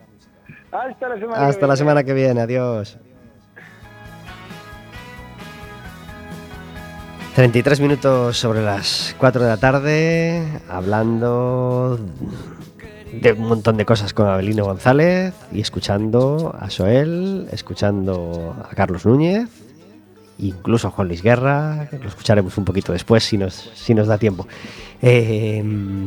Hasta 0.71 1.07
la 1.07 1.19
semana. 1.19 1.37
que 1.37 1.43
Hasta 1.45 1.61
la 1.61 1.73
viene. 1.73 1.77
semana 1.77 2.03
que 2.03 2.13
viene. 2.13 2.41
Adiós. 2.41 2.97
33 7.35 7.79
minutos 7.79 8.37
sobre 8.37 8.61
las 8.61 9.15
4 9.17 9.43
de 9.43 9.47
la 9.47 9.57
tarde, 9.57 10.43
hablando 10.67 11.99
de 13.13 13.33
un 13.33 13.47
montón 13.47 13.77
de 13.77 13.85
cosas 13.85 14.13
con 14.13 14.27
Abelino 14.27 14.65
González 14.65 15.33
y 15.51 15.61
escuchando 15.61 16.55
a 16.59 16.69
Soel, 16.69 17.47
escuchando 17.51 18.55
a 18.69 18.75
Carlos 18.75 19.05
Núñez 19.05 19.47
incluso 20.39 20.87
a 20.87 20.91
Juan 20.91 21.07
Luis 21.07 21.21
Guerra, 21.21 21.89
lo 21.91 22.07
escucharemos 22.07 22.57
un 22.57 22.65
poquito 22.65 22.93
después 22.93 23.23
si 23.23 23.37
nos, 23.37 24.07
da 24.07 24.17
tiempo. 24.17 24.47
Eh, 25.01 25.61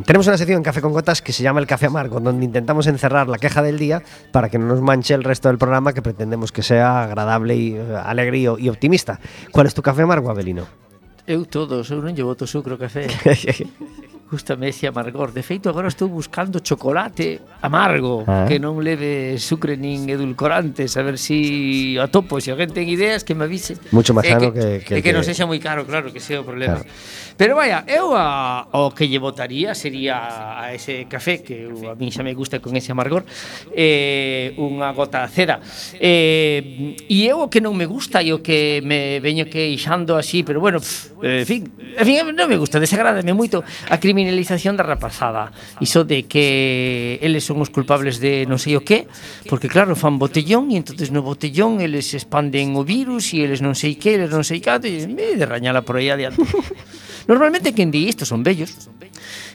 tenemos 0.05 0.27
una 0.27 0.37
sección 0.37 0.57
en 0.57 0.63
Café 0.63 0.81
con 0.81 0.91
Gotas 0.91 1.21
que 1.21 1.31
se 1.31 1.43
llama 1.43 1.59
El 1.59 1.67
Café 1.67 1.87
Amargo, 1.87 2.19
donde 2.19 2.45
intentamos 2.45 2.87
encerrar 2.87 3.27
la 3.27 3.37
queja 3.37 3.61
del 3.61 3.77
día 3.77 4.01
para 4.31 4.49
que 4.49 4.57
no 4.57 4.65
nos 4.65 4.81
manche 4.81 5.13
el 5.13 5.23
resto 5.23 5.49
del 5.49 5.57
programa 5.57 5.93
que 5.93 6.01
pretendemos 6.01 6.51
que 6.51 6.63
sea 6.63 7.03
agradable 7.03 7.55
y 7.55 7.75
eh, 7.75 7.95
alegre 8.03 8.39
y 8.39 8.69
optimista. 8.69 9.19
¿Cuál 9.51 9.67
es 9.67 9.73
tu 9.73 9.81
café 9.81 10.01
amargo, 10.01 10.29
Abelino? 10.29 10.82
Eu 11.25 11.45
todos, 11.45 11.89
eu 11.89 12.03
non 12.03 12.11
llevo 12.11 12.35
o 12.35 12.47
seu 12.47 12.59
café. 12.59 13.07
Gústame 14.33 14.73
ese 14.73 14.89
amargor. 14.89 15.29
De 15.29 15.45
feito, 15.45 15.69
agora 15.69 15.93
estou 15.93 16.09
buscando 16.09 16.57
chocolate 16.57 17.37
amargo 17.61 18.25
ah. 18.25 18.49
que 18.49 18.57
non 18.57 18.81
leve 18.81 19.37
sucre 19.37 19.77
nin 19.77 20.09
edulcorantes, 20.09 20.97
a 20.97 21.05
ver 21.05 21.21
si 21.21 21.93
atopo, 22.01 22.41
se 22.41 22.49
si 22.49 22.49
alguén 22.49 22.73
ten 22.73 22.89
ideas 22.89 23.21
que 23.21 23.37
me 23.37 23.45
avise. 23.45 23.77
Mucho 23.93 24.09
máis 24.17 24.25
sano 24.25 24.49
eh, 24.49 24.57
que 24.57 24.57
que, 24.57 24.69
que, 24.81 24.93
que, 24.97 25.01
que 25.05 25.13
non 25.13 25.21
sexa 25.21 25.45
moi 25.45 25.61
caro, 25.61 25.85
claro, 25.85 26.09
que 26.09 26.17
sea 26.17 26.41
o 26.41 26.45
problema. 26.49 26.81
Claro. 26.81 26.89
Pero 27.37 27.53
vaya, 27.53 27.85
eu 27.85 28.17
a, 28.17 28.73
o 28.73 28.89
que 28.89 29.05
lle 29.05 29.21
votaría 29.21 29.77
sería 29.77 30.57
a 30.57 30.73
ese 30.73 31.05
café 31.05 31.45
que 31.45 31.69
eu, 31.69 31.93
a 31.93 31.93
mí 31.93 32.09
xa 32.09 32.25
me 32.25 32.33
gusta 32.33 32.57
con 32.57 32.73
ese 32.73 32.89
amargor, 32.89 33.21
eh, 33.69 34.57
unha 34.57 34.89
gota 34.97 35.21
de 35.21 35.29
cera. 35.29 35.61
Eh, 36.01 36.97
e 37.05 37.29
eu 37.29 37.45
o 37.45 37.53
que 37.53 37.61
non 37.61 37.77
me 37.77 37.85
gusta 37.85 38.25
e 38.25 38.33
o 38.33 38.41
que 38.41 38.81
me 38.81 39.21
veño 39.21 39.45
queixando 39.45 40.17
así, 40.17 40.41
pero 40.41 40.57
bueno, 40.57 40.81
pff, 40.81 41.21
en 41.21 41.45
fin, 41.45 41.61
en 41.77 42.01
fin, 42.01 42.17
non 42.33 42.49
me 42.49 42.57
gusta, 42.57 42.81
desagrádame 42.81 43.29
moito 43.37 43.61
a 43.61 44.01
criminalidade 44.01 44.22
criminalización 44.23 44.79
da 44.79 44.87
rapazada. 44.87 45.51
Iso 45.83 46.07
de 46.07 46.23
que 46.23 47.19
eles 47.19 47.43
son 47.43 47.59
os 47.59 47.67
culpables 47.67 48.23
de 48.23 48.47
non 48.47 48.55
sei 48.55 48.79
o 48.79 48.81
que 48.81 49.11
Porque 49.51 49.67
claro, 49.67 49.99
fan 49.99 50.15
botellón 50.15 50.71
E 50.71 50.79
entonces 50.79 51.11
no 51.11 51.19
botellón 51.19 51.83
eles 51.83 52.15
expanden 52.15 52.79
o 52.79 52.87
virus 52.87 53.35
E 53.35 53.43
eles 53.43 53.59
non 53.59 53.75
sei 53.75 53.99
que, 53.99 54.15
eles 54.15 54.31
non 54.31 54.47
sei 54.47 54.63
cato 54.63 54.87
E 54.87 55.03
de 55.03 55.45
rañala 55.45 55.83
por 55.83 55.99
aí 55.99 56.07
adiante 56.07 56.39
Normalmente 57.29 57.75
quen 57.75 57.91
di 57.91 58.07
isto 58.07 58.23
son 58.23 58.43
bellos 58.43 58.71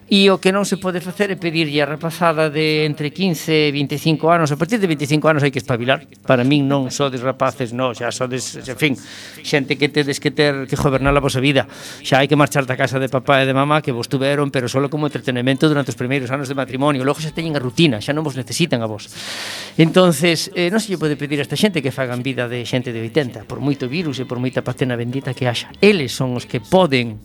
E 0.09 0.33
o 0.33 0.41
que 0.41 0.57
non 0.57 0.65
se 0.65 0.81
pode 0.81 1.05
facer 1.05 1.29
é 1.29 1.37
pedirlle 1.37 1.85
a 1.85 1.87
rapazada 1.87 2.49
de 2.49 2.89
entre 2.89 3.13
15 3.13 3.69
e 3.69 3.77
25 3.77 4.25
anos, 4.33 4.49
a 4.49 4.57
partir 4.57 4.81
de 4.81 4.89
25 4.89 5.21
anos 5.29 5.45
hai 5.45 5.53
que 5.53 5.61
espabilar. 5.61 6.09
Para 6.25 6.49
min 6.49 6.65
non 6.65 6.89
sodes 6.89 7.21
rapaces, 7.21 7.77
non, 7.77 7.93
xa 7.93 8.09
sodes, 8.09 8.57
en 8.57 8.79
fin, 8.81 8.97
xente 9.45 9.77
que 9.77 9.93
tedes 9.93 10.17
que 10.17 10.33
ter 10.33 10.65
que 10.65 10.81
gobernar 10.81 11.13
a 11.13 11.21
vosa 11.21 11.45
vida. 11.45 11.69
Xa 12.01 12.25
hai 12.25 12.27
que 12.27 12.41
marchar 12.41 12.65
da 12.65 12.73
casa 12.73 12.97
de 12.97 13.13
papá 13.13 13.45
e 13.45 13.47
de 13.47 13.53
mamá 13.53 13.85
que 13.85 13.93
vos 13.93 14.09
tuveron, 14.09 14.49
pero 14.49 14.65
solo 14.65 14.89
como 14.89 15.05
entretenimento 15.05 15.69
durante 15.69 15.93
os 15.93 15.99
primeiros 16.01 16.33
anos 16.33 16.49
de 16.49 16.57
matrimonio. 16.57 17.05
Logo 17.05 17.21
xa 17.21 17.37
teñen 17.37 17.53
a 17.53 17.61
rutina, 17.61 18.01
xa 18.01 18.17
non 18.17 18.25
vos 18.25 18.33
necesitan 18.33 18.81
a 18.81 18.89
vos. 18.89 19.13
Entonces, 19.77 20.49
eh, 20.57 20.73
non 20.73 20.81
se 20.81 20.89
lle 20.89 20.97
pode 20.97 21.21
pedir 21.21 21.37
a 21.37 21.45
esta 21.45 21.61
xente 21.61 21.85
que 21.85 21.93
fagan 21.93 22.25
vida 22.25 22.49
de 22.49 22.65
xente 22.65 22.97
de 22.97 23.05
80, 23.13 23.45
por 23.45 23.61
moito 23.61 23.85
virus 23.93 24.17
e 24.17 24.25
por 24.25 24.41
moita 24.41 24.65
patena 24.65 24.97
bendita 24.97 25.37
que 25.37 25.45
haxa. 25.45 25.69
Eles 25.85 26.17
son 26.17 26.33
os 26.33 26.49
que 26.49 26.65
poden 26.65 27.21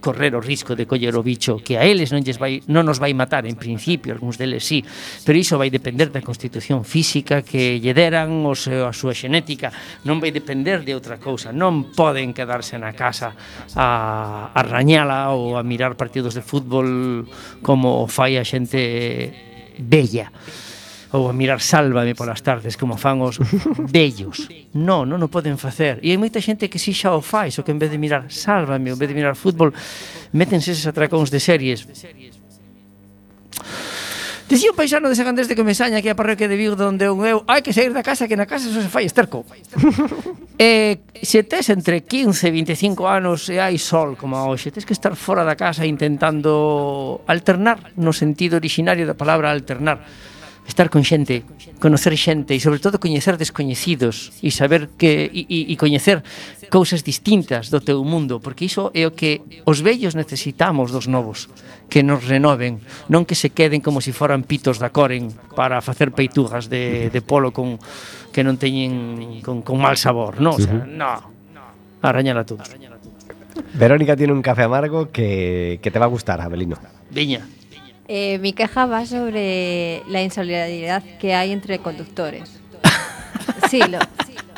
correr 0.00 0.34
o 0.36 0.40
risco 0.40 0.76
de 0.76 0.86
coller 0.86 1.14
o 1.16 1.22
bicho 1.22 1.58
que 1.62 1.78
a 1.78 1.84
eles 1.84 2.12
non, 2.12 2.22
lles 2.22 2.38
vai, 2.38 2.62
non 2.70 2.86
nos 2.86 3.00
vai 3.00 3.12
matar 3.16 3.44
en 3.48 3.58
principio, 3.58 4.14
algúns 4.14 4.38
deles 4.38 4.62
sí, 4.62 4.84
pero 5.24 5.36
iso 5.36 5.58
vai 5.58 5.72
depender 5.72 6.12
da 6.12 6.22
constitución 6.22 6.84
física 6.86 7.42
que 7.42 7.80
lle 7.80 7.92
deran 7.96 8.44
o 8.46 8.54
seu, 8.54 8.86
a 8.86 8.94
súa 8.94 9.16
xenética, 9.16 9.72
non 10.04 10.22
vai 10.22 10.30
depender 10.30 10.84
de 10.84 10.92
outra 10.94 11.18
cousa, 11.18 11.50
non 11.50 11.92
poden 11.96 12.36
quedarse 12.36 12.76
na 12.76 12.92
casa 12.92 13.34
a, 13.74 14.52
a 14.52 14.60
rañala 14.62 15.32
ou 15.34 15.56
a 15.58 15.62
mirar 15.64 15.98
partidos 15.98 16.36
de 16.36 16.42
fútbol 16.44 17.26
como 17.64 18.06
fai 18.06 18.38
a 18.38 18.44
xente 18.44 19.32
bella 19.78 20.32
ou 21.12 21.30
a 21.30 21.32
mirar 21.32 21.62
Sálvame 21.62 22.14
polas 22.18 22.42
tardes 22.42 22.74
como 22.74 22.98
fan 22.98 23.22
os 23.22 23.38
vellos. 23.94 24.50
Non, 24.74 25.06
non 25.06 25.22
o 25.22 25.28
poden 25.30 25.60
facer. 25.60 26.02
E 26.02 26.10
hai 26.10 26.18
moita 26.18 26.42
xente 26.42 26.66
que 26.66 26.82
si 26.82 26.90
xa 26.90 27.14
o 27.14 27.22
fai, 27.22 27.54
só 27.54 27.62
que 27.62 27.70
en 27.70 27.78
vez 27.78 27.90
de 27.92 27.98
mirar 28.00 28.26
Sálvame, 28.32 28.90
en 28.90 28.98
vez 28.98 29.08
de 29.10 29.16
mirar 29.16 29.38
fútbol, 29.38 29.70
métense 30.34 30.74
eses 30.74 30.86
atracóns 30.88 31.30
de 31.30 31.38
series. 31.38 31.86
Dicía 34.46 34.70
un 34.70 34.78
paisano 34.78 35.10
de 35.10 35.18
Sagandés 35.18 35.50
de 35.50 35.58
Comesaña 35.58 35.98
que 35.98 36.06
é 36.06 36.14
a 36.14 36.18
parroquia 36.18 36.46
de 36.46 36.54
Vigo 36.54 36.78
onde 36.78 37.10
un 37.10 37.18
eu 37.26 37.42
hai 37.50 37.66
que 37.66 37.74
sair 37.74 37.90
da 37.90 38.06
casa 38.06 38.30
que 38.30 38.38
na 38.38 38.46
casa 38.46 38.70
só 38.70 38.78
se 38.78 38.86
fai 38.86 39.02
esterco. 39.02 39.42
eh, 40.62 41.02
se 41.18 41.42
tes 41.42 41.66
entre 41.74 42.06
15 42.06 42.46
e 42.46 42.54
25 42.54 43.10
anos 43.10 43.50
e 43.50 43.58
hai 43.58 43.74
sol 43.74 44.14
como 44.14 44.38
hoxe, 44.38 44.70
tes 44.70 44.86
que 44.86 44.94
estar 44.94 45.18
fora 45.18 45.42
da 45.42 45.58
casa 45.58 45.82
intentando 45.82 47.26
alternar 47.26 47.90
no 47.98 48.14
sentido 48.14 48.54
originario 48.54 49.02
da 49.02 49.18
palabra 49.18 49.50
alternar 49.50 50.06
estar 50.66 50.90
con 50.90 51.06
xente, 51.06 51.46
conocer 51.78 52.14
xente 52.18 52.54
e 52.54 52.60
sobre 52.60 52.82
todo 52.82 52.98
coñecer 52.98 53.38
descoñecidos 53.38 54.34
e 54.42 54.50
saber 54.50 54.90
que 54.98 55.30
e, 55.30 55.46
e 55.46 55.58
e 55.70 55.74
coñecer 55.78 56.26
cousas 56.68 57.06
distintas 57.06 57.70
do 57.70 57.78
teu 57.78 58.02
mundo, 58.02 58.42
porque 58.42 58.66
iso 58.66 58.90
é 58.92 59.06
o 59.06 59.14
que 59.14 59.42
os 59.62 59.80
vellos 59.80 60.18
necesitamos 60.18 60.90
dos 60.90 61.06
novos, 61.06 61.46
que 61.86 62.02
nos 62.02 62.26
renoven, 62.26 62.82
non 63.06 63.22
que 63.24 63.38
se 63.38 63.54
queden 63.54 63.78
como 63.78 64.02
se 64.02 64.10
si 64.10 64.18
foran 64.18 64.42
pitos 64.42 64.82
da 64.82 64.90
coren 64.90 65.30
para 65.54 65.78
facer 65.78 66.10
peitugas 66.10 66.66
de, 66.66 67.08
de 67.14 67.20
polo 67.22 67.54
con 67.54 67.78
que 68.34 68.42
non 68.42 68.58
teñen 68.58 69.40
con, 69.46 69.62
con 69.62 69.78
mal 69.78 69.94
sabor, 69.96 70.42
non, 70.42 70.58
o 70.58 70.60
sea, 70.60 70.84
no. 70.84 71.34
Arañala 72.02 72.44
todos. 72.44 72.68
Verónica 73.74 74.16
tiene 74.16 74.32
un 74.32 74.42
café 74.42 74.62
amargo 74.62 75.10
que, 75.10 75.80
que 75.82 75.90
te 75.90 75.98
va 75.98 76.06
a 76.06 76.12
gustar, 76.12 76.40
Abelino. 76.40 76.76
Viña. 77.10 77.46
Eh, 78.08 78.38
mi 78.38 78.52
queja 78.52 78.86
va 78.86 79.04
sobre 79.04 80.02
la 80.08 80.22
insolidaridad 80.22 81.02
que 81.20 81.34
hay 81.34 81.52
entre 81.52 81.78
conductores. 81.78 82.60
Sí, 83.70 83.80
lo, 83.80 83.98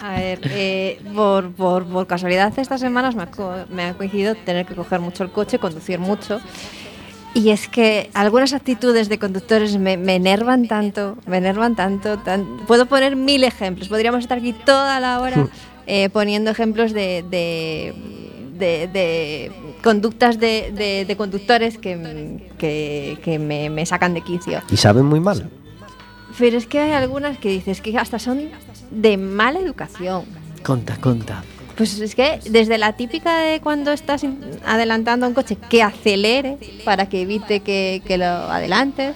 a 0.03 0.17
ver, 0.17 0.41
eh, 0.51 1.01
por, 1.15 1.51
por, 1.53 1.87
por 1.87 2.07
casualidad 2.07 2.53
estas 2.59 2.79
semanas 2.81 3.15
me 3.15 3.23
ha, 3.23 3.31
co- 3.31 3.65
me 3.71 3.85
ha 3.85 3.95
coincidido 3.95 4.35
tener 4.35 4.67
que 4.67 4.75
coger 4.75 5.01
mucho 5.01 5.25
el 5.25 5.31
coche, 5.31 5.59
conducir 5.59 5.99
mucho. 5.99 6.41
Y 7.33 7.49
es 7.51 7.69
que 7.69 8.11
algunas 8.13 8.53
actitudes 8.53 9.09
de 9.09 9.19
conductores 9.19 9.79
me, 9.79 9.97
me 9.97 10.17
enervan 10.17 10.69
tanto, 10.69 11.17
me 11.27 11.39
enervan 11.39 11.75
tanto. 11.75 12.19
tan- 12.19 12.59
puedo 12.67 12.85
poner 12.85 13.17
mil 13.17 13.45
ejemplos, 13.45 13.89
podríamos 13.89 14.21
estar 14.21 14.39
aquí 14.39 14.53
toda 14.53 15.01
la 15.01 15.21
hora 15.21 15.47
eh, 15.87 16.11
poniendo 16.11 16.51
ejemplos 16.51 16.93
de, 16.93 17.25
de, 17.31 17.95
de- 18.59 18.89
de 18.89 19.53
conductas 19.83 20.39
de, 20.39 20.73
de- 20.75 21.05
de 21.07 21.17
conductores 21.17 21.79
que, 21.79 22.47
que, 22.59 23.19
que 23.23 23.39
me, 23.39 23.71
me 23.71 23.87
sacan 23.87 24.15
de 24.15 24.23
quicio. 24.23 24.61
Y 24.71 24.77
saben 24.77 25.07
muy 25.07 25.21
mal. 25.21 25.49
Pero 26.39 26.57
es 26.59 26.67
que 26.67 26.79
hay 26.79 26.93
algunas 26.93 27.39
que 27.39 27.49
dices 27.49 27.81
que 27.81 27.97
hasta 27.99 28.19
son 28.19 28.51
de 28.91 29.17
mala 29.17 29.59
educación. 29.61 30.25
Conta, 30.63 30.97
conta. 30.97 31.43
Pues 31.77 31.99
es 32.01 32.15
que 32.17 32.41
desde 32.51 32.77
la 32.77 32.95
típica 32.95 33.39
de 33.39 33.61
cuando 33.61 33.93
estás 33.93 34.23
adelantando 34.67 35.27
a 35.27 35.29
un 35.29 35.35
coche 35.35 35.57
que 35.71 35.83
acelere 35.83 36.59
para 36.85 37.09
que 37.09 37.23
evite 37.23 37.61
que, 37.61 38.03
que 38.05 38.19
lo 38.19 38.25
adelantes, 38.27 39.15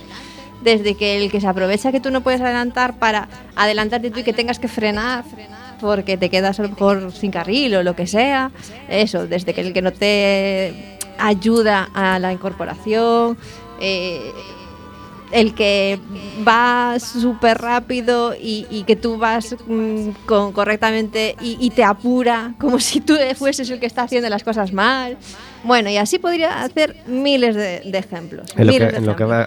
desde 0.62 0.94
que 0.94 1.24
el 1.24 1.30
que 1.30 1.40
se 1.40 1.48
aprovecha 1.48 1.90
que 1.90 1.98
tú 1.98 2.10
no 2.12 2.20
puedes 2.20 2.40
adelantar 2.40 2.98
para 3.00 3.28
adelantarte 3.56 4.12
tú 4.12 4.20
y 4.20 4.22
que 4.22 4.32
tengas 4.32 4.60
que 4.60 4.68
frenar 4.68 5.24
porque 5.82 6.16
te 6.16 6.30
quedas 6.30 6.58
a 6.58 6.62
lo 6.62 6.70
mejor 6.70 7.12
sin 7.12 7.30
carril 7.30 7.74
o 7.74 7.82
lo 7.82 7.94
que 7.94 8.06
sea, 8.06 8.50
eso, 8.88 9.26
desde 9.26 9.52
que 9.52 9.60
el 9.60 9.74
que 9.74 9.82
no 9.82 9.92
te 9.92 10.98
ayuda 11.18 11.90
a 11.92 12.18
la 12.18 12.32
incorporación, 12.32 13.36
eh, 13.80 14.32
el 15.32 15.54
que 15.54 15.98
va 16.46 16.98
súper 17.00 17.58
rápido 17.58 18.34
y, 18.34 18.66
y 18.70 18.84
que 18.84 18.96
tú 18.96 19.18
vas 19.18 19.56
mm, 19.66 20.10
con, 20.26 20.52
correctamente 20.52 21.36
y, 21.40 21.56
y 21.58 21.70
te 21.70 21.82
apura 21.82 22.54
como 22.58 22.78
si 22.80 23.00
tú 23.00 23.16
fueses 23.36 23.68
el 23.70 23.80
que 23.80 23.86
está 23.86 24.02
haciendo 24.02 24.28
las 24.28 24.44
cosas 24.44 24.72
mal. 24.72 25.16
Bueno, 25.64 25.90
y 25.90 25.96
así 25.96 26.18
podría 26.18 26.62
hacer 26.62 26.96
miles 27.06 27.54
de, 27.54 27.80
de 27.80 27.98
ejemplos. 27.98 28.52
En 28.56 28.66
lo, 28.66 28.72
que, 28.72 29.24
lo 29.24 29.40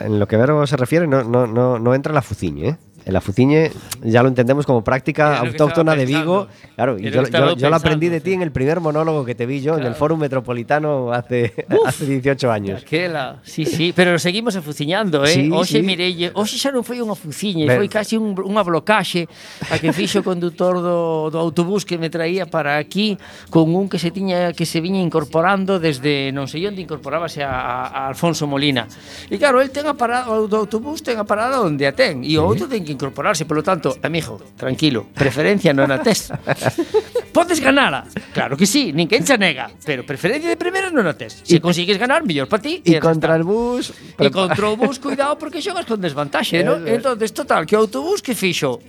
en 0.00 0.18
lo 0.18 0.28
que 0.28 0.36
Vero 0.36 0.66
se 0.66 0.76
refiere, 0.76 1.06
no, 1.06 1.22
no, 1.24 1.46
no, 1.46 1.78
no 1.78 1.94
entra 1.94 2.12
la 2.12 2.22
fuciñe, 2.22 2.68
¿eh? 2.68 2.76
el 3.06 3.14
afuciñe 3.14 3.70
ya 4.02 4.20
lo 4.22 4.28
entendemos 4.28 4.66
como 4.66 4.82
práctica 4.82 5.38
autóctona 5.38 5.94
de 5.94 6.06
Vigo. 6.06 6.48
Claro, 6.74 6.98
y 6.98 7.04
yo, 7.04 7.22
yo, 7.22 7.28
yo, 7.28 7.56
yo, 7.56 7.70
lo 7.70 7.76
aprendí 7.76 8.08
de 8.08 8.20
ti 8.20 8.32
en 8.32 8.42
el 8.42 8.50
primer 8.50 8.80
monólogo 8.80 9.24
que 9.24 9.36
te 9.36 9.46
vi 9.46 9.60
yo 9.60 9.74
claro. 9.74 9.86
en 9.86 9.92
el 9.92 9.94
Fórum 9.94 10.18
Metropolitano 10.18 11.12
hace, 11.12 11.54
Uf, 11.70 11.86
hace 11.86 12.04
18 12.04 12.50
años. 12.50 12.82
Aquela. 12.82 13.38
Sí, 13.44 13.64
sí, 13.64 13.92
pero 13.94 14.18
seguimos 14.18 14.56
afuciñando, 14.56 15.24
¿eh? 15.24 15.28
Sí, 15.28 15.48
hoxe, 15.52 15.78
sí. 15.78 15.82
mirelle, 15.82 16.32
hoxe 16.34 16.58
xa 16.58 16.74
non 16.74 16.82
foi 16.82 16.98
unha 16.98 17.14
afuciñe, 17.14 17.70
ben. 17.70 17.78
foi 17.78 17.86
casi 17.86 18.18
un, 18.18 18.34
unha 18.42 18.66
blocaxe 18.66 19.30
a 19.70 19.78
que 19.78 19.94
fixo 19.94 20.20
o 20.20 20.26
conductor 20.26 20.82
do, 20.82 21.30
do 21.30 21.38
autobús 21.38 21.86
que 21.86 22.02
me 22.02 22.10
traía 22.10 22.50
para 22.50 22.74
aquí 22.74 23.14
con 23.54 23.70
un 23.70 23.86
que 23.86 24.02
se 24.02 24.10
tiña 24.10 24.50
que 24.50 24.66
se 24.66 24.82
viña 24.82 24.98
incorporando 24.98 25.78
desde 25.78 26.34
non 26.34 26.50
sei 26.50 26.66
onde 26.66 26.82
incorporábase 26.82 27.46
a, 27.46 27.54
a, 27.54 27.74
a 27.86 28.00
Alfonso 28.10 28.50
Molina. 28.50 28.90
E 29.30 29.38
claro, 29.38 29.62
el 29.62 29.70
ten 29.70 29.86
a 29.86 29.94
parada, 29.94 30.34
o 30.34 30.50
do 30.50 30.58
autobús 30.58 31.06
ten 31.06 31.22
a 31.22 31.24
parada 31.24 31.62
onde 31.62 31.86
a 31.86 31.94
ten, 31.94 32.26
e 32.26 32.34
o 32.34 32.42
outro 32.42 32.66
ten 32.66 32.82
que 32.82 32.95
incorporarse, 32.96 33.44
polo 33.44 33.60
tanto, 33.60 33.94
amigo, 34.00 34.40
tranquilo, 34.56 35.12
preferencia 35.12 35.76
non 35.76 35.92
a 35.92 36.00
tes. 36.00 36.32
Podes 37.36 37.60
ganala? 37.60 38.08
Claro 38.32 38.56
que 38.56 38.64
sí, 38.64 38.96
quen 39.06 39.22
xa 39.22 39.36
nega, 39.36 39.68
pero 39.84 40.08
preferencia 40.08 40.48
de 40.48 40.56
primeira 40.56 40.88
non 40.88 41.04
a 41.04 41.12
tes. 41.12 41.44
Se 41.44 41.60
consigues 41.60 42.00
ganar, 42.00 42.24
mellor 42.24 42.48
para 42.48 42.64
ti. 42.64 42.80
E 42.80 42.96
contra 42.96 43.36
o 43.36 43.44
bus... 43.44 43.92
E 44.24 44.32
contra 44.32 44.72
o 44.72 44.74
bus, 44.80 44.96
cuidado, 44.96 45.36
porque 45.36 45.60
xogas 45.60 45.84
con 45.84 46.00
desvantaxe, 46.00 46.64
non? 46.64 46.82
Entón, 46.88 47.20
total, 47.20 47.68
que 47.68 47.76
o 47.76 47.84
autobús 47.84 48.24
que 48.24 48.32
fixo? 48.32 48.80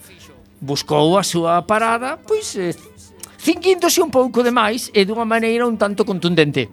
Buscou 0.64 1.20
a 1.20 1.24
súa 1.28 1.62
parada, 1.68 2.18
pois, 2.18 2.56
eh, 2.56 2.74
Cinquíndose 3.38 4.02
un 4.02 4.12
pouco 4.12 4.44
de 4.44 4.52
máis 4.52 4.90
e 4.92 5.06
dunha 5.06 5.24
maneira 5.24 5.70
un 5.70 5.78
tanto 5.78 6.04
contundente. 6.04 6.68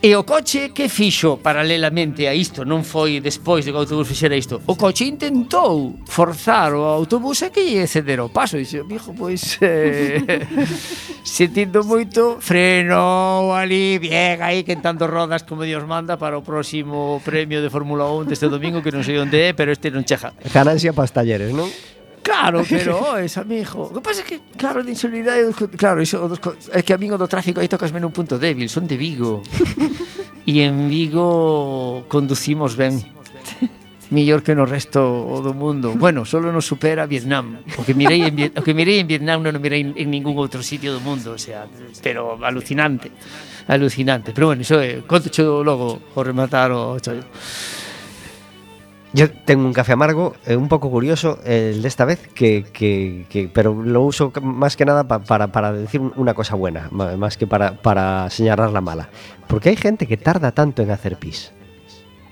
E 0.00 0.16
o 0.16 0.24
coche 0.24 0.72
que 0.72 0.88
fixo 0.88 1.44
paralelamente 1.44 2.24
a 2.24 2.32
isto, 2.32 2.64
non 2.64 2.80
foi 2.80 3.20
despois 3.20 3.68
de 3.68 3.68
que 3.68 3.76
o 3.76 3.84
autobús 3.84 4.08
fixera 4.08 4.32
isto. 4.32 4.56
O 4.64 4.72
coche 4.72 5.04
intentou 5.04 6.00
forzar 6.08 6.72
o 6.72 6.88
autobús 6.88 7.44
a 7.44 7.52
que 7.52 7.60
lle 7.60 7.84
ceder 7.84 8.16
o 8.24 8.32
paso. 8.32 8.56
E 8.56 8.64
Dixo, 8.64 8.88
mijo, 8.88 9.12
pois, 9.12 9.60
eh, 9.60 10.24
sentindo 11.20 11.84
moito, 11.84 12.40
frenou 12.40 13.52
ali, 13.52 14.00
bien 14.00 14.40
aí, 14.40 14.64
quentando 14.64 15.04
rodas 15.04 15.44
como 15.44 15.68
Dios 15.68 15.84
manda 15.84 16.16
para 16.16 16.32
o 16.32 16.40
próximo 16.40 17.20
premio 17.20 17.60
de 17.60 17.68
Fórmula 17.68 18.08
1 18.08 18.24
deste 18.24 18.48
domingo, 18.48 18.80
que 18.80 18.88
non 18.88 19.04
sei 19.04 19.20
onde 19.20 19.36
é, 19.36 19.52
pero 19.52 19.68
este 19.68 19.92
non 19.92 20.08
chega. 20.08 20.32
Ganancia 20.48 20.96
para 20.96 21.04
os 21.04 21.12
talleres, 21.12 21.52
non? 21.52 21.68
Claro, 22.22 22.64
pero 22.68 23.16
es 23.18 23.36
amigo. 23.36 23.88
O 23.88 23.94
que 23.94 24.00
pasa 24.00 24.22
é 24.22 24.24
que, 24.24 24.40
claro, 24.56 24.84
de 24.84 24.92
insolidad, 24.92 25.36
claro, 25.76 26.02
iso, 26.02 26.28
dos, 26.28 26.40
é 26.72 26.82
que 26.82 26.92
a 26.92 26.98
min 27.00 27.12
o 27.12 27.18
do 27.18 27.28
tráfico 27.28 27.60
aí 27.60 27.68
tocasme 27.68 28.00
nun 28.00 28.12
punto 28.12 28.36
débil, 28.36 28.68
son 28.68 28.84
de 28.84 28.96
Vigo. 28.96 29.40
e 30.48 30.60
en 30.64 30.88
Vigo 30.88 32.04
conducimos 32.08 32.76
ben. 32.76 33.00
Mejor 34.10 34.42
que 34.42 34.58
no 34.58 34.66
resto 34.66 35.38
do 35.38 35.54
mundo. 35.54 35.94
Bueno, 35.94 36.26
solo 36.26 36.50
nos 36.50 36.66
supera 36.66 37.06
Vietnam. 37.06 37.62
O 37.78 37.86
que 37.86 37.94
mirei 37.94 38.26
en, 38.26 38.50
o 38.58 38.62
que 38.66 38.74
mirei 38.74 38.98
en 38.98 39.06
Vietnam 39.06 39.38
non 39.38 39.54
o 39.54 39.62
mirei 39.62 39.86
en, 39.86 39.94
en 39.94 40.10
ningún 40.10 40.34
outro 40.34 40.66
sitio 40.66 40.90
do 40.90 40.98
mundo, 40.98 41.38
o 41.38 41.40
sea, 41.40 41.70
pero 42.02 42.34
alucinante. 42.42 43.14
Alucinante. 43.70 44.34
Pero 44.34 44.50
bueno, 44.50 44.66
iso 44.66 44.82
é, 44.82 45.06
conto 45.06 45.30
logo 45.62 46.10
o 46.18 46.20
rematar 46.26 46.74
o 46.74 46.98
chollo. 46.98 47.22
Yo 49.12 49.28
tengo 49.30 49.64
un 49.66 49.72
café 49.72 49.92
amargo, 49.94 50.34
eh, 50.46 50.54
un 50.54 50.68
poco 50.68 50.88
curioso 50.88 51.40
el 51.44 51.82
de 51.82 51.88
esta 51.88 52.04
vez, 52.04 52.28
que, 52.28 53.50
pero 53.52 53.74
lo 53.82 54.02
uso 54.02 54.32
más 54.40 54.76
que 54.76 54.84
nada 54.84 55.02
pa- 55.08 55.18
para, 55.18 55.48
para 55.48 55.72
decir 55.72 56.00
un- 56.00 56.12
una 56.16 56.32
cosa 56.34 56.54
buena, 56.54 56.88
más 56.92 57.36
que 57.36 57.46
para, 57.48 57.72
para 57.82 58.30
señalar 58.30 58.70
la 58.70 58.80
mala. 58.80 59.08
Porque 59.48 59.70
hay 59.70 59.76
gente 59.76 60.06
que 60.06 60.16
tarda 60.16 60.52
tanto 60.52 60.82
en 60.82 60.92
hacer 60.92 61.16
pis. 61.16 61.52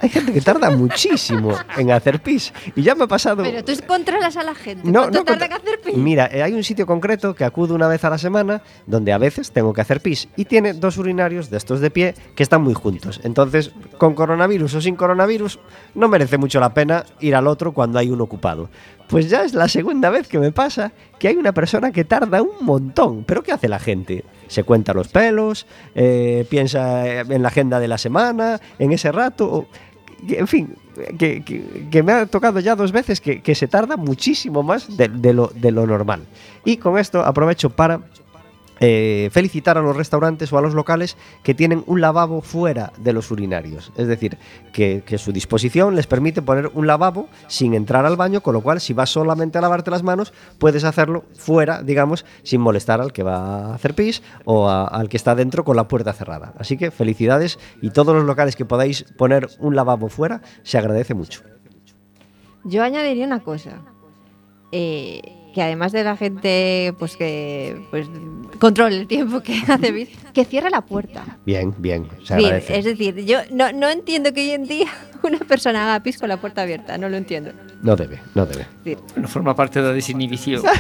Hay 0.01 0.09
gente 0.09 0.33
que 0.33 0.41
tarda 0.41 0.71
muchísimo 0.71 1.53
en 1.77 1.91
hacer 1.91 2.21
pis. 2.23 2.53
Y 2.77 2.83
ya 2.83 2.95
me 2.95 3.05
ha 3.05 3.07
pasado... 3.09 3.43
Pero 3.43 3.65
tú 3.65 3.73
controlas 3.87 4.37
a 4.37 4.43
la 4.45 4.55
gente. 4.55 4.89
No, 4.89 5.01
¿Cuánto 5.03 5.19
no 5.19 5.25
tarda 5.25 5.47
en 5.47 5.53
hacer 5.53 5.81
pis? 5.81 5.97
Mira, 5.97 6.29
eh, 6.33 6.43
hay 6.43 6.53
un 6.55 6.63
sitio 6.65 6.87
concreto 6.87 7.35
que 7.35 7.45
acudo 7.45 7.75
una 7.75 7.89
vez 7.89 8.05
a 8.05 8.11
la 8.11 8.19
semana 8.19 8.63
donde 8.87 9.13
a 9.13 9.19
veces 9.19 9.51
tengo 9.53 9.73
que 9.73 9.81
hacer 9.81 10.01
pis 10.01 10.29
y 10.37 10.45
tiene 10.45 10.73
dos 10.75 10.99
urinarios 10.99 11.51
de 11.51 11.57
estos 11.57 11.81
de 11.81 11.91
pie 11.91 12.15
que 12.35 12.43
están 12.43 12.63
muy 12.63 12.75
juntos. 12.75 13.21
Entonces, 13.25 13.73
con 13.99 14.15
coronavirus 14.15 14.75
o 14.75 14.81
sin 14.81 14.97
coronavirus, 14.97 15.59
no 15.95 16.09
merece 16.09 16.39
mucho 16.39 16.61
la 16.61 16.75
pena 16.75 17.05
ir 17.21 17.35
al 17.35 17.47
otro 17.47 17.73
cuando 17.73 17.99
hay 17.99 18.11
uno 18.11 18.25
ocupado. 18.25 18.71
Pues 19.09 19.31
ya 19.31 19.43
es 19.43 19.55
la 19.55 19.69
segunda 19.69 20.11
vez 20.11 20.29
que 20.29 20.39
me 20.39 20.53
pasa 20.53 20.93
que 21.19 21.29
hay 21.29 21.37
una 21.37 21.53
persona 21.53 21.93
que 21.93 22.05
tarda 22.05 22.43
un 22.43 22.51
montón. 22.61 23.25
¿Pero 23.25 23.43
qué 23.43 23.53
hace 23.53 23.67
la 23.67 23.79
gente? 23.79 24.23
Se 24.49 24.65
cuenta 24.65 24.93
los 24.93 25.09
pelos, 25.09 25.67
eh, 25.95 26.47
piensa 26.51 27.07
eh, 27.07 27.21
en 27.29 27.43
la 27.43 27.49
agenda 27.49 27.81
de 27.81 27.89
la 27.89 27.97
semana, 27.99 28.61
en 28.79 28.93
ese 28.93 29.11
rato. 29.11 29.47
o- 29.51 29.67
en 30.27 30.47
fin, 30.49 30.75
que, 31.19 32.03
me 32.03 32.12
ha 32.12 32.27
tocado 32.27 32.61
ya 32.61 32.75
dos 32.75 32.93
veces 32.93 33.21
que, 33.21 33.55
se 33.55 33.69
tarda 33.69 33.97
muchísimo 33.97 34.62
más 34.62 34.97
de 34.97 35.33
lo 35.33 35.87
normal. 35.87 36.23
Y 36.64 36.77
con 36.77 36.99
esto 36.99 37.21
aprovecho 37.21 37.71
para 37.71 38.01
eh, 38.81 39.29
felicitar 39.33 39.79
a 39.79 39.83
los 39.83 39.97
restaurantes 39.97 40.53
o 40.53 40.59
a 40.59 40.62
los 40.62 40.74
locales 40.74 41.16
que 41.43 41.55
tienen 41.55 41.83
un 41.87 42.01
lavabo 42.01 42.43
fuera 42.43 42.93
de 42.99 43.12
los 43.12 43.31
urinarios. 43.31 43.93
Es 43.97 44.07
decir, 44.07 44.39
que, 44.72 45.03
su 45.18 45.33
disposición 45.33 45.97
les 45.97 46.07
permite 46.07 46.43
poner 46.43 46.70
un 46.74 46.87
lavabo 46.87 47.29
sin 47.49 47.74
entrar 47.74 48.07
al 48.07 48.16
baño, 48.16 48.41
con 48.41 48.55
lo 48.55 48.61
cual 48.61 48.81
si 48.81 48.93
vas 48.93 49.11
solamente 49.11 49.59
a 49.59 49.61
lavarte 49.61 49.91
las 49.91 50.03
manos, 50.03 50.33
puedes 50.59 50.85
hacerlo 50.85 51.24
fuera, 51.35 51.83
digamos, 51.83 52.24
sin 52.43 52.61
molestar 52.61 53.01
al 53.01 53.12
que 53.12 53.22
va 53.22 53.70
a 53.70 53.74
hacer 53.74 53.95
pis 53.95 54.22
o 54.45 54.68
al 54.68 55.09
que 55.09 55.16
está 55.16 55.35
dentro 55.35 55.64
con 55.64 55.76
la 55.76 55.89
puerta 55.89 56.12
cerrada. 56.12 56.55
Así 56.59 56.76
que 56.76 56.91
felicidades 56.91 57.59
y 57.83 57.91
todos 57.91 58.14
los 58.14 58.24
locales 58.24 58.55
que 58.55 58.64
podáis 58.64 59.05
poner 59.16 59.49
un 59.59 59.74
lavabo 59.74 60.09
fuera, 60.09 60.43
se 60.62 60.79
agradece 60.79 61.14
mucho. 61.14 61.43
Yo 62.64 62.83
añadiría 62.83 63.26
una 63.26 63.41
cosa. 63.41 63.81
Eh, 64.72 65.38
que 65.55 65.63
además 65.63 65.93
de 65.93 66.05
la 66.05 66.17
gente 66.17 66.95
pues 66.99 67.17
que 67.17 67.81
pues 67.91 68.09
controle 68.59 68.97
el 68.97 69.07
tiempo 69.07 69.41
que 69.41 69.61
hace 69.69 69.93
pis, 69.93 70.09
que 70.33 70.45
cierre 70.45 70.71
la 70.71 70.83
puerta. 70.83 71.25
Bien, 71.47 71.75
bien, 71.79 72.09
se 72.25 72.37
Bien, 72.37 72.47
agradece. 72.55 72.79
es 72.79 72.85
decir, 72.85 73.25
yo 73.25 73.39
no, 73.51 73.73
no 73.73 73.89
entiendo 73.89 74.33
que 74.33 74.43
hoy 74.43 74.51
en 74.51 74.67
día 74.67 74.89
una 75.23 75.39
persona 75.39 75.85
haga 75.85 76.03
pis 76.03 76.19
con 76.19 76.29
la 76.29 76.39
puerta 76.39 76.63
abierta, 76.63 76.99
no 76.99 77.09
lo 77.09 77.17
entiendo. 77.17 77.53
No 77.83 77.97
debe, 77.97 78.21
no 78.35 78.47
debe. 78.47 78.67
No 79.17 79.29
forma 79.29 79.55
parte 79.55 79.81
da 79.81 79.93
desinhibición. 79.93 80.63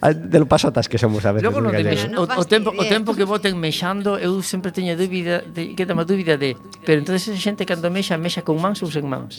Ah, 0.00 0.12
De 0.12 0.38
lo 0.40 0.46
pasotas 0.46 0.88
que 0.88 0.98
somos 0.98 1.24
a 1.24 1.30
veces. 1.32 1.44
Logo 1.44 1.60
no 1.60 1.70
de 1.70 2.10
o, 2.16 2.22
o 2.22 2.44
tempo 2.44 2.72
o 2.76 2.84
tempo 2.84 3.14
que 3.14 3.22
voten 3.22 3.54
mexando, 3.54 4.18
eu 4.18 4.42
sempre 4.42 4.72
teño 4.74 4.98
dúbida 4.98 5.46
de 5.46 5.78
que 5.78 5.86
dúbida 5.86 6.34
de, 6.36 6.56
pero 6.82 6.98
entonces 6.98 7.28
esa 7.30 7.38
xente 7.38 7.62
cando 7.62 7.86
mexa 7.86 8.18
mexa 8.18 8.42
con 8.42 8.58
mans 8.58 8.82
ou 8.82 8.90
sen 8.90 9.06
mans. 9.06 9.38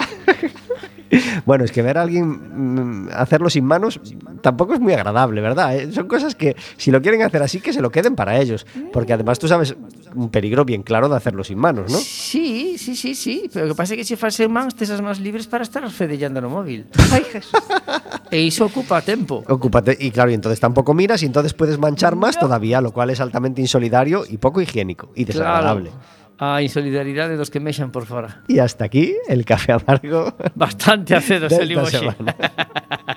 Bueno, 1.45 1.63
es 1.63 1.71
que 1.71 1.81
ver 1.81 1.97
a 1.97 2.01
alguien 2.01 3.05
mm, 3.05 3.09
hacerlo 3.13 3.49
sin 3.49 3.65
manos 3.65 3.99
tampoco 4.41 4.73
es 4.73 4.79
muy 4.79 4.93
agradable, 4.93 5.41
¿verdad? 5.41 5.75
Eh, 5.75 5.91
Son 5.91 6.07
cosas 6.07 6.35
que 6.35 6.55
si 6.77 6.91
lo 6.91 7.01
quieren 7.01 7.21
hacer 7.21 7.41
así, 7.41 7.59
que 7.59 7.73
se 7.73 7.81
lo 7.81 7.91
queden 7.91 8.15
para 8.15 8.39
ellos. 8.39 8.65
Porque 8.93 9.13
además 9.13 9.39
tú 9.39 9.47
sabes 9.47 9.75
un 10.15 10.29
peligro 10.29 10.65
bien 10.65 10.83
claro 10.83 11.09
de 11.09 11.15
hacerlo 11.15 11.43
sin 11.43 11.57
manos, 11.57 11.91
¿no? 11.91 11.97
Sí, 11.97 12.77
sí, 12.77 12.95
sí, 12.95 13.15
sí, 13.15 13.49
pero 13.53 13.65
o 13.65 13.69
que 13.69 13.75
pasa 13.75 13.93
é 13.93 13.97
que 13.97 14.05
se 14.07 14.17
faz 14.17 14.35
sen 14.35 14.51
mans 14.51 14.75
tes 14.75 14.89
as 14.89 15.01
mans 15.01 15.19
libres 15.19 15.47
para 15.47 15.63
estar 15.63 15.83
fedellando 15.91 16.41
no 16.41 16.49
móvil. 16.49 16.87
ay 17.11 17.23
Jesús. 17.23 17.53
E 18.31 18.41
iso 18.41 18.65
ocupa 18.65 19.01
tempo. 19.01 19.43
Ocúpate. 19.47 19.95
Y 19.99 20.11
claro, 20.11 20.31
y 20.31 20.33
entonces 20.33 20.59
tampoco 20.59 20.93
miras 20.93 21.23
y 21.23 21.25
entonces 21.25 21.53
puedes 21.53 21.77
manchar 21.77 22.15
más 22.15 22.39
todavía, 22.39 22.81
lo 22.81 22.91
cual 22.91 23.09
es 23.09 23.19
altamente 23.19 23.61
insolidario 23.61 24.23
y 24.27 24.37
poco 24.37 24.61
higiénico 24.61 25.11
y 25.15 25.25
desagradable. 25.25 25.91
A 26.39 26.61
insolidaridade 26.61 27.35
dos 27.35 27.49
que 27.49 27.59
mexan 27.59 27.89
por 27.89 28.05
fora. 28.05 28.41
Y 28.47 28.59
hasta 28.59 28.85
aquí 28.85 29.15
el 29.27 29.43
café 29.43 29.73
amargo. 29.73 30.35
Bastante 30.53 31.15
acedo 31.15 31.49
salimos. 31.49 31.91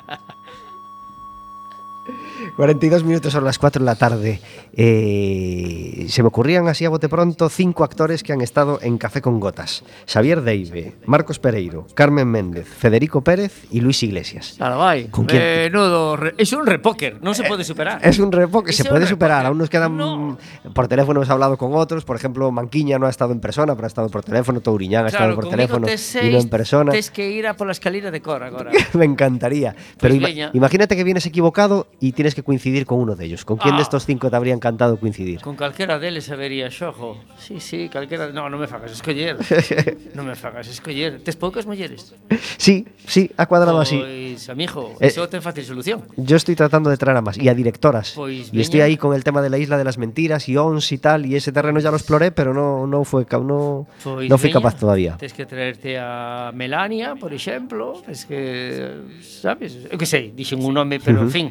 42 2.60 3.04
minutos 3.04 3.32
son 3.32 3.42
las 3.42 3.58
4 3.58 3.80
de 3.80 3.86
la 3.86 3.94
tarde. 3.96 4.38
Eh, 4.74 6.04
se 6.10 6.22
me 6.22 6.28
ocurrían 6.28 6.68
así 6.68 6.84
a 6.84 6.90
bote 6.90 7.08
pronto 7.08 7.48
cinco 7.48 7.84
actores 7.84 8.22
que 8.22 8.34
han 8.34 8.42
estado 8.42 8.78
en 8.82 8.98
Café 8.98 9.22
con 9.22 9.40
Gotas. 9.40 9.82
Xavier 10.06 10.42
Deive, 10.42 10.92
Marcos 11.06 11.38
Pereiro, 11.38 11.86
Carmen 11.94 12.28
Méndez, 12.28 12.68
Federico 12.68 13.22
Pérez 13.22 13.64
y 13.70 13.80
Luis 13.80 14.02
Iglesias. 14.02 14.56
Ahora 14.60 14.76
vai. 14.76 15.04
¿Con 15.08 15.24
quién? 15.24 15.40
Menudo, 15.72 16.16
re... 16.16 16.34
es 16.36 16.52
un 16.52 16.66
repóker, 16.66 17.16
non 17.24 17.32
se 17.32 17.48
pode 17.48 17.64
superar. 17.64 17.96
Es 18.04 18.20
un 18.20 18.28
repo 18.28 18.60
que 18.62 18.76
se 18.76 18.84
puede 18.84 19.08
superar. 19.08 19.46
Aún 19.48 19.56
nos 19.56 19.72
quedan. 19.72 19.96
No. 19.96 20.36
Por 20.76 20.84
teléfono 20.84 21.20
hemos 21.24 21.30
hablado 21.32 21.56
con 21.56 21.72
otros. 21.72 22.04
Por 22.04 22.16
ejemplo, 22.20 22.52
Manquiña 22.52 22.98
no 23.00 23.06
ha 23.06 23.10
estado 23.10 23.32
en 23.32 23.40
persona, 23.40 23.72
pero 23.72 23.86
ha 23.86 23.92
estado 23.92 24.10
por 24.12 24.20
teléfono. 24.20 24.60
Touriñán 24.60 25.06
ha 25.06 25.08
estado 25.08 25.34
por 25.34 25.48
teléfono 25.48 25.86
y 25.88 26.28
no 26.28 26.38
en 26.44 26.48
persona. 26.52 26.92
Tes 26.92 27.10
que 27.10 27.24
ir 27.30 27.46
a 27.48 27.56
pola 27.56 27.72
escalera 27.72 28.10
de 28.10 28.20
cor 28.20 28.42
agora. 28.44 28.70
Me 28.92 29.06
encantaría. 29.08 29.72
Pero 29.96 30.12
ima- 30.12 30.50
imagínate 30.52 30.92
que 30.94 31.04
vienes 31.04 31.24
equivocado 31.24 31.86
y 32.00 32.12
tienes 32.12 32.34
que 32.34 32.42
coincidir 32.50 32.82
con 32.84 32.98
uno 32.98 33.14
de 33.14 33.24
ellos. 33.30 33.44
¿Con 33.46 33.56
quién 33.62 33.78
de 33.78 33.82
Ah. 33.82 33.86
estos 33.86 34.02
cinco 34.04 34.26
te 34.28 34.34
habría 34.34 34.54
encantado 34.58 34.98
coincidir? 34.98 35.38
Con 35.40 35.54
calquera 35.54 36.02
deles 36.02 36.26
habería 36.34 36.66
xojo. 36.70 37.14
Sí, 37.38 37.60
sí, 37.62 37.86
calquera... 37.86 38.34
No, 38.34 38.50
non 38.50 38.58
me 38.58 38.66
fagas 38.66 38.90
escoller. 38.90 39.38
non 40.18 40.26
me 40.26 40.34
fagas 40.34 40.66
escoller. 40.66 41.22
Tes 41.22 41.38
poucas 41.38 41.62
mulleres. 41.70 42.10
Sí, 42.58 42.90
sí, 43.06 43.30
ha 43.38 43.46
cuadrado 43.46 43.78
así. 43.78 44.02
Pois, 44.02 44.50
amigo, 44.50 44.98
Eh, 44.98 45.14
iso 45.14 45.30
ten 45.30 45.38
fácil 45.46 45.62
solución. 45.62 46.02
Yo 46.18 46.34
estoy 46.34 46.58
tratando 46.58 46.90
de 46.90 46.98
traer 46.98 47.16
a 47.16 47.22
más 47.22 47.38
y 47.38 47.46
a 47.46 47.54
directoras. 47.54 48.18
Pois 48.18 48.50
y 48.50 48.58
estoy 48.58 48.82
ahí 48.82 48.98
con 48.98 49.14
el 49.14 49.22
tema 49.22 49.40
de 49.40 49.48
la 49.50 49.58
isla 49.62 49.78
de 49.78 49.86
las 49.86 49.96
mentiras 49.96 50.48
y 50.50 50.58
ONS 50.58 50.90
y 50.90 50.98
tal. 50.98 51.22
Y 51.30 51.36
ese 51.38 51.54
terreno 51.54 51.78
ya 51.78 51.94
lo 51.94 51.96
exploré, 51.96 52.34
pero 52.34 52.50
no, 52.50 52.86
no 52.90 53.04
fue 53.06 53.22
no, 53.30 53.86
Pois 54.02 54.26
no 54.28 54.36
fui 54.38 54.50
veña, 54.50 54.58
capaz 54.58 54.74
todavía. 54.74 55.14
Tes 55.16 55.32
que 55.32 55.46
traerte 55.46 55.94
a 56.00 56.50
Melania, 56.50 57.14
por 57.14 57.30
exemplo, 57.32 58.02
es 58.10 58.26
que, 58.26 58.90
sabes, 59.22 59.86
eu 59.92 59.96
que 60.00 60.08
sei, 60.08 60.32
dixen 60.34 60.58
un 60.64 60.74
nome, 60.74 60.98
pero 60.98 61.20
en 61.22 61.30
fin, 61.30 61.46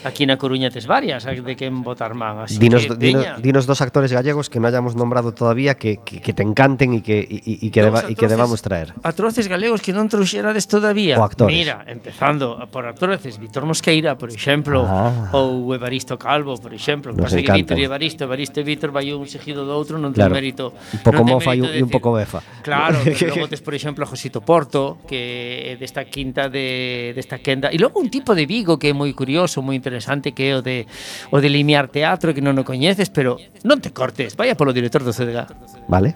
Aquí 0.00 0.24
na 0.24 0.40
Coruña 0.40 0.72
tes 0.72 0.88
varias 0.88 1.28
de 1.28 1.54
quen 1.60 1.84
botar 1.84 2.16
man. 2.16 2.48
Así 2.48 2.56
dinos, 2.56 2.88
que, 2.88 2.96
dinos, 2.96 3.36
dinos 3.44 3.64
dos 3.68 3.84
actores 3.84 4.08
gallegos 4.08 4.48
que 4.48 4.56
no 4.56 4.64
hayamos 4.64 4.96
nombrado 4.96 5.36
todavía 5.36 5.76
que, 5.76 6.00
que, 6.00 6.24
que 6.24 6.32
te 6.32 6.40
encanten 6.40 6.96
e 6.96 7.04
que, 7.04 7.20
y, 7.20 7.60
y 7.60 7.68
que, 7.68 7.84
deba, 7.84 8.00
atroces, 8.00 8.12
y 8.12 8.14
que 8.16 8.26
debamos 8.26 8.64
traer. 8.64 8.96
Atroces 9.04 9.44
galegos 9.44 9.84
que 9.84 9.92
non 9.92 10.08
trouxerades 10.08 10.64
todavía. 10.64 11.20
O 11.20 11.24
actores. 11.28 11.52
Mira, 11.52 11.84
empezando 11.84 12.56
por 12.72 12.88
atroces, 12.88 13.36
Víctor 13.36 13.68
Mosqueira, 13.68 14.16
por 14.16 14.32
exemplo, 14.32 14.88
ah. 14.88 15.36
ou 15.36 15.68
Evaristo 15.76 16.16
Calvo, 16.16 16.56
por 16.56 16.72
exemplo. 16.72 17.12
Nos 17.12 17.28
Pasa 17.28 17.44
que 17.44 17.52
Víctor 17.52 17.76
e 17.76 17.84
Evaristo, 17.84 18.24
Evaristo 18.24 18.56
e 18.56 18.64
Víctor 18.64 18.96
vai 18.96 19.12
un 19.12 19.28
seguido 19.28 19.68
do 19.68 19.76
outro, 19.76 20.00
non 20.00 20.16
ten 20.16 20.24
claro. 20.24 20.32
mérito. 20.32 20.72
Un 20.96 21.04
pouco 21.04 21.20
no 21.28 21.36
mofa 21.36 21.52
e 21.52 21.60
un, 21.60 21.68
un 21.76 21.92
pouco 21.92 22.16
befa. 22.16 22.40
Claro, 22.64 22.96
logo 23.36 23.52
tes, 23.52 23.60
por 23.60 23.76
exemplo, 23.76 24.00
a 24.00 24.08
Josito 24.08 24.40
Porto, 24.40 25.04
que 25.04 25.76
desta 25.76 26.08
quinta 26.08 26.48
de 26.48 27.12
desta 27.12 27.44
quenda. 27.44 27.68
E 27.68 27.76
logo 27.76 28.00
un 28.00 28.08
tipo 28.08 28.32
de 28.32 28.48
Vigo 28.48 28.80
que 28.80 28.88
é 28.88 28.96
moi 28.96 29.12
curioso, 29.12 29.60
moi 29.60 29.76
interesante 29.76 29.89
interesante 29.90 30.32
que 30.32 30.50
é 30.50 30.54
o 30.54 30.62
de 30.62 30.86
o 31.34 31.42
de 31.42 31.50
limiar 31.50 31.90
teatro 31.90 32.30
que 32.30 32.40
non 32.40 32.54
o 32.54 32.62
coñeces, 32.62 33.10
pero 33.10 33.36
non 33.66 33.82
te 33.82 33.90
cortes, 33.90 34.38
vaya 34.38 34.54
polo 34.54 34.70
director 34.70 35.02
do 35.02 35.10
CDG. 35.10 35.50
Vale. 35.90 36.14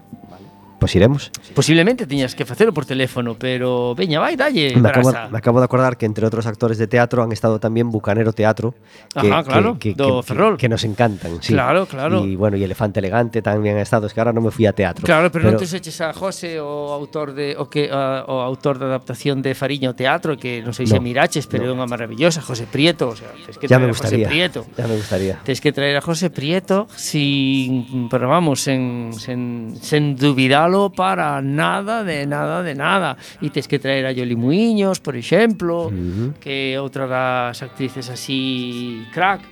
Pois 0.78 0.94
iremos. 0.96 1.30
Posiblemente 1.54 2.06
tiñas 2.06 2.34
que 2.34 2.44
facelo 2.44 2.72
por 2.74 2.84
teléfono, 2.84 3.36
pero 3.38 3.94
veña, 3.94 4.20
vai, 4.20 4.36
dalle, 4.36 4.76
Me 4.76 4.88
acabo, 4.90 5.10
brasa. 5.10 5.28
me 5.30 5.38
acabo 5.38 5.58
de 5.60 5.64
acordar 5.64 5.96
que 5.96 6.04
entre 6.04 6.26
otros 6.26 6.44
actores 6.46 6.76
de 6.76 6.86
teatro 6.86 7.22
han 7.22 7.32
estado 7.32 7.58
también 7.58 7.90
Bucanero 7.90 8.32
Teatro, 8.32 8.74
que, 9.18 9.30
Ajá, 9.30 9.44
claro, 9.44 9.78
que, 9.78 9.94
que- 9.94 9.94
do 9.96 10.20
que- 10.20 10.26
Ferrol. 10.28 10.56
que 10.58 10.68
nos 10.68 10.84
encantan. 10.84 11.38
Sí. 11.40 11.52
Claro, 11.54 11.86
claro. 11.86 12.24
Y 12.26 12.36
bueno, 12.36 12.56
y 12.56 12.64
Elefante 12.64 13.00
Elegante 13.00 13.40
también 13.40 13.76
ha 13.78 13.82
estado, 13.82 14.06
es 14.06 14.12
que 14.12 14.20
ahora 14.20 14.32
no 14.32 14.40
me 14.42 14.50
fui 14.50 14.66
a 14.66 14.72
teatro. 14.74 15.04
Claro, 15.06 15.30
pero, 15.32 15.48
non 15.48 15.56
te 15.56 15.64
eches 15.64 16.00
a 16.04 16.12
José 16.12 16.60
o 16.60 16.92
autor 16.92 17.32
de 17.32 17.56
o 17.56 17.70
que 17.70 17.88
a, 17.90 18.24
o 18.28 18.42
autor 18.44 18.76
da 18.76 18.86
adaptación 18.92 19.40
de 19.40 19.54
Fariño 19.56 19.94
Teatro 19.96 20.36
que 20.36 20.60
non 20.60 20.74
sei 20.76 20.84
se 20.90 20.98
No, 20.98 21.06
miraches, 21.06 21.48
pero 21.48 21.64
é 21.64 21.72
unha 21.72 21.88
maravillosa, 21.88 22.42
José 22.44 22.68
Prieto, 22.68 23.14
o 23.14 23.16
sea, 23.16 23.32
tens 23.32 23.56
que 23.56 23.70
ya 23.70 23.80
me 23.80 23.88
traer 23.88 23.94
a 23.94 23.96
José 23.96 24.04
gustaría. 24.20 24.28
Prieto. 24.28 24.60
Ya 24.76 24.86
me 24.90 24.96
gustaría. 25.00 25.34
Tens 25.46 25.60
que 25.64 25.72
traer 25.72 25.96
a 25.96 26.02
José 26.04 26.28
Prieto 26.28 26.86
sin, 27.24 28.08
pero 28.10 28.28
vamos, 28.28 28.60
sen, 28.60 29.10
sen, 29.16 29.74
sen 29.80 30.16
dubidalo 30.64 30.90
para 30.92 31.42
nada, 31.42 32.04
de 32.04 32.26
nada, 32.26 32.62
de 32.62 32.74
nada. 32.74 33.16
E 33.42 33.50
tens 33.50 33.68
que 33.68 33.78
traer 33.78 34.06
a 34.06 34.12
Yoli 34.12 34.36
Muiños, 34.36 35.00
por 35.00 35.16
exemplo, 35.16 35.92
que 36.40 36.72
é 36.74 36.80
outra 36.80 37.06
das 37.06 37.60
actrices 37.62 38.08
así 38.08 39.04
crack, 39.12 39.42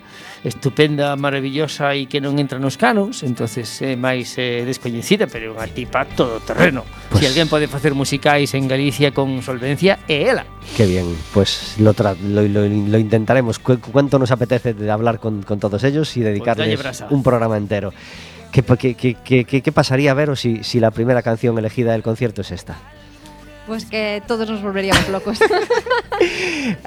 estupenda, 0.45 1.15
maravillosa 1.17 1.95
e 1.95 2.07
que 2.11 2.19
non 2.19 2.35
entra 2.41 2.59
nos 2.59 2.75
canons, 2.75 3.23
entonces 3.23 3.69
é 3.85 3.95
máis 3.95 4.35
eh, 4.43 4.65
descoñecida, 4.67 5.31
pero 5.31 5.53
é 5.53 5.55
unha 5.55 5.69
tipa 5.71 6.03
todo 6.19 6.41
terreno. 6.43 6.83
Pues- 7.13 7.23
Se 7.23 7.31
alguén 7.31 7.47
pode 7.47 7.69
facer 7.71 7.95
musicais 7.95 8.51
en 8.59 8.67
Galicia 8.67 9.15
con 9.15 9.39
solvencia, 9.45 10.03
é 10.11 10.33
ela. 10.35 10.45
Qué 10.75 10.87
bien, 10.87 11.07
pues 11.31 11.77
lo, 11.79 11.95
tra- 11.95 12.17
lo, 12.19 12.43
lo- 12.43 12.67
lo 12.67 12.99
intentaremos. 12.99 13.59
Cu- 13.63 13.79
¿Cuánto 13.93 14.19
nos 14.19 14.31
apetece 14.35 14.75
de 14.75 14.91
hablar 14.91 15.19
con, 15.23 15.43
con 15.47 15.59
todos 15.63 15.83
ellos 15.85 16.11
y 16.17 16.21
dedicarles 16.27 16.67
dalle 16.67 16.77
brasa. 16.81 17.07
un 17.11 17.23
programa 17.23 17.57
entero? 17.57 17.93
¿Qué, 18.53 18.63
qué, 18.63 19.15
qué- 19.45 19.45
qué- 19.63 19.73
pasaría, 19.73 20.13
Vero, 20.15 20.37
si, 20.37 20.63
si 20.63 20.79
la 20.79 20.91
primera 20.91 21.23
canción 21.23 21.59
elegida 21.59 21.93
del 21.93 22.03
concierto 22.03 22.43
es 22.43 22.51
esta? 22.53 22.77
Pues 23.67 23.85
que 23.87 24.23
todos 24.27 24.49
nos 24.51 24.63
volveríamos 24.63 25.09
locos. 25.09 25.39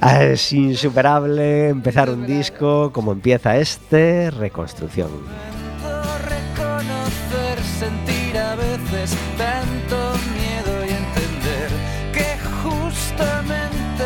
Es 0.01 0.53
insuperable 0.53 1.67
empezar 1.69 2.09
un 2.09 2.25
disco 2.25 2.91
como 2.93 3.11
empieza 3.11 3.57
este, 3.57 4.31
Reconstrucción. 4.31 5.09
reconocer, 6.29 7.59
sentir 7.79 8.37
a 8.37 8.55
veces 8.55 9.17
tanto 9.37 10.13
miedo 10.37 10.85
y 10.85 10.89
entender 10.89 11.69
que 12.13 12.37
justamente 12.63 14.05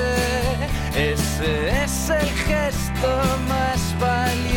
ese 0.95 1.83
es 1.83 2.09
el 2.09 2.27
gesto 2.29 3.21
más 3.47 3.95
valiente 3.99 4.48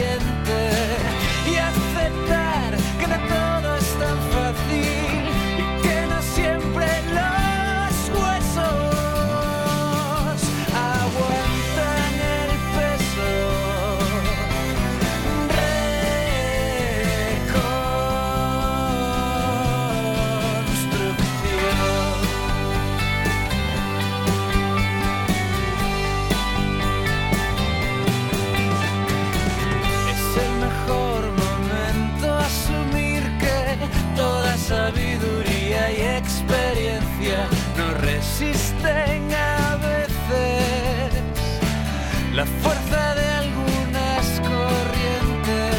la 42.43 42.47
fuerza 42.61 43.15
de 43.15 43.27
algunas 43.43 44.25
corrientes 44.51 45.77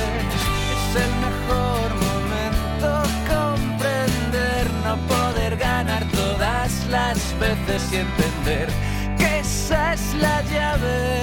es 0.73 0.95
el 1.03 1.11
mejor 1.27 1.87
momento. 2.09 2.89
Comprender, 3.27 4.63
no 4.85 4.95
poder 5.13 5.57
ganar 5.57 6.05
todas 6.11 6.71
las 6.89 7.17
veces 7.37 7.91
y 7.91 7.97
entender 7.97 8.69
que 9.17 9.39
esa 9.39 9.93
es 9.93 10.13
la 10.21 10.41
llave 10.43 11.19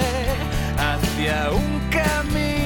hacia 0.77 1.49
un 1.51 1.79
camino 1.89 2.60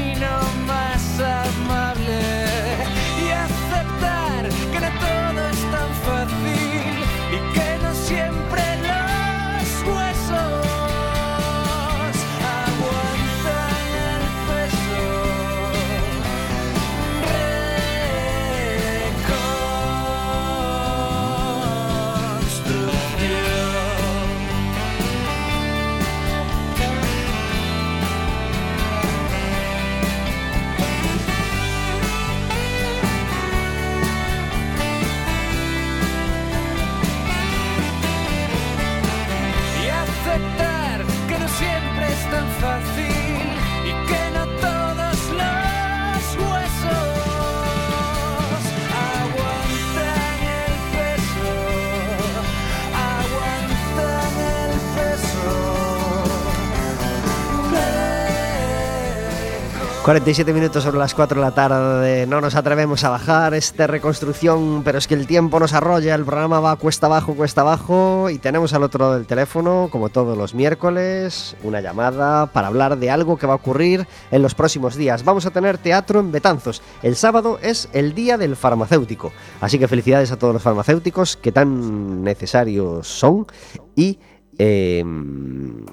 47 60.05 60.53
minutos 60.53 60.83
sobre 60.83 60.99
las 60.99 61.15
4 61.15 61.41
de 61.41 61.47
la 61.47 61.55
tarde, 61.55 62.27
no 62.27 62.39
nos 62.39 62.53
atrevemos 62.53 63.03
a 63.03 63.09
bajar 63.09 63.55
esta 63.55 63.87
reconstrucción, 63.87 64.83
pero 64.83 64.99
es 64.99 65.07
que 65.07 65.15
el 65.15 65.25
tiempo 65.25 65.59
nos 65.59 65.73
arrolla, 65.73 66.13
el 66.13 66.23
programa 66.23 66.59
va 66.59 66.75
cuesta 66.75 67.07
abajo, 67.07 67.33
cuesta 67.33 67.61
abajo 67.61 68.29
y 68.29 68.37
tenemos 68.37 68.75
al 68.75 68.83
otro 68.83 68.99
lado 68.99 69.15
del 69.15 69.25
teléfono, 69.25 69.87
como 69.91 70.09
todos 70.09 70.37
los 70.37 70.53
miércoles, 70.53 71.55
una 71.63 71.81
llamada 71.81 72.45
para 72.45 72.67
hablar 72.67 72.99
de 72.99 73.09
algo 73.09 73.37
que 73.37 73.47
va 73.47 73.53
a 73.53 73.55
ocurrir 73.55 74.05
en 74.29 74.43
los 74.43 74.53
próximos 74.53 74.95
días. 74.95 75.23
Vamos 75.23 75.47
a 75.47 75.49
tener 75.49 75.79
teatro 75.79 76.19
en 76.19 76.31
Betanzos. 76.31 76.83
El 77.01 77.15
sábado 77.15 77.57
es 77.63 77.89
el 77.91 78.13
día 78.13 78.37
del 78.37 78.55
farmacéutico, 78.55 79.33
así 79.59 79.79
que 79.79 79.87
felicidades 79.87 80.31
a 80.31 80.37
todos 80.37 80.53
los 80.53 80.61
farmacéuticos 80.61 81.35
que 81.35 81.51
tan 81.51 82.23
necesarios 82.23 83.07
son 83.07 83.47
y... 83.95 84.19
em, 84.59 85.83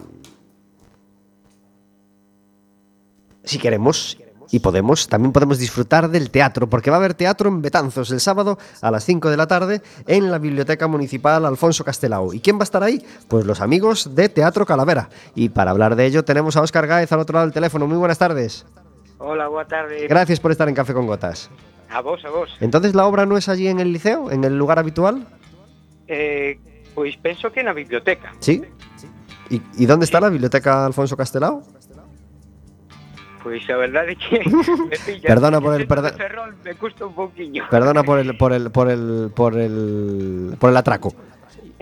si 3.44 3.58
queremos 3.58 4.18
y 4.50 4.58
podemos, 4.58 5.08
también 5.08 5.32
podemos 5.32 5.58
disfrutar 5.58 6.10
del 6.10 6.30
teatro, 6.30 6.68
porque 6.68 6.90
va 6.90 6.96
a 6.96 7.00
haber 7.00 7.14
teatro 7.14 7.48
en 7.48 7.62
Betanzos 7.62 8.10
el 8.10 8.20
sábado 8.20 8.58
a 8.82 8.90
las 8.90 9.02
5 9.04 9.30
de 9.30 9.36
la 9.38 9.46
tarde 9.46 9.80
en 10.06 10.30
la 10.30 10.38
Biblioteca 10.38 10.86
Municipal 10.88 11.46
Alfonso 11.46 11.84
Castelao. 11.84 12.34
¿Y 12.34 12.40
quién 12.40 12.58
va 12.58 12.62
a 12.62 12.64
estar 12.64 12.82
ahí? 12.82 13.02
Pues 13.28 13.46
los 13.46 13.62
amigos 13.62 14.14
de 14.14 14.28
Teatro 14.28 14.66
Calavera. 14.66 15.08
Y 15.34 15.48
para 15.48 15.70
hablar 15.70 15.96
de 15.96 16.04
ello 16.04 16.22
tenemos 16.22 16.56
a 16.56 16.60
Óscar 16.60 16.86
Gáez 16.86 17.10
al 17.12 17.20
otro 17.20 17.34
lado 17.34 17.46
del 17.46 17.54
teléfono. 17.54 17.86
Muy 17.86 17.96
buenas 17.96 18.18
tardes. 18.18 18.66
Hola, 19.16 19.48
boa 19.48 19.64
tarde. 19.64 20.06
Gracias 20.06 20.38
por 20.38 20.50
estar 20.50 20.68
en 20.68 20.74
Café 20.74 20.92
con 20.92 21.06
Gotas. 21.06 21.48
A 21.88 22.02
vos, 22.02 22.22
a 22.26 22.28
vos. 22.30 22.50
Entonces, 22.60 22.94
¿la 22.94 23.06
obra 23.06 23.24
no 23.24 23.38
es 23.38 23.48
allí 23.48 23.68
en 23.68 23.80
el 23.80 23.90
liceo, 23.92 24.30
en 24.30 24.44
el 24.44 24.58
lugar 24.58 24.78
habitual? 24.78 25.26
Eh, 26.08 26.58
pois 26.94 27.16
penso 27.16 27.50
que 27.52 27.62
na 27.62 27.72
biblioteca. 27.72 28.34
Sí. 28.40 28.62
¿Y, 29.48 29.62
y 29.76 29.86
dónde 29.86 30.04
está 30.04 30.20
la 30.20 30.30
Biblioteca 30.30 30.86
Alfonso 30.86 31.16
Castelao? 31.16 31.62
Pois 33.42 33.68
a 33.68 33.76
verdade 33.76 34.12
é 34.12 34.14
que 34.14 34.38
me 34.90 34.96
pilla. 35.04 35.26
Perdona 35.26 35.60
por 35.60 35.74
el- 35.74 35.86
Ferrol 36.16 36.54
me 36.64 36.74
custa 36.74 37.06
un 37.06 37.14
pouquiño. 37.14 37.64
Perdona 37.70 38.02
por 38.04 38.18
el, 38.18 38.36
por 38.36 38.52
el, 38.52 38.70
por 38.70 38.88
el, 38.88 39.30
por 39.34 39.58
el, 39.58 40.56
por 40.60 40.70
el 40.70 40.76
atraco. 40.76 41.12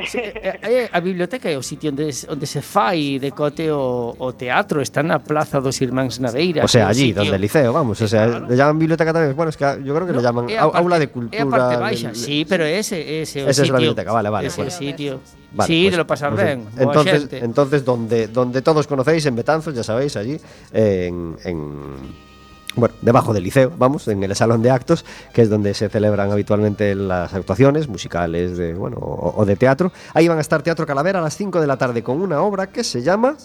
É 0.00 0.32
eh, 0.40 0.58
eh, 0.62 0.88
a 0.90 1.00
biblioteca 1.00 1.50
é 1.50 1.56
o 1.56 1.62
sitio 1.62 1.90
onde, 1.92 2.08
onde 2.28 2.46
se 2.46 2.60
fai 2.62 3.18
de 3.20 3.30
cote 3.32 3.70
o, 3.70 4.16
o 4.16 4.32
teatro, 4.32 4.80
está 4.80 5.02
na 5.02 5.20
Plaza 5.20 5.60
dos 5.60 5.80
Irmáns 5.80 6.18
Naveira. 6.18 6.64
O 6.64 6.68
sea, 6.68 6.88
allí, 6.88 7.12
sitio. 7.12 7.22
donde 7.22 7.36
el 7.36 7.42
liceo, 7.42 7.72
vamos, 7.72 8.00
o 8.00 8.08
sea, 8.08 8.40
le 8.40 8.56
llaman 8.56 8.78
biblioteca 8.78 9.12
tamén, 9.12 9.36
bueno, 9.36 9.50
es 9.50 9.56
que 9.56 9.64
yo 9.84 9.92
creo 9.94 10.06
que 10.08 10.14
no, 10.16 10.20
le 10.20 10.24
llaman 10.24 10.46
parte, 10.48 10.78
aula 10.78 10.96
de 10.98 11.08
cultura. 11.08 11.36
É 11.36 11.44
a 11.44 11.46
parte 11.46 11.76
baixa, 11.76 12.14
sí, 12.14 12.46
pero 12.48 12.64
ese, 12.64 13.22
ese, 13.22 13.44
ese 13.44 13.44
o 13.44 13.44
sitio. 13.44 13.50
Esa 13.50 13.62
es 13.62 13.70
la 13.70 13.78
biblioteca, 13.78 14.10
vale, 14.12 14.28
vale. 14.30 14.48
Ese 14.48 14.64
bueno. 14.64 14.72
sitio. 14.72 15.20
Vale, 15.52 15.66
sí, 15.66 15.78
pues, 15.84 15.92
de 15.92 15.96
lo 15.98 16.06
pasar 16.06 16.30
bien. 16.36 16.64
Entonces, 16.78 17.28
entonces 17.32 17.84
donde, 17.84 18.28
donde 18.28 18.62
todos 18.62 18.86
conocéis, 18.86 19.26
en 19.26 19.34
Betanzos, 19.36 19.74
ya 19.74 19.82
sabéis, 19.82 20.16
allí, 20.16 20.38
en, 20.72 21.36
en 21.44 22.29
bueno, 22.76 22.94
debajo 23.02 23.32
del 23.32 23.44
liceo, 23.44 23.72
vamos, 23.76 24.06
en 24.08 24.22
el 24.22 24.34
salón 24.36 24.62
de 24.62 24.70
actos, 24.70 25.04
que 25.32 25.42
es 25.42 25.50
donde 25.50 25.74
se 25.74 25.88
celebran 25.88 26.30
habitualmente 26.30 26.94
las 26.94 27.34
actuaciones 27.34 27.88
musicales 27.88 28.56
de, 28.56 28.74
bueno, 28.74 28.98
o, 28.98 29.34
o 29.36 29.44
de 29.44 29.56
teatro. 29.56 29.92
Ahí 30.14 30.28
van 30.28 30.38
a 30.38 30.40
estar 30.40 30.62
Teatro 30.62 30.86
Calavera 30.86 31.18
a 31.18 31.22
las 31.22 31.36
5 31.36 31.60
de 31.60 31.66
la 31.66 31.76
tarde 31.76 32.02
con 32.02 32.20
una 32.20 32.40
obra 32.42 32.68
que 32.68 32.84
se 32.84 33.02
llama 33.02 33.36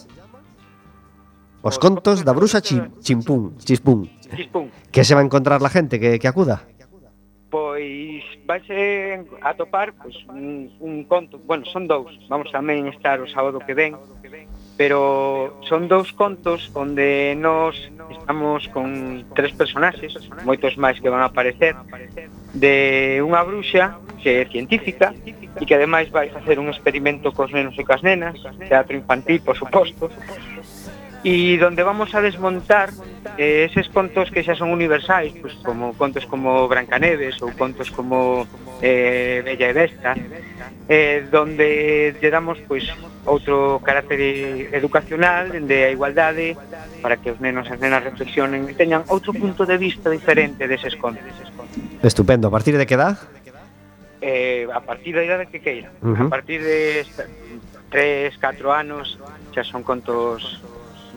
Os 1.66 1.80
contos 1.80 2.22
da 2.22 2.30
bruxa 2.30 2.62
chi, 2.62 2.78
chimpún, 3.02 3.58
chispún. 3.58 4.06
Que 4.92 5.04
se 5.04 5.16
va 5.16 5.22
a 5.22 5.26
encontrar 5.26 5.64
la 5.66 5.70
gente 5.70 6.00
que, 6.00 6.20
que 6.20 6.28
acuda? 6.28 6.62
Pois 7.50 8.22
vaise 8.46 9.26
a 9.42 9.52
topar 9.58 9.90
pois, 9.98 10.14
un, 10.30 10.70
un 10.80 11.06
conto, 11.06 11.42
bueno, 11.42 11.66
son 11.66 11.88
dous, 11.90 12.14
vamos 12.30 12.54
tamén 12.54 12.86
estar 12.94 13.18
o 13.18 13.26
sábado 13.26 13.58
que 13.66 13.74
ven, 13.74 13.98
pero 14.78 15.56
son 15.68 15.88
dous 15.88 16.12
contos 16.12 16.72
onde 16.76 17.36
nós 17.40 17.80
estamos 18.12 18.68
con 18.76 19.24
tres 19.32 19.56
personaxes, 19.56 20.20
moitos 20.44 20.76
máis 20.76 21.00
que 21.00 21.08
van 21.08 21.24
a 21.24 21.32
aparecer, 21.32 21.76
de 22.52 23.20
unha 23.24 23.44
bruxa 23.44 23.96
que 24.20 24.42
é 24.42 24.46
científica 24.52 25.16
e 25.24 25.64
que 25.64 25.76
ademais 25.76 26.12
vai 26.12 26.28
facer 26.28 26.60
un 26.60 26.68
experimento 26.68 27.32
cos 27.32 27.52
nenos 27.56 27.76
e 27.80 27.84
cas 27.88 28.04
nenas, 28.04 28.36
teatro 28.68 28.96
infantil, 28.98 29.40
por 29.40 29.56
suposto, 29.56 30.12
e 31.26 31.58
donde 31.58 31.82
vamos 31.82 32.14
a 32.14 32.22
desmontar 32.22 32.94
eh, 33.34 33.66
eses 33.66 33.90
contos 33.90 34.30
que 34.30 34.46
xa 34.46 34.54
son 34.54 34.70
universais, 34.70 35.34
pues, 35.42 35.58
como 35.66 35.98
contos 35.98 36.22
como 36.30 36.70
Brancaneves 36.70 37.42
ou 37.42 37.50
contos 37.58 37.90
como 37.90 38.46
eh, 38.78 39.42
Bella 39.42 39.74
e 39.74 39.74
Besta, 39.74 40.14
eh, 40.86 41.26
donde 41.34 42.14
lle 42.22 42.30
damos 42.30 42.62
pois 42.70 42.86
outro 43.26 43.82
carácter 43.82 44.22
educacional 44.70 45.50
de 45.50 45.90
a 45.90 45.92
igualdade 45.98 46.54
para 47.02 47.18
que 47.18 47.34
os 47.34 47.42
nenos 47.42 47.66
e 47.66 47.74
as 47.74 47.82
nenas 47.82 48.06
reflexionen 48.06 48.70
e 48.70 48.78
teñan 48.78 49.02
outro 49.10 49.34
punto 49.34 49.66
de 49.66 49.82
vista 49.82 50.14
diferente 50.14 50.70
deses 50.70 50.94
contos. 50.94 51.26
Estupendo. 52.06 52.46
A 52.48 52.54
partir 52.54 52.78
de 52.78 52.86
que 52.86 52.94
edad? 52.94 53.18
Eh, 54.22 54.70
a 54.70 54.82
partir 54.86 55.18
da 55.18 55.26
idade 55.26 55.50
que 55.50 55.58
queira. 55.58 55.90
A 56.06 56.30
partir 56.30 56.62
de 56.62 57.02
3, 57.90 58.38
4 58.38 58.70
anos 58.70 59.18
xa 59.58 59.66
son 59.66 59.82
contos 59.82 60.62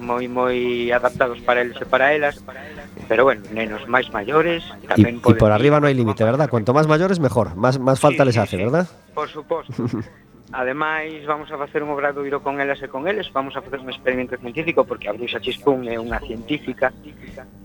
moi 0.01 0.31
moi 0.31 0.89
adaptados 0.95 1.43
para 1.43 1.61
eles 1.61 1.77
e 1.77 1.87
para 1.87 2.15
elas, 2.15 2.41
pero 3.11 3.27
bueno, 3.27 3.43
nenos 3.53 3.85
máis 3.91 4.09
maiores 4.15 4.65
tamén 4.87 5.19
y, 5.19 5.23
poden... 5.23 5.37
E 5.37 5.43
por 5.43 5.51
arriba 5.53 5.83
non 5.83 5.91
hai 5.91 5.97
límite, 5.99 6.23
verdad? 6.25 6.49
Cuanto 6.49 6.73
máis 6.73 6.87
maiores, 6.87 7.19
mejor. 7.19 7.59
Más, 7.59 7.77
más 7.77 7.99
falta 7.99 8.23
sí, 8.23 8.29
les 8.33 8.37
hace, 8.39 8.57
sí, 8.57 8.63
verdad? 8.63 8.87
Por 9.13 9.29
suposto. 9.29 9.75
Ademais, 10.53 11.27
vamos 11.27 11.53
a 11.53 11.59
facer 11.59 11.83
un 11.83 11.91
obradoiro 11.91 12.41
con 12.41 12.61
elas 12.61 12.81
e 12.81 12.89
con 12.89 13.05
eles, 13.05 13.29
vamos 13.33 13.53
a 13.57 13.61
facer 13.61 13.85
un 13.85 13.93
experimento 13.93 14.37
científico, 14.41 14.85
porque 14.85 15.09
a 15.09 15.13
Bruxa 15.13 15.45
Chispún 15.45 15.85
é 15.85 16.01
unha 16.01 16.17
científica, 16.25 16.89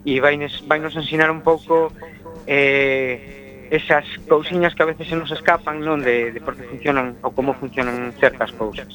e 0.03 0.19
vai, 0.19 0.35
nes, 0.35 0.59
vai 0.67 0.83
nos 0.83 0.91
ensinar 0.99 1.31
un 1.31 1.39
pouco 1.39 1.95
eh, 2.43 3.71
esas 3.71 4.03
cousiñas 4.27 4.75
que 4.75 4.83
a 4.83 4.91
veces 4.91 5.07
se 5.07 5.15
nos 5.15 5.31
escapan, 5.31 5.79
non, 5.79 6.03
de, 6.03 6.35
de 6.35 6.39
por 6.43 6.59
que 6.59 6.67
funcionan 6.67 7.15
ou 7.23 7.31
como 7.31 7.55
funcionan 7.55 8.11
certas 8.19 8.51
cousas. 8.51 8.91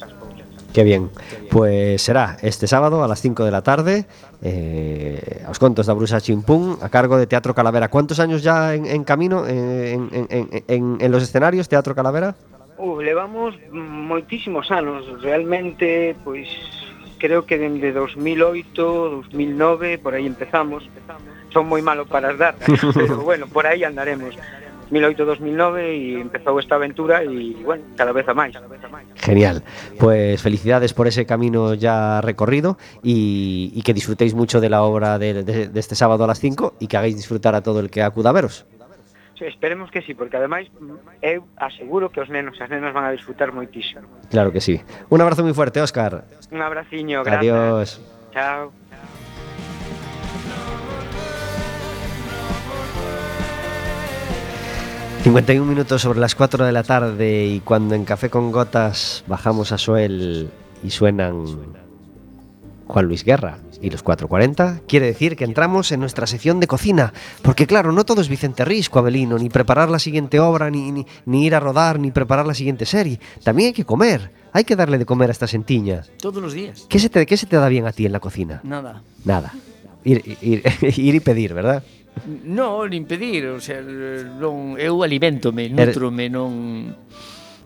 Qué 0.73 0.83
bien. 0.83 1.09
Pues 1.49 2.01
será 2.01 2.37
este 2.41 2.67
sábado 2.67 3.03
a 3.03 3.07
las 3.07 3.21
5 3.21 3.43
de 3.43 3.51
la 3.51 3.61
tarde, 3.63 4.05
eh, 4.41 5.43
a 5.45 5.49
os 5.51 5.57
contos 5.57 5.87
da 5.87 5.93
Bruxa 5.97 6.21
Chimpún, 6.21 6.77
a 6.81 6.89
cargo 6.89 7.17
de 7.17 7.25
Teatro 7.25 7.53
Calavera. 7.55 7.89
¿Cuántos 7.89 8.19
años 8.19 8.43
ya 8.43 8.75
en, 8.75 8.85
en 8.85 9.03
camino 9.03 9.47
en, 9.47 10.09
en- 10.13 10.27
en- 10.29 10.63
en- 10.67 10.97
en 11.01 11.11
los 11.11 11.23
escenarios 11.23 11.67
Teatro 11.67 11.95
Calavera? 11.95 12.35
Uh, 12.77 13.01
levamos 13.01 13.55
moitísimos 13.73 14.71
anos, 14.71 15.03
realmente, 15.21 16.15
pois 16.23 16.47
creo 17.17 17.43
que 17.45 17.57
dende 17.57 17.91
2008, 17.91 19.25
2009, 19.27 19.97
por 19.99 20.13
aí 20.13 20.25
empezamos. 20.25 20.87
Son 21.51 21.65
moi 21.65 21.81
malo 21.81 22.05
para 22.05 22.29
as 22.31 22.37
datas, 22.45 22.69
pero 22.93 23.19
bueno, 23.25 23.49
por 23.49 23.65
aí 23.65 23.83
andaremos. 23.83 24.37
2008-2009 24.91 25.77
e 25.79 26.19
empezou 26.19 26.59
esta 26.59 26.75
aventura 26.75 27.23
e, 27.23 27.55
bueno, 27.63 27.83
cada 27.95 28.11
vez 28.11 28.27
a 28.27 28.33
máis. 28.33 28.53
Genial. 29.15 29.63
Pues 29.99 30.41
felicidades 30.41 30.93
por 30.93 31.07
ese 31.07 31.25
camino 31.25 31.73
ya 31.73 32.21
recorrido 32.21 32.77
y, 33.03 33.71
y 33.73 33.81
que 33.83 33.93
disfrutéis 33.93 34.33
mucho 34.33 34.59
de 34.61 34.69
la 34.69 34.83
obra 34.83 35.17
de, 35.19 35.43
de- 35.43 35.67
de 35.69 35.79
este 35.79 35.95
sábado 35.95 36.23
a 36.23 36.27
las 36.27 36.39
5 36.39 36.75
y 36.79 36.87
que 36.87 36.97
hagáis 36.97 37.15
disfrutar 37.15 37.55
a 37.55 37.61
todo 37.61 37.79
el 37.79 37.89
que 37.89 38.01
acuda 38.01 38.29
a 38.29 38.33
veros. 38.33 38.65
Esperemos 39.39 39.89
que 39.89 40.01
sí, 40.01 40.13
porque 40.13 40.35
ademais 40.35 40.67
eu 41.23 41.47
aseguro 41.55 42.11
que 42.11 42.19
os 42.19 42.27
nenos 42.27 42.59
e 42.59 42.63
as 42.63 42.67
nenas 42.67 42.91
van 42.91 43.07
a 43.07 43.11
disfrutar 43.15 43.55
moitísimo. 43.55 44.03
Claro 44.27 44.51
que 44.51 44.59
sí. 44.59 44.83
Un 45.07 45.21
abrazo 45.23 45.47
muy 45.47 45.55
fuerte, 45.55 45.79
Óscar. 45.79 46.27
Un 46.51 46.59
abraciño, 46.59 47.23
gracias. 47.23 47.39
Adiós. 47.55 48.01
Chao. 48.35 48.75
51 55.23 55.65
minutos 55.65 56.01
sobre 56.01 56.19
las 56.19 56.33
4 56.33 56.65
de 56.65 56.71
la 56.71 56.83
tarde 56.83 57.45
y 57.45 57.59
cuando 57.59 57.93
en 57.93 58.05
Café 58.05 58.29
con 58.29 58.51
Gotas 58.51 59.25
bajamos 59.27 59.73
a 59.73 59.77
Suel 59.77 60.49
y 60.81 60.89
suenan 60.91 61.45
Juan 62.87 63.05
Luis 63.05 63.25
Guerra 63.25 63.59
y 63.81 63.89
los 63.89 64.01
440, 64.01 64.81
quiere 64.87 65.07
decir 65.07 65.35
que 65.35 65.43
entramos 65.43 65.91
en 65.91 65.99
nuestra 65.99 66.25
sección 66.25 66.61
de 66.61 66.67
cocina. 66.67 67.13
Porque 67.41 67.67
claro, 67.67 67.91
no 67.91 68.05
todo 68.05 68.21
es 68.21 68.29
Vicente 68.29 68.63
Risco, 68.63 68.99
Abelino, 68.99 69.37
ni 69.37 69.49
preparar 69.49 69.89
la 69.89 69.99
siguiente 69.99 70.39
obra, 70.39 70.69
ni, 70.69 70.91
ni, 70.91 71.05
ni 71.25 71.45
ir 71.45 71.53
a 71.53 71.59
rodar, 71.59 71.99
ni 71.99 72.11
preparar 72.11 72.47
la 72.47 72.53
siguiente 72.53 72.85
serie. 72.85 73.19
También 73.43 73.67
hay 73.67 73.73
que 73.73 73.85
comer, 73.85 74.31
hay 74.53 74.63
que 74.63 74.75
darle 74.77 74.97
de 74.97 75.05
comer 75.05 75.29
a 75.29 75.33
esta 75.33 75.47
sentiña. 75.47 76.03
Todos 76.21 76.41
los 76.41 76.53
días. 76.53 76.85
¿Qué 76.87 76.97
se 76.97 77.09
te, 77.09 77.25
qué 77.25 77.35
se 77.35 77.45
te 77.45 77.57
da 77.57 77.67
bien 77.67 77.85
a 77.85 77.91
ti 77.91 78.05
en 78.05 78.13
la 78.13 78.21
cocina? 78.21 78.61
Nada. 78.63 79.03
Nada. 79.25 79.53
Ir, 80.03 80.37
ir, 80.41 80.63
ir 80.81 81.15
y 81.15 81.19
pedir, 81.19 81.53
¿verdad? 81.53 81.83
No, 82.25 82.87
nin 82.87 83.05
pedir, 83.05 83.47
o 83.47 83.61
sea, 83.61 83.81
non, 83.81 84.75
eu 84.79 85.03
alimentome, 85.03 85.69
nutrome, 85.69 86.27
non... 86.29 86.95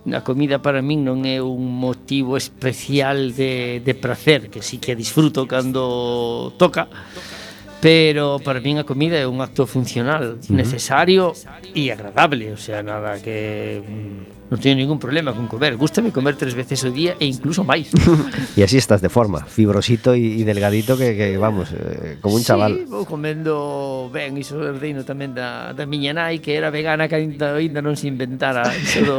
A 0.04 0.20
comida 0.20 0.60
para 0.60 0.84
min 0.84 1.08
non 1.08 1.24
é 1.24 1.40
un 1.40 1.80
motivo 1.80 2.36
especial 2.36 3.32
de, 3.32 3.80
de 3.80 3.94
placer, 3.96 4.52
que 4.52 4.60
sí 4.60 4.76
que 4.76 5.00
disfruto 5.00 5.48
cando 5.48 6.52
toca, 6.60 6.92
pero 7.80 8.36
para 8.44 8.60
min 8.60 8.84
a 8.84 8.88
comida 8.88 9.16
é 9.16 9.24
un 9.24 9.40
acto 9.40 9.64
funcional, 9.64 10.44
necesario 10.52 11.32
e 11.72 11.88
agradable, 11.88 12.52
o 12.52 12.60
sea, 12.60 12.84
nada 12.84 13.16
que... 13.24 13.80
Mm, 13.80 14.43
non 14.54 14.62
teño 14.62 14.78
ningún 14.78 15.02
problema 15.02 15.34
con 15.34 15.50
comer. 15.50 15.74
Gústame 15.82 16.14
comer 16.14 16.38
tres 16.38 16.54
veces 16.54 16.86
ao 16.86 16.94
día 16.94 17.18
e 17.18 17.26
incluso 17.26 17.66
máis. 17.66 17.90
e 18.54 18.62
así 18.66 18.78
estás 18.78 19.02
de 19.02 19.10
forma, 19.10 19.42
fibrosito 19.50 20.14
e 20.14 20.46
delgadito 20.46 20.94
que, 20.94 21.18
que 21.18 21.34
vamos, 21.42 21.74
eh, 21.74 22.22
como 22.22 22.38
un 22.38 22.46
sí, 22.46 22.54
chaval. 22.54 22.86
vou 22.86 23.02
comendo 23.10 24.14
ben, 24.14 24.38
iso 24.38 24.62
herdeino 24.62 25.02
tamén 25.02 25.34
da, 25.34 25.74
da 25.74 25.90
miña 25.90 26.14
nai, 26.14 26.38
que 26.38 26.54
era 26.54 26.70
vegana 26.70 27.10
que 27.10 27.18
ainda, 27.18 27.58
ainda 27.58 27.82
non 27.82 27.98
se 27.98 28.06
inventara 28.06 28.70
iso 28.78 29.02
do, 29.02 29.18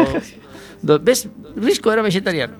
do, 0.87 0.93
ves, 1.03 1.27
risco 1.59 1.91
era 1.91 2.07
vegetariano. 2.07 2.55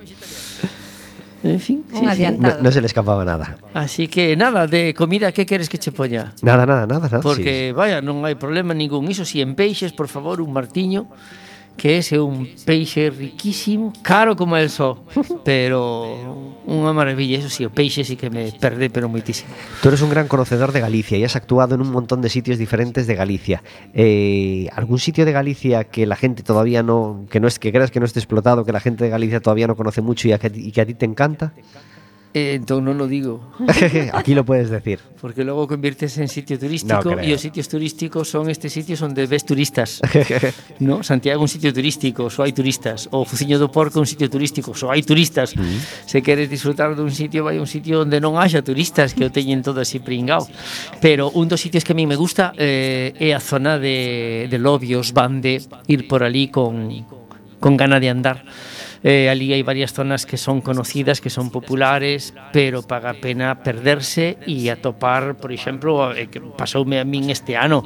En 1.45 1.61
fin, 1.61 1.85
sí, 1.93 2.01
sí. 2.17 2.25
No, 2.41 2.57
no, 2.59 2.73
se 2.73 2.81
le 2.81 2.89
escapaba 2.89 3.23
nada. 3.23 3.61
Así 3.77 4.09
que 4.09 4.35
nada, 4.35 4.67
de 4.67 4.97
comida, 4.97 5.31
que 5.31 5.45
queres 5.47 5.69
que 5.69 5.77
che 5.79 5.93
poña? 5.93 6.33
Nada, 6.43 6.65
nada, 6.67 6.89
nada, 6.89 7.07
nada. 7.07 7.21
Porque, 7.21 7.71
sí. 7.71 7.77
vaya, 7.77 8.01
non 8.01 8.25
hai 8.25 8.35
problema 8.35 8.73
ningún. 8.73 9.07
Iso, 9.13 9.23
si 9.29 9.45
en 9.45 9.53
peixes, 9.53 9.93
por 9.93 10.09
favor, 10.09 10.41
un 10.41 10.51
martiño 10.57 11.13
Que 11.77 11.99
ese 11.99 12.17
é 12.17 12.21
un 12.21 12.47
peixe 12.65 13.11
riquísimo 13.11 13.93
Caro 14.03 14.37
como 14.37 14.57
el 14.57 14.71
só 14.71 15.03
Pero 15.45 16.63
unha 16.65 16.93
maravilla 16.95 17.43
Eso 17.43 17.51
o 17.67 17.71
peixe 17.71 18.05
sí 18.07 18.17
que 18.17 18.31
me 18.31 18.55
perde 18.55 18.89
Pero 18.89 19.11
moitísimo 19.11 19.51
Tú 19.83 19.89
eres 19.89 20.01
un 20.01 20.11
gran 20.11 20.29
conocedor 20.29 20.73
de 20.73 20.81
Galicia 20.81 21.19
y 21.19 21.25
has 21.25 21.37
actuado 21.37 21.75
en 21.75 21.81
un 21.81 21.91
montón 21.91 22.23
de 22.23 22.29
sitios 22.29 22.59
diferentes 22.59 23.07
de 23.07 23.15
Galicia. 23.15 23.63
Eh, 23.93 24.69
¿Algún 24.73 24.99
sitio 24.99 25.25
de 25.25 25.33
Galicia 25.33 25.85
que 25.85 26.07
la 26.07 26.17
gente 26.17 26.43
todavía 26.43 26.83
no, 26.83 27.27
que 27.31 27.41
no 27.41 27.49
es, 27.49 27.59
que 27.59 27.73
creas 27.73 27.91
que 27.91 28.01
no 28.01 28.07
esté 28.07 28.21
explotado, 28.21 28.65
que 28.65 28.73
la 28.73 28.81
gente 28.81 29.05
de 29.05 29.11
Galicia 29.11 29.41
todavía 29.41 29.67
no 29.67 29.77
conoce 29.77 30.01
mucho 30.01 30.29
y, 30.29 30.33
a 30.33 30.39
que, 30.39 30.51
y 30.55 30.73
que 30.73 30.81
a 30.81 30.87
ti 30.87 30.95
te 30.95 31.07
encanta? 31.07 31.53
Eh, 32.35 32.59
entón 32.59 32.83
non 32.83 32.99
lo 32.99 33.07
digo. 33.07 33.55
Aquí 34.19 34.35
lo 34.35 34.43
puedes 34.43 34.67
decir. 34.67 34.99
Porque 35.23 35.47
logo 35.47 35.71
conviertes 35.71 36.19
en 36.19 36.27
sitio 36.27 36.59
turístico 36.59 37.15
no 37.15 37.23
e 37.23 37.31
os 37.31 37.39
sitios 37.39 37.71
turísticos 37.71 38.27
son 38.27 38.51
estes 38.51 38.75
sitios 38.75 38.99
onde 39.07 39.31
ves 39.31 39.47
turistas. 39.47 40.03
no, 40.83 41.07
Santiago 41.07 41.39
un 41.39 41.47
sitio 41.47 41.71
turístico, 41.71 42.27
só 42.35 42.43
hai 42.43 42.51
turistas. 42.51 43.07
O 43.15 43.23
Fuciño 43.23 43.63
do 43.63 43.71
Porco 43.71 44.03
un 44.03 44.11
sitio 44.11 44.27
turístico, 44.27 44.75
só 44.75 44.91
hai 44.91 45.07
turistas. 45.07 45.55
Mm. 45.55 46.11
Se 46.11 46.27
queres 46.27 46.51
disfrutar 46.51 46.99
dun 46.99 47.15
sitio, 47.15 47.47
vai 47.47 47.55
a 47.55 47.63
un 47.63 47.71
sitio 47.71 48.03
onde 48.03 48.19
non 48.19 48.35
haxa 48.35 48.67
turistas 48.67 49.15
que 49.15 49.23
o 49.23 49.31
teñen 49.31 49.63
todo 49.63 49.79
así 49.79 50.03
pringao. 50.03 50.43
Pero 50.99 51.31
un 51.39 51.47
dos 51.47 51.63
sitios 51.63 51.87
que 51.87 51.95
a 51.95 51.99
mí 51.99 52.03
me 52.03 52.19
gusta 52.19 52.51
eh, 52.59 53.15
é 53.15 53.31
a 53.31 53.39
zona 53.39 53.79
de, 53.79 54.51
de 54.51 54.59
Lobios, 54.59 55.15
Bande, 55.15 55.63
ir 55.87 56.11
por 56.11 56.27
ali 56.27 56.51
con, 56.51 56.91
con 57.63 57.79
gana 57.79 58.03
de 58.03 58.11
andar 58.11 58.43
Eh, 59.05 59.29
ali 59.29 59.53
hai 59.53 59.61
varias 59.61 59.93
zonas 59.93 60.25
que 60.25 60.41
son 60.41 60.65
conocidas, 60.65 61.21
que 61.21 61.29
son 61.29 61.53
populares, 61.53 62.33
pero 62.57 62.81
paga 62.81 63.13
a 63.13 63.21
pena 63.21 63.61
perderse 63.61 64.41
e 64.49 64.73
atopar, 64.73 65.37
por 65.37 65.53
exemplo, 65.53 66.17
eh, 66.17 66.33
que 66.33 66.41
pasoume 66.41 66.97
a 66.97 67.05
min 67.05 67.29
este 67.29 67.53
ano, 67.53 67.85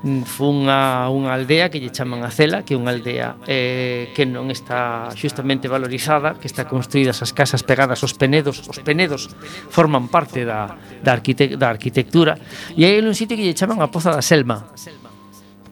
mm, 0.00 0.24
fun 0.24 0.72
a 0.72 1.12
unha 1.12 1.36
aldea 1.36 1.68
que 1.68 1.84
lle 1.84 1.92
chaman 1.92 2.24
a 2.24 2.32
Cela, 2.32 2.64
que 2.64 2.72
é 2.72 2.80
unha 2.80 2.96
aldea 2.96 3.36
eh, 3.44 4.08
que 4.16 4.24
non 4.24 4.48
está 4.48 5.12
xustamente 5.12 5.68
valorizada, 5.68 6.40
que 6.40 6.48
está 6.48 6.64
construídas 6.64 7.20
as 7.20 7.36
casas 7.36 7.60
pegadas 7.60 8.00
aos 8.00 8.16
penedos, 8.16 8.64
os 8.64 8.80
penedos 8.80 9.28
forman 9.68 10.08
parte 10.08 10.48
da, 10.48 10.80
da, 11.04 11.12
arquite 11.12 11.60
da 11.60 11.68
arquitectura, 11.68 12.40
e 12.72 12.88
hai 12.88 13.04
un 13.04 13.12
sitio 13.12 13.36
que 13.36 13.44
lle 13.44 13.52
chaman 13.52 13.84
a 13.84 13.92
Poza 13.92 14.08
da 14.08 14.24
Selma, 14.24 14.64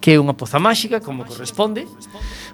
que 0.03 0.19
é 0.19 0.19
unha 0.19 0.35
poza 0.35 0.59
máxica, 0.59 0.99
como 0.99 1.23
corresponde, 1.23 1.87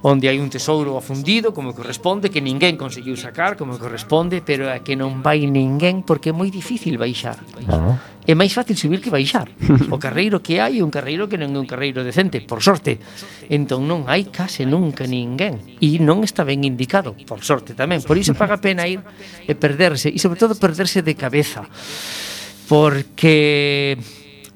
onde 0.05 0.29
hai 0.29 0.37
un 0.37 0.53
tesouro 0.53 1.01
afundido, 1.01 1.57
como 1.57 1.73
corresponde, 1.73 2.29
que 2.29 2.45
ninguén 2.45 2.77
conseguiu 2.77 3.17
sacar, 3.17 3.57
como 3.57 3.81
corresponde, 3.81 4.45
pero 4.45 4.69
é 4.69 4.85
que 4.85 5.01
non 5.01 5.25
vai 5.25 5.49
ninguén 5.49 6.05
porque 6.05 6.29
é 6.29 6.35
moi 6.37 6.53
difícil 6.53 7.01
baixar. 7.01 7.41
Ah. 7.73 7.97
É 8.29 8.37
máis 8.37 8.53
fácil 8.53 8.77
subir 8.77 9.01
que 9.01 9.09
baixar. 9.09 9.49
O 9.89 9.97
carreiro 9.97 10.45
que 10.45 10.61
hai 10.61 10.77
é 10.77 10.85
un 10.85 10.93
carreiro 10.93 11.25
que 11.33 11.41
non 11.41 11.49
é 11.57 11.59
un 11.59 11.65
carreiro 11.65 12.05
decente, 12.05 12.45
por 12.45 12.61
sorte. 12.61 13.01
Entón 13.49 13.89
non 13.89 14.05
hai 14.05 14.29
case 14.29 14.69
nunca 14.69 15.09
ninguén. 15.09 15.81
E 15.81 15.97
non 16.05 16.21
está 16.21 16.45
ben 16.45 16.61
indicado, 16.69 17.17
por 17.25 17.41
sorte 17.41 17.73
tamén. 17.73 18.05
Por 18.05 18.21
iso 18.21 18.37
paga 18.37 18.61
pena 18.61 18.85
ir 18.85 19.01
e 19.49 19.57
perderse, 19.57 20.13
e 20.13 20.21
sobre 20.21 20.37
todo 20.37 20.53
perderse 20.61 21.01
de 21.01 21.17
cabeza. 21.17 21.65
Porque 22.69 23.97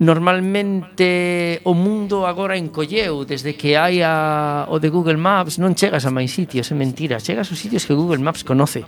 normalmente 0.02 1.62
o 1.62 1.78
mundo 1.78 2.26
agora 2.26 2.58
encolleu 2.58 3.22
desde 3.22 3.54
que 3.54 3.78
hai 3.78 4.02
a, 4.02 4.66
o 4.66 4.82
de 4.82 4.90
Google 4.90 5.14
Maps 5.14 5.62
non 5.62 5.78
chegas 5.78 6.02
a 6.02 6.10
máis 6.10 6.34
sitios, 6.34 6.66
é 6.68 6.74
mentira. 6.74 7.22
Chegas 7.22 7.46
aos 7.46 7.62
sitios 7.62 7.86
que 7.86 7.94
Google 7.94 8.18
Maps 8.18 8.42
conoce 8.42 8.82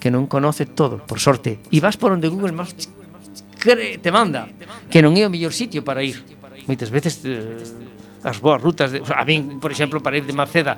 que 0.00 0.08
non 0.08 0.24
conoce 0.28 0.68
todo, 0.68 1.00
por 1.04 1.20
sorte. 1.20 1.60
E 1.72 1.80
vas 1.80 2.00
por 2.00 2.12
onde 2.12 2.32
Google 2.32 2.56
Maps 2.56 2.88
te 3.64 4.10
manda 4.12 4.48
que 4.88 5.04
non 5.04 5.12
é 5.16 5.28
o 5.28 5.32
mellor 5.32 5.52
sitio 5.52 5.84
para 5.84 6.00
ir. 6.00 6.20
Moitas 6.64 6.88
veces 6.88 7.20
eh, 7.28 7.60
as 8.24 8.40
boas 8.40 8.60
rutas. 8.60 8.90
De, 8.90 9.02
a 9.04 9.24
min, 9.24 9.60
por 9.60 9.70
exemplo, 9.70 10.00
para 10.00 10.16
ir 10.16 10.24
de 10.24 10.32
Maceda 10.32 10.76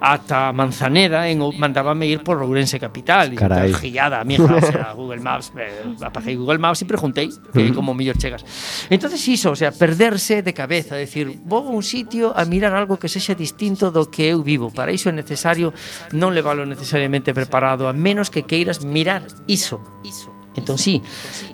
ata 0.00 0.52
Manzaneda, 0.54 1.28
en 1.28 1.42
mandábame 1.58 2.06
ir 2.06 2.22
por 2.22 2.40
Ourense 2.42 2.78
Capital. 2.78 3.34
Carai. 3.34 3.70
E 3.70 3.74
gillada, 3.74 4.20
a 4.20 4.24
mí 4.24 4.36
a 4.38 4.92
Google 4.94 5.20
Maps, 5.20 5.52
eh, 5.56 5.94
apaguei 6.02 6.36
Google 6.36 6.58
Maps 6.58 6.82
e 6.82 6.86
preguntei 6.86 7.28
que 7.28 7.70
mm. 7.70 7.74
como 7.74 7.94
mellor 7.94 8.16
chegas. 8.18 8.44
entonces 8.90 9.20
iso, 9.28 9.52
o 9.52 9.56
sea, 9.56 9.72
perderse 9.72 10.42
de 10.42 10.52
cabeza, 10.54 10.94
decir, 10.96 11.40
vou 11.44 11.66
a 11.66 11.70
un 11.70 11.82
sitio 11.82 12.32
a 12.34 12.44
mirar 12.44 12.74
algo 12.74 12.98
que 12.98 13.08
sexa 13.08 13.34
distinto 13.34 13.90
do 13.90 14.10
que 14.10 14.30
eu 14.30 14.42
vivo. 14.42 14.70
Para 14.70 14.90
iso 14.94 15.08
é 15.08 15.14
necesario 15.14 15.74
non 16.14 16.34
leválo 16.34 16.66
necesariamente 16.66 17.34
preparado, 17.34 17.86
a 17.86 17.92
menos 17.94 18.30
que 18.30 18.46
queiras 18.46 18.82
mirar 18.82 19.22
iso, 19.46 19.82
iso 20.02 20.33
Entón 20.54 20.78
sí, 20.78 21.02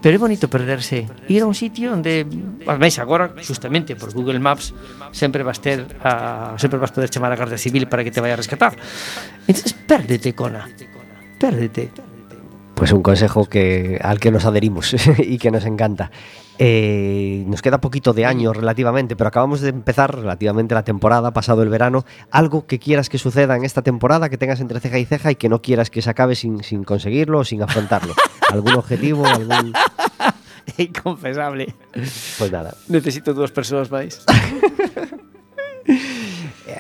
pero 0.05 0.17
é 0.17 0.21
bonito 0.21 0.53
perderse, 0.53 1.09
ir 1.33 1.41
a 1.41 1.49
un 1.49 1.57
sitio 1.57 1.97
onde, 1.97 2.29
ademais 2.69 3.01
agora, 3.01 3.33
justamente 3.41 3.97
por 3.97 4.13
Google 4.13 4.37
Maps, 4.37 4.77
sempre 5.13 5.41
vas 5.41 5.61
ter 5.65 5.89
a, 6.05 6.53
sempre 6.61 6.77
vas 6.77 6.93
poder 6.93 7.09
chamar 7.09 7.33
a 7.33 7.37
Guardia 7.41 7.57
Civil 7.57 7.89
para 7.89 8.05
que 8.05 8.13
te 8.13 8.21
vaya 8.21 8.37
a 8.37 8.41
rescatar. 8.41 8.77
Entonces, 9.49 9.73
pérdete, 9.73 10.37
Cona, 10.37 10.69
pérdete. 11.41 12.10
Pues 12.81 12.93
un 12.93 13.03
consejo 13.03 13.45
que 13.45 14.01
al 14.03 14.19
que 14.19 14.31
nos 14.31 14.47
adherimos 14.47 14.97
y 15.19 15.37
que 15.37 15.51
nos 15.51 15.67
encanta. 15.67 16.11
Eh, 16.57 17.45
nos 17.47 17.61
queda 17.61 17.79
poquito 17.79 18.15
de 18.15 18.25
año 18.25 18.55
relativamente, 18.55 19.17
pero 19.17 19.29
acabamos 19.29 19.61
de 19.61 19.69
empezar 19.69 20.17
relativamente 20.17 20.75
la 20.75 20.83
temporada, 20.83 21.31
pasado 21.35 21.63
el 21.63 21.69
verano. 21.69 22.07
Algo 22.31 22.67
que 22.67 22.79
quieras 22.79 23.11
que 23.11 23.19
suceda 23.19 23.55
en 23.55 23.67
esta 23.67 23.83
temporada, 23.83 24.31
que 24.31 24.39
tengas 24.39 24.61
entre 24.61 24.81
ceja 24.81 24.99
y 24.99 25.05
ceja 25.05 25.31
y 25.31 25.35
que 25.35 25.51
no 25.51 25.61
quieras 25.61 25.91
que 25.91 26.01
se 26.01 26.09
acabe 26.09 26.35
sin, 26.37 26.65
sin 26.65 26.83
conseguirlo 26.83 27.41
o 27.41 27.45
sin 27.45 27.63
afrontarlo. 27.63 28.15
¿Algún 28.51 28.73
objetivo? 28.73 29.27
Algún... 29.27 29.75
Inconfesable 30.79 31.75
Pues 32.39 32.51
nada. 32.51 32.73
Necesito 32.89 33.35
dúas 33.35 33.51
persoas 33.53 33.91
máis 33.91 34.25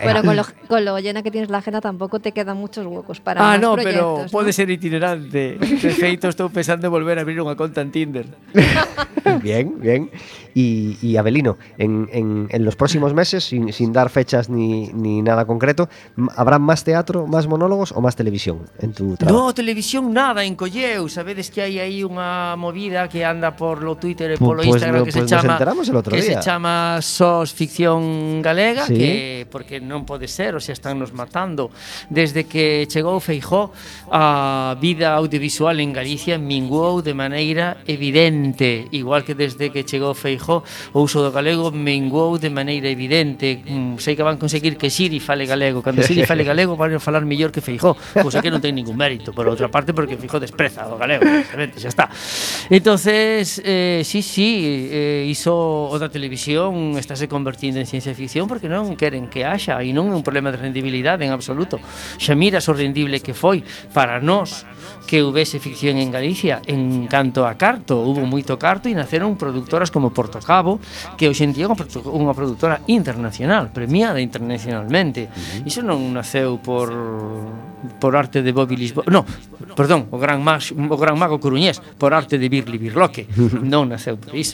Bueno, 0.02 0.22
con 0.22 0.36
lo, 0.36 0.44
con 0.68 0.84
lo 0.84 0.98
llena 0.98 1.22
que 1.22 1.30
tienes 1.30 1.50
la 1.50 1.58
agenda 1.58 1.80
tampoco 1.80 2.20
te 2.20 2.32
quedan 2.32 2.56
muchos 2.56 2.86
huecos 2.86 3.20
para 3.20 3.40
Ah, 3.40 3.56
más 3.56 3.60
no, 3.60 3.74
proyectos, 3.74 3.94
pero 3.94 4.24
¿no? 4.24 4.30
pode 4.30 4.52
ser 4.52 4.70
itinerante 4.70 5.58
De 5.82 5.90
feito, 5.96 6.28
estou 6.28 6.48
pensando 6.50 6.86
en 6.86 6.92
volver 6.92 7.18
a 7.18 7.22
abrir 7.22 7.40
unha 7.42 7.54
conta 7.58 7.80
en 7.82 7.90
Tinder 7.90 8.26
Bien, 9.42 9.78
bien. 9.78 10.10
Y, 10.54 10.96
y 11.02 11.16
Abelino, 11.16 11.58
en, 11.78 12.08
en- 12.12 12.48
en 12.50 12.64
los 12.64 12.76
próximos 12.76 13.14
meses, 13.14 13.44
sin, 13.44 13.72
sin 13.72 13.92
dar 13.92 14.10
fechas 14.10 14.48
ni, 14.48 14.88
ni 14.92 15.22
nada 15.22 15.44
concreto, 15.46 15.88
¿habrá 16.36 16.58
más 16.58 16.82
teatro, 16.84 17.26
más 17.26 17.46
monólogos 17.46 17.92
o 17.92 18.00
más 18.00 18.16
televisión 18.16 18.66
en 18.80 18.92
tu 18.92 19.16
trabajo? 19.16 19.38
No, 19.46 19.54
televisión 19.54 20.12
nada, 20.12 20.44
en 20.44 20.54
Colleu 20.56 21.08
Sabedes 21.08 21.50
que 21.50 21.62
hai 21.62 21.78
aí 21.78 22.02
unha 22.02 22.56
movida 22.58 23.06
que 23.06 23.22
anda 23.22 23.54
por 23.54 23.82
lo 23.84 23.94
Twitter 24.00 24.32
e 24.32 24.36
Pu- 24.40 24.50
polo 24.50 24.62
pues 24.66 24.74
Instagram 24.80 25.00
no- 25.00 25.06
que 25.06 25.12
se 25.12 25.20
pues 25.22 25.30
nos 25.30 25.40
chama 25.42 25.52
enteramos 25.54 25.86
el 25.88 25.96
otro 25.96 26.10
que 26.16 26.22
se 26.22 26.34
día. 26.34 26.40
chama 26.40 26.98
SOS 27.02 27.52
Ficción 27.54 28.42
Galega 28.42 28.86
Sí. 28.86 28.96
que 28.98 29.14
porque 29.50 29.78
non 29.78 30.02
pode 30.08 30.26
ser, 30.26 30.56
o 30.56 30.60
sea, 30.62 30.74
están 30.74 30.98
nos 30.98 31.12
matando 31.14 31.70
desde 32.10 32.48
que 32.50 32.88
chegou 32.90 33.20
Feijó 33.22 33.70
a 34.10 34.74
vida 34.80 35.14
audiovisual 35.14 35.78
en 35.78 35.92
Galicia 35.92 36.38
minguou 36.40 37.02
de 37.04 37.14
maneira 37.14 37.78
evidente 37.86 38.88
igual 38.90 39.22
que 39.22 39.34
desde 39.36 39.70
que 39.70 39.84
chegou 39.84 40.14
Feijó 40.16 40.39
Feijó, 40.40 40.64
o 40.92 41.04
uso 41.04 41.20
do 41.20 41.30
galego 41.30 41.68
menguou 41.70 42.40
de 42.40 42.48
maneira 42.48 42.88
evidente. 42.88 43.60
Mm, 43.68 44.00
sei 44.00 44.16
que 44.16 44.24
van 44.24 44.40
conseguir 44.40 44.80
que 44.80 44.88
Siri 44.88 45.20
fale 45.20 45.44
galego. 45.44 45.84
Cando 45.84 46.00
Siri 46.00 46.24
fale 46.24 46.48
galego 46.48 46.80
van 46.80 46.96
a 46.96 47.00
falar 47.00 47.28
mellor 47.28 47.52
que 47.52 47.60
Feijó, 47.60 47.92
cousa 48.16 48.40
que 48.40 48.48
non 48.48 48.64
ten 48.64 48.72
ningún 48.72 48.96
mérito, 48.96 49.36
por 49.36 49.44
outra 49.44 49.68
parte, 49.68 49.92
porque 49.92 50.16
Feijó 50.16 50.40
despreza 50.40 50.88
o 50.88 50.96
galego, 50.96 51.28
evidentemente, 51.28 51.76
xa 51.76 51.92
está. 51.92 52.06
Entonces, 52.72 53.60
eh, 53.60 54.00
sí, 54.02 54.24
sí, 54.24 54.88
eh, 54.90 55.28
iso 55.28 55.52
o 55.92 55.96
da 56.00 56.08
televisión 56.08 56.96
estáse 56.96 57.28
convertindo 57.28 57.76
en 57.76 57.86
ciencia 57.86 58.16
ficción 58.16 58.48
porque 58.48 58.72
non 58.72 58.96
queren 58.96 59.28
que 59.28 59.44
haxa 59.44 59.76
e 59.84 59.92
non 59.92 60.08
é 60.08 60.14
un 60.16 60.24
problema 60.24 60.48
de 60.48 60.58
rendibilidade 60.58 61.28
en 61.28 61.36
absoluto. 61.36 61.76
Xa 62.16 62.32
miras 62.32 62.64
o 62.66 62.72
rendible 62.72 63.20
que 63.20 63.36
foi 63.36 63.60
para 63.92 64.18
nós 64.24 64.64
que 65.04 65.20
houvese 65.20 65.60
ficción 65.60 65.98
en 65.98 66.08
Galicia 66.08 66.62
en 66.64 67.10
canto 67.10 67.44
a 67.44 67.58
carto, 67.58 68.00
hubo 68.00 68.22
moito 68.24 68.56
carto 68.56 68.86
e 68.86 68.94
naceron 68.94 69.34
productoras 69.34 69.90
como 69.90 70.14
Porto 70.30 70.46
Cabo, 70.46 70.78
que 71.18 71.26
hoxe 71.26 71.42
en 71.42 71.50
día 71.50 71.66
é 71.66 71.70
unha 71.70 72.34
produtora 72.38 72.78
internacional, 72.86 73.74
premiada 73.74 74.22
internacionalmente. 74.22 75.26
Uh 75.26 75.66
-huh. 75.66 75.68
Iso 75.68 75.82
non 75.82 75.98
naceu 76.14 76.62
por 76.62 76.94
por 77.98 78.12
arte 78.14 78.44
de 78.44 78.52
Bobby 78.52 78.76
Lisboa, 78.76 79.08
non, 79.08 79.24
perdón, 79.72 80.12
o 80.12 80.20
gran 80.20 80.44
mas, 80.44 80.70
o 80.70 80.96
gran 81.00 81.16
mago 81.16 81.40
coruñés, 81.40 81.80
por 81.96 82.12
arte 82.12 82.36
de 82.36 82.46
Birli 82.46 82.78
Birloque. 82.78 83.26
non 83.72 83.90
naceu 83.90 84.20
por 84.20 84.30
iso. 84.36 84.48